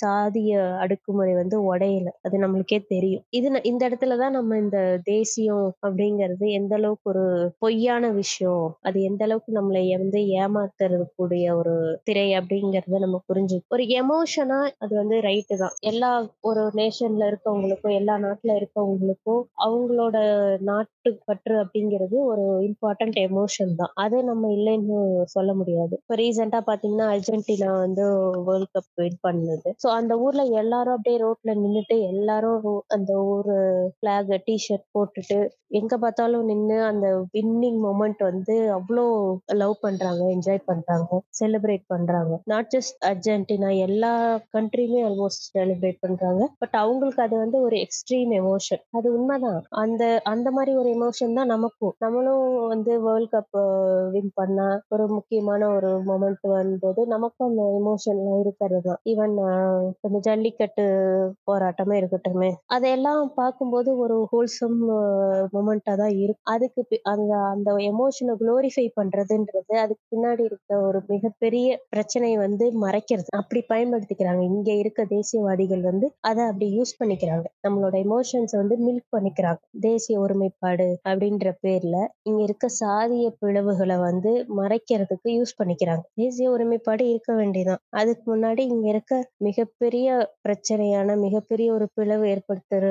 [0.00, 0.52] சாதிய
[0.84, 2.08] அடுக்குமுறை வந்து உடையல.
[2.26, 3.06] அது நம்மளுக்கே தெரியும்.
[3.32, 5.46] இது இந்த இடத்துலதான் நம்ம இந்த தேசியம்
[5.82, 7.24] அப்படிங்கிறது எந்த அளவுக்கு ஒரு
[7.60, 8.46] பொய்யான விஷயம்
[8.82, 14.92] அது எந்த அளவுக்கு நம்மளை வந்து ஏமா ஏமாத்துறதுக்கூடிய ஒரு திரை அப்படிங்கறத நம்ம புரிஞ்சு ஒரு எமோஷனா அது
[14.96, 15.74] வந்து ரைட்டு தான்.
[15.90, 16.10] எல்லா
[16.42, 20.16] ஒரு நேஷன்ல இருக்கவங்களுக்கும் எல்லா நாட்டுல இருக்கவங்களுக்கும் அவங்களோட
[20.70, 23.92] நாட்டு பற்று அப்படிங்கிறது ஒரு இம்பார்ட்டன்ட் எமோஷன் தான்.
[23.96, 24.98] அது நம்ம இல்லைன்னு
[25.34, 25.94] சொல்ல முடியாது.
[26.00, 28.06] இப்போ ரீசெண்டா பாத்தீங்கன்னா அர்ஜென்டினா வந்து
[28.48, 29.70] வேர்ல்ட் கப் வின் பண்ணுது.
[29.82, 33.52] ஸோ அந்த ஊர்ல எல்லாரும் அப்படியே ரோட்ல நின்றுட்டு எல்லாரும் அந்த ஊர்
[34.38, 35.38] டி டிஷர்ட் போட்டுட்டு
[35.78, 39.04] எங்க பார்த்தாலும் நின்று அந்த வின்னிங் மொமெண்ட் வந்து அவ்வளோ
[39.58, 42.40] லவ் பண்றாங்க என்ஜாய் பண்றாங்க செலிப்ரேட் பண்றாங்க.
[42.44, 46.50] நாட் ஜஸ்ட் அர்ஜென்டினா எல்லா கண்ட்ரியுமே ஆல்மோஸ்ட் செலிப்ரேட் பண்றாங்க.
[46.58, 49.62] பட் அவங்களுக்கு அது வந்து ஒரு எக்ஸ்ட்ரீம் எமோஷன் அது உண்மைதான்.
[49.70, 51.94] அந்த அந்த மாதிரி ஒரு எமோஷன் தான் நமக்கும்.
[51.98, 58.80] நம்மளும் வந்து வேர்ல்ட் கப் வின் பண்ணா ஒரு முக்கியமான ஒரு மொமெண்ட் வரும்போது நமக்கும் அந்த எமோஷன் இருக்கிறது
[58.82, 59.36] தான் ஈவன்
[60.00, 60.82] இந்த ஜல்லிக்கட்டு
[61.52, 62.52] போராட்டமே இருக்கட்டுமே.
[62.66, 64.88] அதையெல்லாம் பார்க்கும்போது ஒரு ஹோல்சம்
[65.52, 71.64] மொமெண்டா தான் இருக்கும் அதுக்கு பி- அந்த அந்த எமோஷனை குளோரிஃபை பண்றதுன்றது அதுக்கு பின்னாடி இருக்க ஒரு மிகப்பெரிய
[71.88, 73.28] பிரச்சனை வந்து மறைக்கிறது.
[73.36, 74.42] அப்படி பயன்படுத்திக்கிறாங்க.
[74.44, 77.46] இங்க இருக்க தேசியவாதிகள் வந்து அதை அப்படி யூஸ் பண்ணிக்கிறாங்க.
[77.66, 79.36] நம்மளோட எமோஷன்ஸ் வந்து மில்க் பண்ணிக்கிறாங்க.
[79.80, 86.04] தேசிய ஒருமைப்பாடு அப்படின்ற பேர்ல இங்க இருக்க சாதிய பிளவுகளை வந்து மறைக்கிறதுக்கு யூஸ் பண்ணிக்கிறாங்க.
[86.14, 90.06] தேசிய ஒருமைப்பாடு இருக்க வேண்டியதான் அதுக்கு முன்னாடி இங்க இருக்க மிகப்பெரிய
[90.46, 92.84] பிரச்சனையான மிகப்பெரிய ஒரு பிளவு ஏற்படுத்துற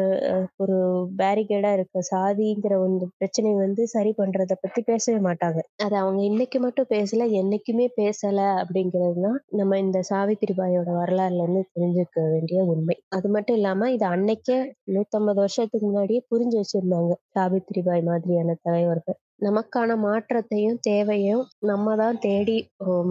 [0.58, 0.78] ஒரு
[1.18, 5.60] பேரிகேடா இருக்க சாதிங்கிற ஒரு பிரச்சனை வந்து சரி பண்றத பத்தி பேசவே மாட்டாங்க.
[5.86, 11.64] அது அவங்க இன்னைக்கு மட்டும் பேசல என்னைக்குமே பேசல அப்படிங்கிறது தான் நம்ம இந்த சாவித்திரி பாயோட வரலாறுல இருந்து
[11.74, 12.96] தெரிஞ்சுக்க வேண்டிய உண்மை.
[13.18, 14.58] அது மட்டும் இல்லாம இது அன்னைக்கே
[14.96, 17.14] நூத்தம்பது வருஷத்துக்கு முன்னாடியே புரிஞ்சு வச்சிருந்தாங்க.
[17.36, 19.18] சாவித்திரி பாய் மாதிரியான தலைவர்கள்.
[19.42, 22.56] நமக்கான மாற்றத்தையும் தேவையும் நம்ம தான் தேடி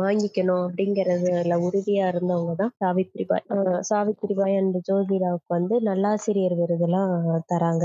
[0.01, 3.45] வாங்கிக்கணும் அப்படிங்கறதுல உறுதியா இருந்தவங்க தான் சாவித்ரி பாய்
[3.91, 7.15] சாவித்ரி பாய் அண்ட் ஜோதிராவுக்கு வந்து நல்லாசிரியர் விருதுலாம்
[7.53, 7.85] தராங்க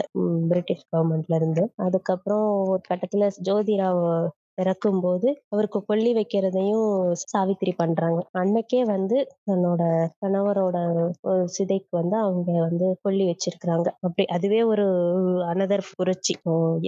[0.49, 1.65] பிரிட்டிஷ் கவர்மெண்ட்ல இருந்து.
[1.85, 4.03] அதுக்கப்புறம் ஒரு கட்டத்துல ஜோதிராவ்
[4.57, 6.87] இறக்கும்போது அவருக்கு கொல்லி வைக்கிறதையும்
[7.25, 8.19] சாவித்திரி பண்றாங்க.
[8.41, 9.81] அன்னைக்கே வந்து தன்னோட
[10.21, 10.77] கணவரோட
[11.55, 13.87] சிதைக்கு வந்து அவங்க வந்து கொல்லி வச்சிருக்கிறாங்க.
[14.05, 14.85] அப்படி அதுவே ஒரு
[15.51, 16.35] அனதர் புரட்சி.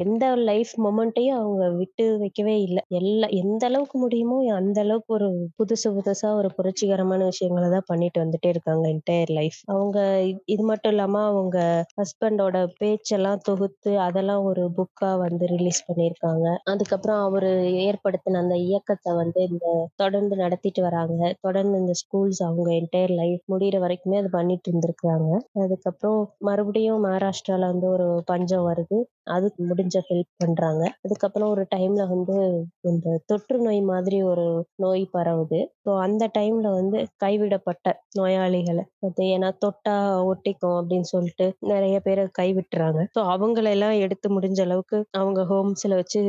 [0.04, 2.84] எந்த லைஃப் மொமெண்ட்டையும் அவங்க விட்டு வைக்கவே இல்லை.
[3.00, 4.22] எல்லா எந்த அளவுக்கு முடியுமோ
[4.60, 9.98] அந்த அளவுக்கு ஒரு புதுசு புதுசா ஒரு புரட்சிகரமான விஷயங்களை தான் பண்ணிட்டு வந்துட்டே இருக்காங்க என்டையர் லைஃப் அவங்க
[10.54, 11.58] இது மட்டும் இல்லாம அவங்க
[12.00, 12.50] ஹஸ்பண்டோட
[12.80, 16.46] பேச்செல்லாம் தொகுத்து அதெல்லாம் ஒரு புக்கா வந்து ரிலீஸ் பண்ணியிருக்காங்க.
[16.72, 17.53] அதுக்கப்புறம் அவரு
[17.84, 21.12] ஏற்படுத்தின அந்த இயக்கத்தை வந்து இந்த தொடர்ந்து நடத்திட்டு வராங்க.
[21.42, 25.30] தொடர்ந்து இந்த ஸ்கூல்ஸ் அவங்க என்டையர் லைஃப் முடியிற வரைக்குமே அது பண்ணிட்டு இருந்திருக்காங்க
[25.64, 29.00] அதுக்கப்புறம் மறுபடியும் மகாராஷ்டிரால வந்து ஒரு பஞ்சம் வருது.
[29.34, 30.84] அதுக்கு முடிஞ்ச ஹெல்ப் பண்றாங்க.
[31.06, 32.36] அதுக்கப்புறம் ஒரு டைம்ல வந்து
[32.84, 34.46] இந்த தொற்று நோய் மாதிரி ஒரு
[34.84, 35.60] நோய் பரவுது.
[35.86, 37.88] ஸோ அந்த டைம்ல வந்து கைவிடப்பட்ட
[38.18, 39.96] நோயாளிகளை அது ஏன்னா தொட்டா
[40.32, 43.00] ஒட்டிக்கும் அப்படின்னு சொல்லிட்டு நிறைய பேரை கைவிட்டுறாங்க.
[43.16, 46.20] ஸோ அவங்களெல்லாம் எடுத்து முடிஞ்ச அளவுக்கு அவங்க ஹோம்ஸ்ல வச்சு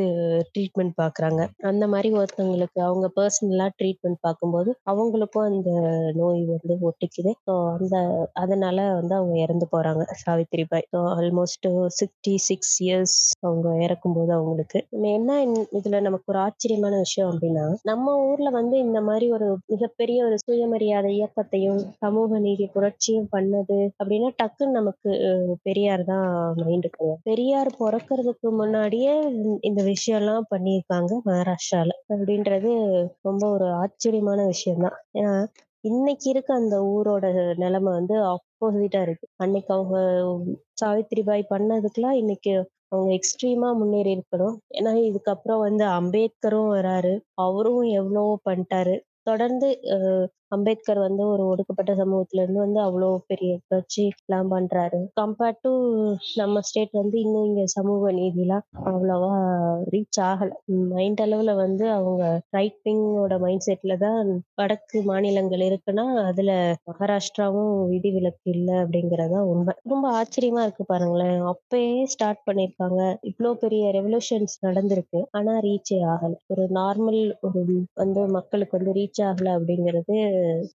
[0.51, 5.70] ட்ரீட்மெண்ட் பார்க்கறாங்க அந்த மாதிரி ஒருத்தவங்களுக்கு அவங்க பர்சனலா ட்ரீட்மெண்ட் பார்க்கும்போது அவங்களுக்கும் அந்த
[6.14, 7.32] நோய் வந்து ஒட்டிக்குது.
[7.46, 7.96] ஸோ அந்த
[8.34, 10.86] அதனால வந்து அவங்க இறந்து போறாங்க Savitri Bai.
[10.92, 11.66] So almost
[11.98, 14.78] sixty six years அவங்க இறக்கும்போது அவங்களுக்கு.
[14.90, 19.48] நம்ம என்ன இந்த- இதுல நமக்கு ஒரு ஆச்சரியமான விஷயம் அப்படின்னா நம்ம ஊர்ல வந்து இந்த மாதிரி ஒரு
[19.66, 25.10] மிகப்பெரிய ஒரு சுயமரியாதை இயக்கத்தையும் சமூக நீதி புரட்சியும் பண்ணது அப்படின்னா டக்குன்னு நமக்கு
[25.62, 26.28] பெரியார் தான்
[26.60, 29.14] மைண்டுக்கு பெரியார் பிறக்கறதுக்கு முன்னாடியே
[29.62, 31.03] இந்த- விஷயம்லாம் பண்ணியிருக்காங்க.
[31.05, 31.92] எல்லாம் மகாராஷ்டிரால.
[32.09, 32.70] அப்படின்றது
[33.22, 34.98] ரொம்ப ஒரு ஆச்சரியமான விஷயம்தான்.
[35.18, 35.34] ஏன்னா
[35.84, 37.24] இன்னைக்கு இருக்க அந்த ஊரோட
[37.57, 39.26] நிலைமை வந்து ஆப்போசிட்டா இருக்கு.
[39.36, 39.96] அன்னைக்கு அவங்க
[40.82, 42.55] சாவித்திரிபாய் பண்ணதுக்கெல்லாம் இன்னைக்கு
[42.88, 47.12] அவங்க எக்ஸ்ட்ரீமா முன்னேறி இருக்கணும் ஏன்னா இதுக்கப்புறம் வந்து அம்பேத்கரும் வராரு.
[47.42, 48.94] அவரும் எவ்வளவோ பண்ணிட்டாரு.
[49.22, 49.68] தொடர்ந்து
[50.55, 55.00] அம்பேத்கர் வந்து ஒரு ஒடுக்கப்பட்ட சமூகத்துல இருந்து வந்து அவ்வளோ பெரிய கட்சி எல்லாம் பண்றாரு.
[55.20, 55.72] கம்பேர்ட் டு
[56.36, 59.32] நம்ம ஸ்டேட் வந்து இன்னும் இங்க சமூக நீதிலாம் அவ்வளவா
[59.92, 60.50] ரீச் ஆகல.
[60.92, 62.22] மைண்ட் அளவுல வந்து அவங்க
[62.57, 64.28] ரைட் விங்கோட மைண்ட் செட்ல தான்
[64.59, 66.50] வடக்கு மாநிலங்கள் இருக்குன்னா அதுல
[66.90, 69.74] மகாராஷ்டிராவும் விதிவிலக்கு இல்லை அப்படிங்கறதா உண்மை.
[69.84, 71.38] ரொம்ப ஆச்சரியமா இருக்கு பாருங்களேன்.
[71.52, 71.82] அப்பயே
[72.14, 73.00] ஸ்டார்ட் பண்ணிருக்காங்க.
[73.30, 75.02] இவ்வளோ பெரிய ரெவல்யூஷன்ஸ் நடந்திருக்கு.
[75.32, 76.22] ஆனா ரீச்சே ஆகல.
[76.52, 77.61] ஒரு நார்மல் ஒரு
[77.96, 80.16] வந்து மக்களுக்கு வந்து ரீச் ஆகல அப்படிங்கிறது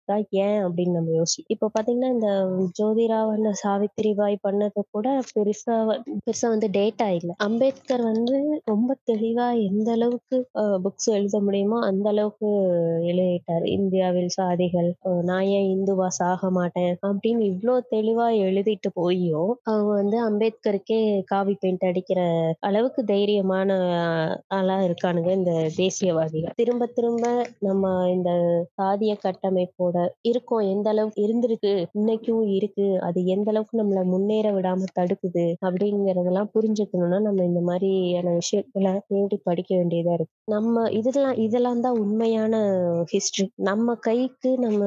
[0.05, 2.31] தான் ஏன் அப்படின்னு நம்ம யோசிக்கும் இப்போ பாத்தீங்கன்னா இந்த
[2.79, 9.89] ஜோதிராவ் சாவித்திரிபாய் பண்ணது கூட பெருசா வ- பெருசா வந்து டேட்டா இல்ல அம்பேத்கர் வந்து ரொம்ப தெளிவா எந்த
[9.93, 10.37] அளவுக்கு
[10.85, 12.51] புக்ஸ் எழுத முடியுமோ அந்த அளவுக்கு
[13.11, 13.65] எழுதிட்டாரு.
[13.79, 20.19] இந்தியாவில் சாதிகள் அஹ் நான் ஏன் இந்துவா சாக மாட்டேன் அப்படின்னு இவ்ளோ தெளிவா எழுதிட்டு போயும் அவங்க வந்து
[20.27, 22.21] அம்பேத்கருக்கே காவி பெயிண்ட் அடிக்கிற
[22.69, 23.71] அளவுக்கு தைரியமான
[24.57, 26.55] ஆளா இருக்கானுங்க இந்த தேசியவாதிகள்.
[26.59, 27.25] திரும்ப திரும்ப
[27.61, 28.31] நம்ம இந்த
[28.79, 29.13] சாதிய
[29.61, 30.65] கட்டமைப்போட இருக்கோம்.
[30.73, 32.87] எந்த அளவுக்கு இருந்திருக்கு இன்னைக்கும் இருக்கு.
[33.07, 39.71] அது எந்த அளவுக்கு நம்மள முன்னேற விடாம தடுக்குது அப்படிங்கறதெல்லாம் புரிஞ்சுக்கணும்னா நம்ம இந்த மாதிரியான விஷயங்களை தேடி படிக்க
[39.77, 40.35] வேண்டியதா இருக்கு.
[40.49, 42.55] நம்ம இதெல்லாம் இதெல்லாம் தான் உண்மையான
[43.13, 44.83] ஹிஸ்டரி நம்ம கைக்கு நம்ம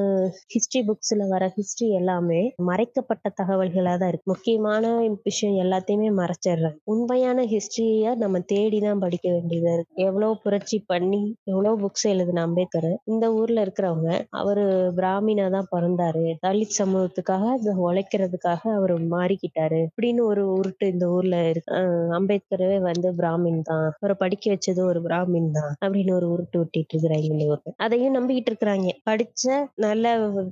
[0.53, 4.29] ஹிஸ்டரி புக்ஸ்ல வர ஹிஸ்டரி எல்லாமே மறைக்கப்பட்ட தகவல்களா தான் இருக்கு.
[4.33, 4.85] முக்கியமான
[5.27, 6.77] விஷயம் எல்லாத்தையுமே மறைச்சிடுறாங்க.
[6.93, 9.93] உண்மையான ஹிஸ்டரிய நம்ம தேடி தான் படிக்க வேண்டியதா இருக்கு.
[10.07, 14.09] எவ்வளவு புரட்சி பண்ணி எவ்வளவு புக்ஸ் எழுதின அம்பேத்கர் இந்த ஊர்ல இருக்கிறவங்க
[14.41, 14.63] அவர் ஒரு
[14.97, 16.25] பிராமினா தான் பிறந்தாரு.
[16.41, 17.45] தலித் சமூகத்துக்காக
[17.85, 19.79] உழைக்கிறதுக்காக அவர் மாறிக்கிட்டாரு.
[19.87, 21.79] அப்படின்னு ஒரு உருட்டு இந்த ஊர்ல இருக்கு.
[22.17, 23.87] அம்பேத்கரவே வந்து பிராமின் தான்.
[23.95, 27.73] அவரை படிக்க வச்சது ஒரு பிராமின் தான் அப்படின்னு ஒரு உருட்டு விட்டிட்டு இருக்கிறாங்க இந்த ஊர்ல.
[27.85, 28.69] அதையும் நம்பிக்கிட்டு இருக்கிறாங்க.
[29.05, 29.45] படிச்ச
[29.85, 30.05] நல்ல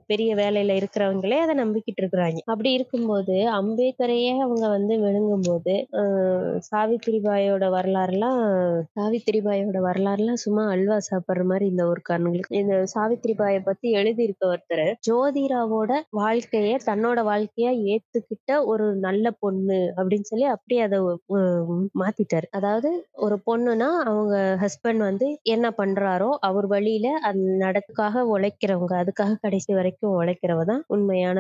[0.08, 2.40] பெரிய வேலையில இருக்கிறவங்களே அதை நம்பிக்கிட்டு இருக்கிறாங்க.
[2.52, 3.18] அப்படி இருக்கும்போது
[3.60, 6.38] அம்பேத்கரையே அவங்க வந்து விழுங்கும் போது ஆஹ்
[6.70, 8.42] சாவித்திரிபாயோட வரலாறுலாம்
[8.96, 15.92] சாவித்திரிபாயோட வரலாறுலாம் சும்மா அல்வா சாப்பிடுற மாதிரி இந்த ஒரு காரணங்களுக்கு இந்த சாவித்திரிபாயை பத்தி எழுதியிருக்க ஒருத்தர் ஜோதிராவோட
[16.20, 21.00] வாழ்க்கைய தன்னோட வாழ்க்கையா ஏத்துக்கிட்ட ஒரு நல்ல பொண்ணு அப்படின்னு சொல்லி அப்படியே அதை
[22.02, 22.48] மாத்திட்டாரு.
[22.52, 22.90] அதாவது
[23.26, 30.16] ஒரு பொண்ணுனா அவங்க ஹஸ்பண்ட் வந்து என்ன பண்றாரோ அவர் வழியில அது நடத்துக்காக உழைக்கிறவங்க அதுக்காக கடைசி வரைக்கும்
[30.20, 31.40] உழைக்கிறவ தான் உண்மையான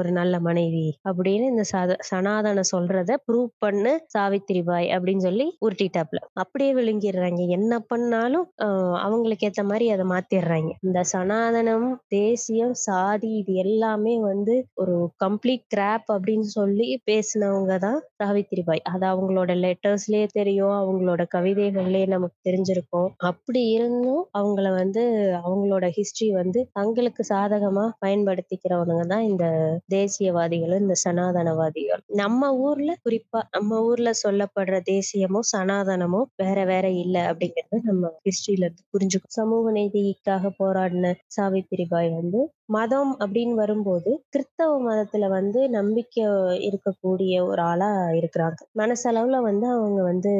[0.00, 6.20] ஒரு நல்ல மனைவி அப்படின்னு இந்த சத சனாதன சொல்றத ப்ரூவ் பண்ணு சாவித்திரிபாய் அப்படின்னு சொல்லி உருட்டிட்டாப்ல.
[6.42, 7.40] அப்படியே விழுங்கிடுறாங்க.
[7.56, 8.46] என்ன பண்ணாலும்
[9.04, 10.70] அவங்களுக்கு ஏத்த மாதிரி அதை மாத்திடுறாங்க.
[10.86, 14.92] இந்த சனா சனாதனம் தேசியம் சாதி இது எல்லாமே வந்து ஒரு
[15.22, 23.08] கம்ப்ளீட் கிராப் அப்படின்னு சொல்லி பேசினவங்க தான் சாவித்திரிபாய் அது அவங்களோட லெட்டர்ஸ்லயே தெரியும் அவங்களோட கவிதைகள்லயே நமக்கு தெரிஞ்சிருக்கும்.
[23.30, 25.02] அப்படி இருந்தும் அவங்கள வந்து
[25.40, 29.44] அவங்களோட ஹிஸ்டரி வந்து தங்களுக்கு சாதகமா பயன்படுத்திக்கிறவங்க தான் இந்த
[29.94, 37.58] தேசியவாதிகளும் இந்த சனாதனவாதிகள் நம்ம ஊர்ல குறிப்பா நம்ம ஊர்ல சொல்லப்படுற தேசியமோ சனாதனமோ வேற வேற இல்ல அப்படிங்கறது
[37.90, 39.36] நம்ம ஹிஸ்டரியில இருந்து புரிஞ்சுக்கணும்.
[39.40, 46.24] சமூக நீதிக்காக போராடின சாவித்திரிபாய் வந்து மதம் அப்படின்னு வரும்போது கிறிஸ்தவ மதத்துல வந்து நம்பிக்கை
[46.68, 48.58] இருக்கக்கூடிய ஒரு ஆளா இருக்கிறாங்க.
[48.78, 50.32] மனசளவுல வந்து அவங்க வந்து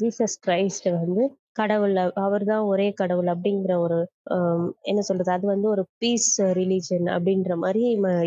[0.00, 1.24] ஜீசஸ் கிரைஸ்ட் வந்து
[1.58, 1.94] கடவுள்
[2.24, 3.96] அவர் தான் ஒரே கடவுள் அப்படிங்கிற ஒரு
[4.84, 7.82] என்ன சொல்றது அது வந்து ஒரு பீஸ் ரிலீஜன் அப்படின்ற மாதிரி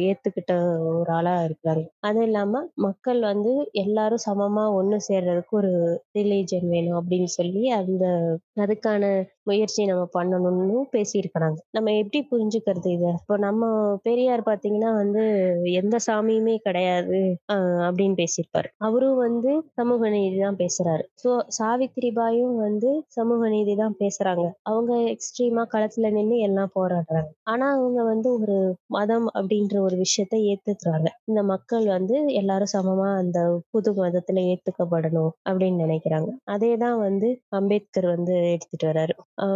[0.10, 0.54] ஏத்துக்கிட்ட
[0.92, 1.86] ஒரு ஆளா இருக்கிறாங்க.
[2.02, 5.72] அது இல்லாம மக்கள் வந்து எல்லாரும் சமமா ஒண்ணு சேர்றதுக்கு ஒரு
[6.20, 8.06] ரிலீஜன் வேணும் அப்படின்னு சொல்லி அந்த
[8.62, 9.04] அதுக்கான
[9.44, 11.60] முயற்சி நம்ம பண்ணணும்னு பேசியிருக்கிறாங்க.
[11.72, 13.12] நம்ம எப்படி புரிஞ்சுக்கிறது இதை?
[13.34, 13.68] இப்போ நம்ம
[14.04, 15.22] பெரியார் பாத்தீங்கன்னா வந்து
[15.80, 17.20] எந்த சாமியுமே கிடையாது
[17.86, 18.68] அப்படின்னு பேசியிருப்பாரு.
[18.88, 21.04] அவரும் வந்து சமூக நீதி தான் பேசுறாரு.
[21.24, 24.46] ஸோ சாவித்திரிபாயும் வந்து சமூக நீதி தான் பேசுறாங்க.
[24.64, 27.32] அவங்க எக்ஸ்ட்ரீமா களத்துல நின்று எல்லாம் போராடுறாங்க.
[27.46, 28.58] ஆனா அவங்க வந்து ஒரு
[28.98, 31.08] மதம் அப்படின்ற ஒரு விஷயத்த ஏத்துக்கிறாங்க.
[31.28, 33.40] இந்த மக்கள் வந்து எல்லாரும் சமமா அந்த
[33.72, 36.30] புது மதத்துல ஏத்துக்கப்படணும் அப்படின்னு நினைக்கிறாங்க.
[36.56, 37.32] அதே தான் வந்து
[37.62, 39.16] அம்பேத்கர் வந்து எடுத்துட்டு வர்றாரு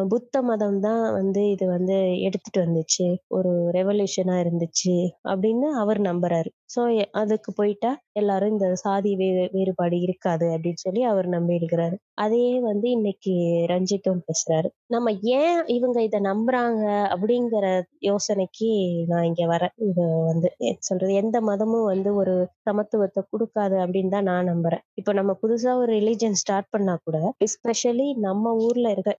[0.10, 1.96] புத்த மதம் தான் வந்து இது வந்து
[2.28, 3.08] எடுத்துட்டு வந்துச்சு.
[3.38, 6.50] ஒரு ரெவல்யூஷனா இருந்துச்சு அப்படின்னு அவர் நம்புறாரு.
[6.70, 6.82] ஸோ
[7.22, 11.96] அதுக்கு போயிட்டா எல்லாரும் இந்த சாதி வே வேறுபாடு இருக்காது அப்படின்னு சொல்லி அவர் நம்பி இருக்கிறாரு.
[12.24, 13.34] அதையே வந்து இன்னைக்கு
[13.72, 14.70] ரஞ்சித்தும் பேசுறாரு.
[14.96, 15.08] நம்ம
[15.38, 17.66] ஏன் இவங்க இதை நம்புறாங்க அப்படிங்கிற
[18.10, 18.70] யோசனைக்கு
[19.12, 19.74] நான் இங்க வரேன்.
[19.90, 20.50] இது வந்து
[20.88, 22.34] சொல்றது எந்த மதமும் வந்து ஒரு
[22.70, 24.84] சமத்துவத்தை கொடுக்காது அப்படின்னு தான் நான் நம்புறேன்.
[25.00, 29.14] இப்போ நம்ம புதுசா ஒரு ரிலீஜன் ஸ்டார்ட் பண்ணா கூட எஸ்பெஷலி நம்ம ஊர்ல இருக்க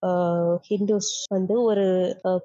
[0.68, 1.86] ஹிந்துஸ் வந்து ஒரு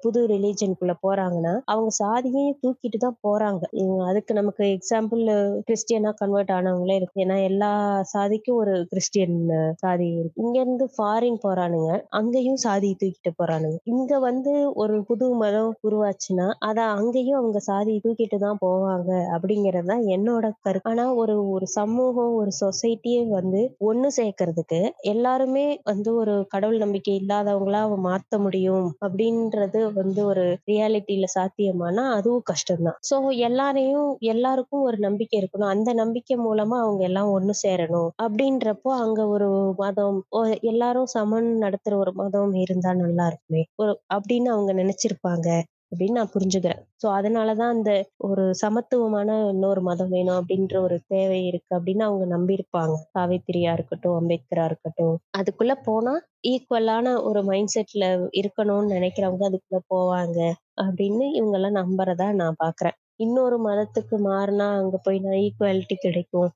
[0.04, 3.62] புது ரிலீஜனுக்குள்ள போறாங்கன்னா அவங்க சாதியையும் தூக்கிட்டு தான் போறாங்க.
[4.08, 4.64] அதுக்கு நமக்கு
[4.96, 5.22] எக்ஸாம்பிள்
[5.66, 7.22] கிறிஸ்டியனா கன்வெர்ட் ஆனவங்களே இருக்கு.
[7.22, 7.70] ஏன்னா எல்லா
[8.10, 9.38] சாதிக்கும் ஒரு கிறிஸ்டியன்
[9.80, 10.42] சாதி இருக்கு.
[10.42, 11.88] இங்க இருந்து ஃபாரின் போறானுங்க.
[12.18, 13.78] அங்கேயும் சாதி தூக்கிட்டு போறானுங்க.
[13.92, 20.04] இங்க வந்து ஒரு புது மதம் உருவாச்சுன்னா அத அங்கேயும் அவங்க சாதி தூக்கிட்டு தான் போவாங்க அப்படிங்கறது தான்
[20.16, 20.90] என்னோட கருத்து.
[20.90, 24.80] ஆனா ஒரு ஒரு சமூகம் ஒரு சொசைட்டியே வந்து ஒண்ணு சேர்க்கறதுக்கு
[25.14, 32.98] எல்லாருமே வந்து ஒரு கடவுள் நம்பிக்கை இல்லாதவங்களா மாத்த முடியும் அப்படின்றது வந்து ஒரு ரியாலிட்டியில சாத்தியமானா அதுவும் கஷ்டம்தான்.
[33.08, 33.16] சோ
[33.46, 33.92] எல்லாரையும்
[34.34, 35.72] எல்லாருக்கும் ஒரு நம்பிக்கை இருக்கணும்.
[35.74, 38.10] அந்த நம்பிக்கை மூலமா அவங்க எல்லாம் ஒண்ணு சேரணும்.
[38.22, 40.18] அப்படின்றப்போ அங்க ஒரு மதம்
[40.64, 43.62] எல்லாரும் சமன் நடத்துற ஒரு மதம் இருந்தா நல்லா இருக்குமே.
[43.76, 45.48] ஒரு அப்படின்னு அவங்க நினைச்சிருப்பாங்க
[45.92, 46.80] அப்படின்னு நான் புரிஞ்சுக்கிறேன்.
[47.02, 47.90] சோ அதனாலதான் அந்த
[48.28, 52.94] ஒரு சமத்துவமான இன்னொரு மதம் வேணும் அப்படின்ற ஒரு தேவை இருக்கு அப்படின்னு அவங்க நம்பியிருப்பாங்க.
[53.14, 55.14] சாவித்திரியா இருக்கட்டும் அம்பேத்கரா இருக்கட்டும்.
[55.38, 56.14] அதுக்குள்ள போனா
[56.46, 58.04] ஈக்குவலான ஒரு மைண்ட் செட்ல
[58.40, 60.38] இருக்கணும்னு நினைக்கிறவங்க அதுக்குள்ள போவாங்க
[60.80, 62.96] அப்படின்னு இவங்க எல்லாம் நம்புறதா நான் பாக்குறேன்.
[63.20, 66.50] இன்னொரு மதத்துக்கு மாறினா அங்க போய் நான் ஈக்குவாலிட்டி கிடைக்கும்.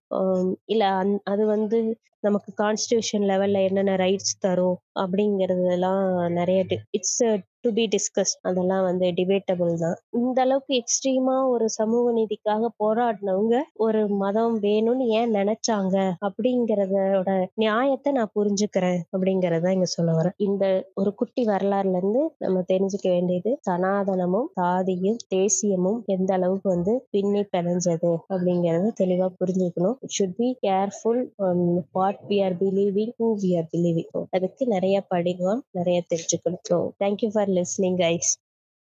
[0.67, 1.79] இல்ல அந் அது வந்து
[2.25, 6.03] நமக்கு கான்ஸ்டியூஷன் லெவல்ல என்னென்ன ரைட்ஸ் தரும் அப்படிங்கறதெல்லாம்
[6.39, 6.61] நிறைய
[6.99, 7.21] இட்ஸ்
[7.65, 9.97] டு பி டிஸ்கஸ் அதெல்லாம் வந்து டிபேட்டபிள் தான்.
[10.19, 15.97] இந்த அளவுக்கு எக்ஸ்ட்ரீமா ஒரு சமூக நீதிக்காக போராடினவங்க ஒரு மதம் வேணும்னு ஏன் நினைச்சாங்க
[16.27, 17.31] அப்படிங்கறதோட
[17.63, 20.37] நியாயத்தை நான் புரிஞ்சுக்கிறேன் அப்படிங்கறத இங்க சொல்ல வரேன்.
[20.49, 20.65] இந்த
[21.01, 28.13] ஒரு குட்டி வரலாறுல இருந்து நம்ம தெரிஞ்சுக்க வேண்டியது சனாதனமும் சாதியும் தேசியமும் எந்த அளவுக்கு வந்து பின்னி பிணைஞ்சது
[28.33, 29.99] அப்படிங்கறத தெளிவா புரிஞ்சுக்கணும்.
[30.05, 31.23] It should be careful
[31.99, 37.31] what we are believing who we are believing அதுக்கு நிறைய படிக்கணும் நிறைய தெரிஞ்சுக்கணும் so thank you
[37.33, 38.29] for listening, guys.